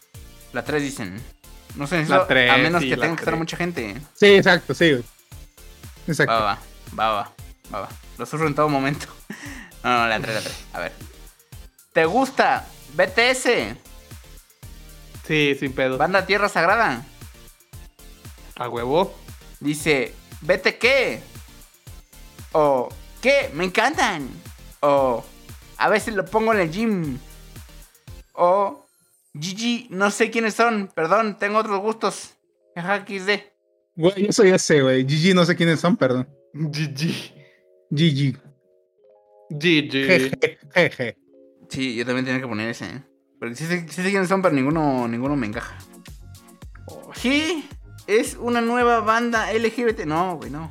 [0.52, 1.22] La 3 dicen.
[1.76, 4.00] No sé, La tres, a menos sí, que tenga que estar mucha gente.
[4.14, 5.00] Sí, exacto, sí.
[6.08, 6.32] Exacto.
[6.32, 6.58] Va, va,
[6.98, 7.32] va, va,
[7.72, 7.88] va, va.
[8.16, 9.06] Lo sufro en todo momento.
[9.84, 10.64] No, no, la 3, la 3.
[10.72, 10.92] A ver.
[11.92, 13.76] ¿Te gusta BTS?
[15.24, 15.96] Sí, sin pedo.
[15.96, 17.04] Banda Tierra Sagrada.
[18.56, 19.14] A huevo.
[19.60, 21.22] Dice, ¿vete qué?
[22.50, 22.88] O,
[23.22, 23.52] ¿qué?
[23.54, 24.28] Me encantan.
[24.80, 25.24] O,
[25.76, 27.18] a veces lo pongo en el gym.
[28.32, 28.84] O,
[29.34, 30.88] GG, no sé quiénes son.
[30.94, 32.34] Perdón, tengo otros gustos.
[32.74, 33.30] Jaja, XD.
[33.96, 35.04] Güey, eso ya sé, güey.
[35.04, 36.28] GG, no sé quiénes son, perdón.
[36.54, 37.32] GG.
[37.90, 38.38] GG.
[39.50, 40.48] GG.
[40.74, 41.16] Jeje.
[41.68, 42.86] Sí, yo también tenía que poner ese.
[42.86, 43.02] ¿eh?
[43.38, 45.76] Porque sí, sé- sí sé quiénes son, pero ninguno, ninguno me encaja.
[46.86, 47.68] Oh, Sí,
[48.06, 50.04] es una nueva banda LGBT.
[50.06, 50.68] No, güey, no.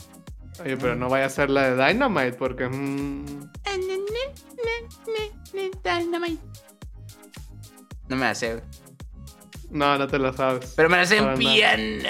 [0.64, 2.68] Oye, pero no vaya a ser la de Dynamite porque.
[2.68, 3.52] mm,
[8.10, 8.64] No me la sé, güey.
[9.72, 10.74] no, no te la sabes.
[10.76, 12.04] Pero me la sé en piano.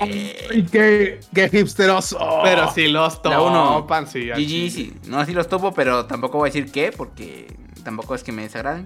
[0.00, 2.18] Ay, qué, qué hipsteroso.
[2.44, 4.28] Pero si los topan, sí.
[4.28, 4.94] GG, sí.
[5.06, 7.46] No así los topo, pero tampoco voy a decir qué, porque
[7.84, 8.84] tampoco es que me desagraden.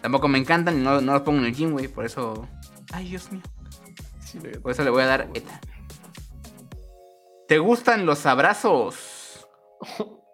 [0.00, 1.88] Tampoco me encantan y no, no los pongo en el gym, güey.
[1.88, 2.46] Por eso.
[2.92, 3.42] Ay, Dios mío.
[4.20, 5.60] Sí, Por eso le voy a dar ETA.
[7.48, 9.46] ¿Te gustan los abrazos?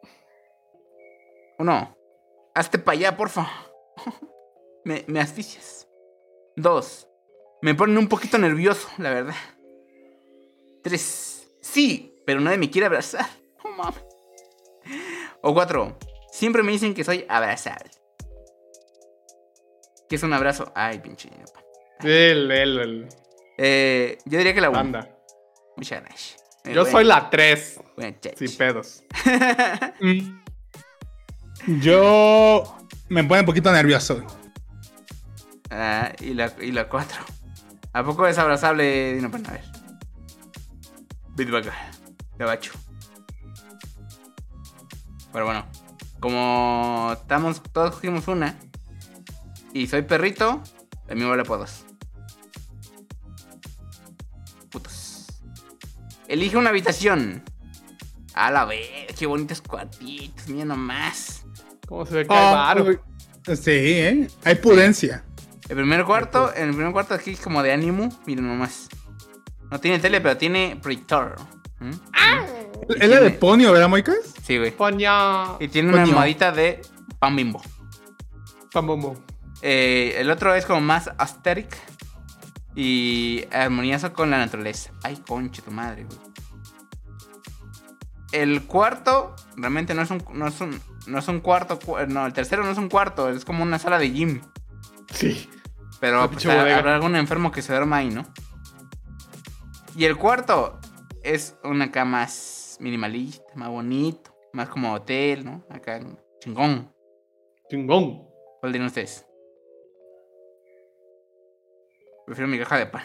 [1.62, 1.96] Uno.
[2.56, 3.48] Hazte para allá, porfa.
[4.84, 5.86] Me, me asfixias.
[6.56, 7.06] Dos.
[7.62, 9.34] Me ponen un poquito nervioso, la verdad.
[10.82, 11.48] Tres.
[11.60, 13.26] Sí, pero nadie me quiere abrazar.
[13.64, 14.02] No mames.
[15.40, 15.96] O cuatro.
[16.32, 17.90] Siempre me dicen que soy abrazable.
[20.08, 20.72] ¿Qué es un abrazo?
[20.74, 21.30] Ay, pinche.
[22.00, 23.08] El, el, el.
[23.56, 24.76] Eh, yo diría que la 1.
[24.76, 25.16] Banda.
[25.76, 26.44] Muchas gracias.
[26.64, 27.80] Eh, Yo bueno, soy la 3.
[27.96, 28.36] bueno, chach.
[28.36, 29.04] Sin pedos.
[30.00, 30.42] Mm.
[31.66, 32.76] Yo
[33.08, 34.24] me pone un poquito nervioso.
[35.70, 37.22] Ah, y la, y la 4.
[37.92, 39.14] ¿A poco es abrazable?
[39.14, 39.64] Dino, pues, a ver.
[41.36, 41.72] Bitbagger.
[42.38, 42.72] Gabacho.
[45.32, 45.64] Pero bueno.
[46.20, 48.56] Como estamos, todos cogimos una.
[49.72, 50.62] Y soy perrito.
[51.08, 51.84] Mí me vale por dos.
[54.70, 55.26] Putos.
[56.28, 57.42] Elige una habitación.
[58.34, 61.41] A la vez, qué bonitos cuartitos, mira nomás.
[61.92, 62.84] ¿Cómo se ve que hay Ah, varo?
[62.84, 62.98] güey.
[63.54, 64.26] Sí, ¿eh?
[64.44, 65.26] Hay pudencia.
[65.68, 68.88] El primer cuarto, en el primer cuarto aquí es como de ánimo, miren nomás.
[69.70, 71.36] No tiene tele, pero tiene proyector.
[71.80, 71.90] ¿Mm?
[71.90, 74.16] Y Es la de Ponio, ¿verdad, Moicas?
[74.42, 74.70] Sí, güey.
[74.70, 75.58] Poña.
[75.60, 76.80] Y tiene una almohadita de
[77.18, 77.60] pan bimbo.
[78.72, 79.14] Pam, pam, pam.
[79.60, 81.76] Eh, el otro es como más aesthetic
[82.74, 84.92] y armonioso con la naturaleza.
[85.02, 86.18] Ay, conche tu madre, güey.
[88.32, 92.26] El cuarto realmente no es un, no es un, no es un cuarto, cu- no,
[92.26, 94.40] el tercero no es un cuarto, es como una sala de gym.
[95.12, 95.48] Sí.
[96.00, 98.24] Pero Una pues, habrá algún enfermo que se duerma ahí, ¿no?
[99.96, 100.78] Y el cuarto
[101.22, 105.64] es una cama más minimalista, más bonito, más como hotel, ¿no?
[105.70, 106.00] Acá,
[106.40, 106.92] chingón.
[107.70, 108.24] Chingón.
[108.60, 109.24] ¿Cuál tienen ustedes?
[112.26, 113.02] Prefiero mi caja de pan.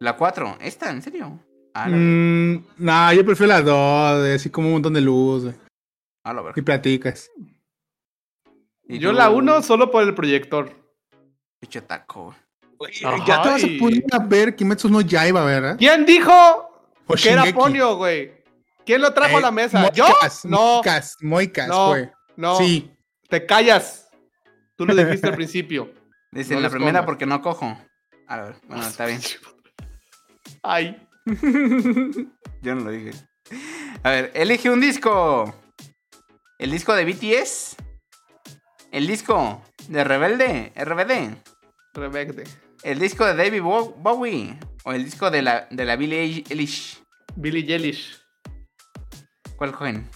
[0.00, 0.90] La 4, ¿esta?
[0.90, 1.40] ¿En serio?
[1.74, 5.54] Ah, la, Mm, no, yo prefiero la 2, así como un montón de luz, güey.
[6.32, 6.58] La verga.
[6.58, 7.30] Y platicas.
[8.88, 10.70] ¿Y Yo tú, la 1 solo por el proyector.
[11.60, 12.34] Pinche taco.
[13.04, 15.76] Ajá, ya te vas a poner a ver Kimetsu no Yaiba, ¿verdad?
[15.78, 16.32] ¿Quién dijo
[17.06, 17.44] O que era.
[17.54, 18.44] Ponio, güey?
[18.84, 19.90] ¿Quién lo trajo a la Eh, mesa?
[19.92, 20.04] ¿Yo?
[20.06, 21.88] Moicas, No, Moicas, Moicas, No.
[21.88, 22.10] güey.
[22.36, 22.56] no.
[22.58, 22.90] Sí.
[23.30, 24.10] Te callas.
[24.76, 25.90] Tú lo dijiste al principio.
[26.32, 27.06] Dice No la primera comas.
[27.06, 27.78] porque no cojo.
[28.28, 29.20] A ver, bueno, está bien.
[30.62, 31.00] Ay.
[32.60, 33.12] Yo no lo dije.
[34.02, 35.54] A ver, elige un disco.
[36.58, 37.76] ¿El disco de BTS?
[38.92, 40.72] ¿El disco de Rebelde?
[40.76, 41.36] ¿RBD?
[41.94, 42.44] Rebecte.
[42.82, 44.58] ¿El disco de David Bo- Bowie?
[44.84, 47.02] ¿O el disco de la, de la Billie Eilish?
[47.36, 48.20] Billy Jellish.
[49.56, 50.08] ¿Cuál cogen?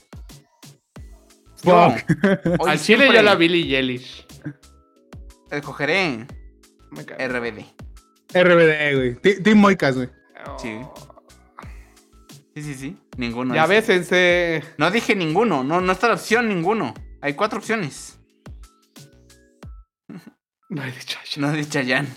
[1.56, 2.66] Fuck.
[2.66, 4.26] Al chile yo la Billy Eilish.
[5.50, 6.26] Escogeré.
[6.92, 7.64] RBD.
[8.34, 9.42] RBD, güey.
[9.42, 10.08] Team Moicas, güey.
[10.58, 10.78] Sí.
[12.58, 12.96] Sí, sí, sí.
[13.16, 13.54] Ninguno.
[13.54, 14.64] Ya ese.
[14.78, 15.62] No dije ninguno.
[15.62, 16.92] No, no está la opción ninguno.
[17.20, 18.18] Hay cuatro opciones.
[20.70, 21.40] No he dicho eso.
[21.40, 22.08] No dice Chayanne.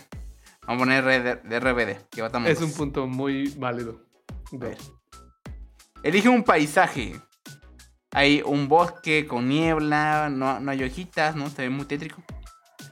[0.67, 2.09] Vamos a poner RD de RBD.
[2.09, 4.01] Que Es un punto muy válido.
[4.51, 4.77] A ver.
[6.03, 7.15] Elige un paisaje.
[8.11, 11.49] Hay un bosque con niebla, no, no hay hojitas, ¿no?
[11.49, 12.21] Se ve muy tétrico.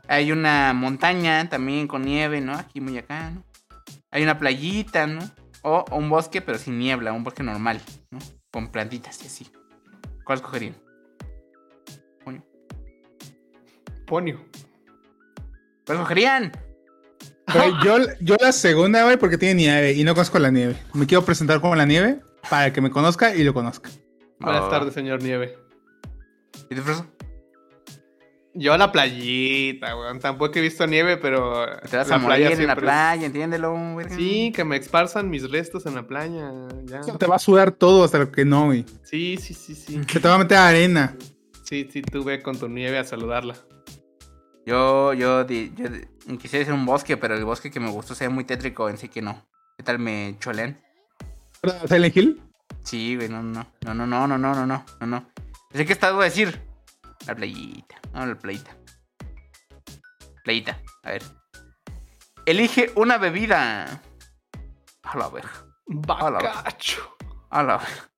[0.07, 2.53] Hay una montaña también con nieve, ¿no?
[2.53, 3.43] Aquí muy acá, ¿no?
[4.11, 5.29] Hay una playita, ¿no?
[5.63, 7.81] O un bosque pero sin niebla, un bosque normal,
[8.11, 8.19] ¿no?
[8.51, 9.51] Con plantitas y así.
[10.25, 10.75] ¿Cuál escogerían?
[12.23, 12.43] Coño.
[14.05, 14.45] Ponio.
[15.85, 16.51] ¿Cuál escogerían?
[17.83, 20.75] Yo, yo la segunda, güey, porque tiene nieve y no conozco la nieve.
[20.93, 23.89] Me quiero presentar como la nieve para que me conozca y lo conozca.
[24.39, 24.69] Buenas Oh.
[24.69, 25.57] tardes, señor Nieve.
[26.69, 27.07] ¿Y tú, Freso?
[28.55, 30.19] Yo a la playita, weón.
[30.19, 31.65] Tampoco he visto nieve, pero.
[31.89, 34.15] Te vas la a morir en la playa, entiéndelo, verga.
[34.15, 36.51] Sí, que me esparzan mis restos en la playa.
[36.85, 37.01] Ya.
[37.01, 38.85] Te va a sudar todo hasta lo que no, güey.
[39.03, 40.01] Sí, sí, sí, sí.
[40.07, 41.15] Que te va a meter arena.
[41.63, 43.55] Sí, sí, tú ve con tu nieve a saludarla.
[44.65, 48.15] Yo, yo, di- yo di- quisiera hacer un bosque, pero el bosque que me gustó
[48.15, 49.45] se ve muy tétrico, en sí que no.
[49.77, 50.79] ¿Qué tal me cholean?
[51.87, 52.41] ¿Silent Hill?
[52.83, 55.29] Sí, güey, no, no, no, no, no, no, no, no, no, no, no.
[55.73, 56.59] Sé que estás a decir.
[57.27, 58.75] La playita, no, la playita.
[60.43, 61.23] Playita, a ver.
[62.45, 64.01] Elige una bebida.
[65.03, 65.51] A la verga.
[65.85, 67.15] Bacacho.
[67.49, 68.09] a la verga.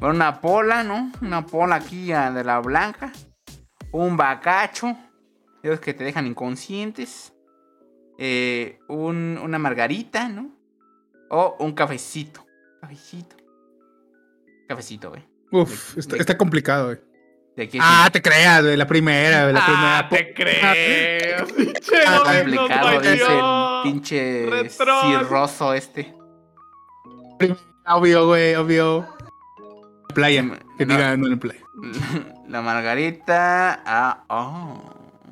[0.00, 1.10] Bueno, Una pola, ¿no?
[1.22, 3.12] Una pola aquí ah, de la blanca.
[3.92, 4.96] Un bacacho.
[5.62, 7.32] Esos que te dejan inconscientes.
[8.18, 10.54] Eh, un- una margarita, ¿no?
[11.30, 12.46] O un cafecito.
[12.80, 13.36] Cafecito.
[14.68, 15.26] Cafecito, güey.
[15.52, 17.00] Uf, está, está complicado, güey.
[17.56, 18.76] De Ah, te creas, güey.
[18.76, 19.54] La primera, güey.
[19.54, 20.08] La Ah, primera.
[20.10, 21.46] te creo.
[21.56, 25.00] Pinche es güey, complicado, el pinche Retro.
[25.02, 26.14] cirroso este.
[27.86, 29.06] Obvio, güey, obvio.
[30.14, 30.44] Playa.
[30.76, 30.94] Que No.
[30.94, 31.60] diga no en playa.
[32.48, 33.82] La margarita.
[33.86, 34.82] Ah, oh.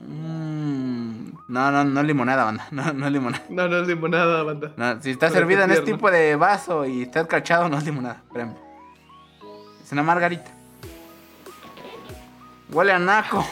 [0.07, 1.33] Mm.
[1.49, 2.67] No, no, no limonada, banda.
[2.71, 3.45] No, no limonada.
[3.51, 4.73] No, no es limonada, banda.
[4.77, 7.85] No, si está Pero servida en este tipo de vaso y está cachado, no es
[7.85, 8.23] limonada.
[8.27, 8.55] Espérame.
[9.83, 10.51] Es una margarita.
[12.71, 13.47] Huele a naco.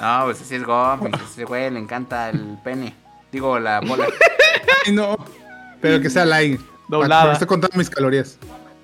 [0.00, 0.62] No, pues así es.
[0.68, 2.94] A ese güey le encanta el pene.
[3.32, 4.06] Digo, la bola.
[4.86, 5.16] Ay, no.
[5.80, 6.60] Pero que sea light.
[6.88, 7.22] Doblada.
[7.22, 8.38] Pero estoy contando mis calorías.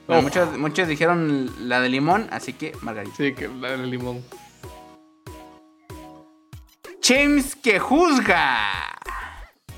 [0.06, 3.16] Bueno, muchos, muchos dijeron la de limón, así que margarita.
[3.16, 4.24] Sí, que la del limón.
[7.02, 8.58] James que juzga.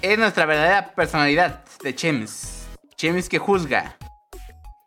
[0.02, 2.66] Es nuestra verdadera personalidad de James.
[2.98, 3.96] James que juzga.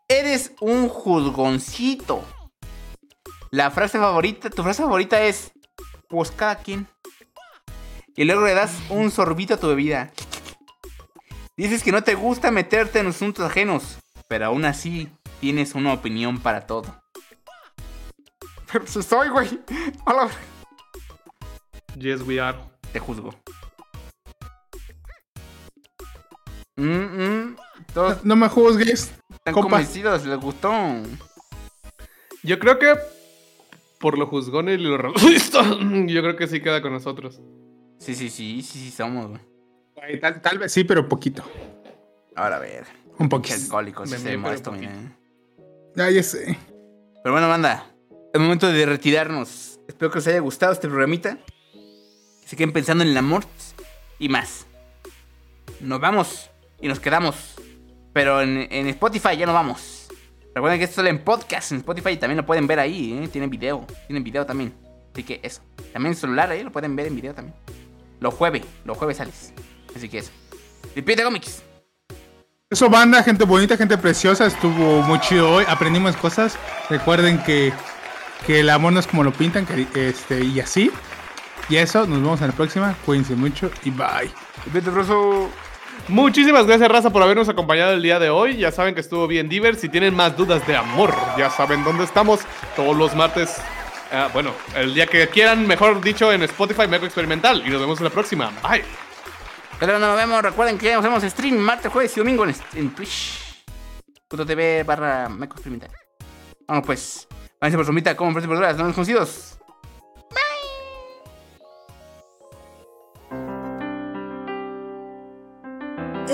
[0.08, 2.24] Eres un juzgoncito.
[3.52, 5.52] La frase favorita, tu frase favorita es,
[6.08, 6.88] pues cada quien.
[8.16, 10.10] Y luego le das un sorbito a tu bebida.
[11.56, 15.10] Dices que no te gusta meterte en asuntos ajenos, pero aún así
[15.40, 16.98] tienes una opinión para todo.
[18.72, 19.60] Pero si soy, güey.
[20.06, 20.30] A la-
[21.98, 22.58] Yes, we are.
[22.90, 23.34] Te juzgo.
[26.76, 27.56] Mm, mm,
[27.92, 29.12] Todos No me juzgues.
[29.30, 29.70] están compa.
[29.76, 30.72] convencidos, les gustó.
[32.42, 32.94] Yo creo que
[34.02, 35.62] por lo juzgón y lo realista,
[36.06, 37.40] yo creo que sí queda con nosotros.
[37.98, 40.20] Sí, sí, sí, sí, sí, somos, güey.
[40.20, 41.44] Tal, tal vez sí, pero poquito.
[42.34, 42.84] Ahora a ver.
[43.18, 43.54] Un poquito.
[43.54, 44.90] alcohólicos, mié, pero molesto, poquito.
[44.90, 45.16] mira.
[45.94, 46.58] Ya, ya sé.
[47.22, 47.86] Pero bueno, banda,
[48.34, 49.78] es momento de retirarnos.
[49.86, 51.38] Espero que os haya gustado este programita.
[51.72, 53.44] Que se queden pensando en el amor
[54.18, 54.66] y más.
[55.80, 56.50] Nos vamos
[56.80, 57.54] y nos quedamos.
[58.12, 60.01] Pero en, en Spotify ya no vamos.
[60.54, 63.28] Recuerden que esto sale en podcast en Spotify y también lo pueden ver ahí, ¿eh?
[63.28, 64.74] Tienen video, tienen video también.
[65.12, 65.62] Así que eso.
[65.92, 67.56] También en celular ahí lo pueden ver en video también.
[68.20, 69.54] Los jueves, los jueves sales.
[69.96, 70.30] Así que eso.
[70.94, 71.62] Despídete cómics.
[72.70, 74.46] Eso, banda, gente bonita, gente preciosa.
[74.46, 75.64] Estuvo muy chido hoy.
[75.68, 76.58] Aprendimos cosas.
[76.88, 77.72] Recuerden que,
[78.46, 79.66] que el amor no es como lo pintan.
[79.66, 80.90] Que, este, y así.
[81.68, 82.94] Y eso, nos vemos en la próxima.
[83.04, 84.30] Cuídense mucho y bye.
[84.80, 85.50] Broso.
[86.08, 88.56] Muchísimas gracias, Raza, por habernos acompañado el día de hoy.
[88.56, 89.76] Ya saben que estuvo bien diver.
[89.76, 92.40] Si tienen más dudas de amor, ya saben dónde estamos.
[92.76, 93.60] Todos los martes.
[94.12, 97.62] ah, bueno, el día que quieran, mejor dicho, en Spotify Meco Experimental.
[97.66, 98.52] Y nos vemos en la próxima.
[98.68, 98.84] Bye.
[99.78, 102.94] Pero no nos vemos, recuerden que nos hacemos stream martes, jueves y domingo en, en
[102.94, 105.90] Twitch.tv barra Meco Experimental.
[106.68, 107.28] Vamos pues,
[107.60, 109.58] váyanse por somita, como por verduras, no nos conocidos.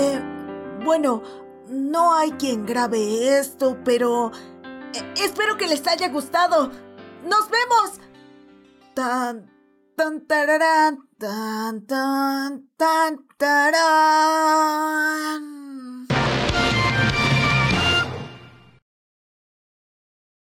[0.01, 0.17] Eh,
[0.85, 1.21] bueno,
[1.67, 4.31] no hay quien grabe esto, pero...
[4.93, 6.71] Eh, espero que les haya gustado.
[7.25, 7.99] ¡Nos vemos!
[8.95, 9.51] Tan,
[9.97, 11.85] tan, tan, tan,
[13.37, 15.58] tan.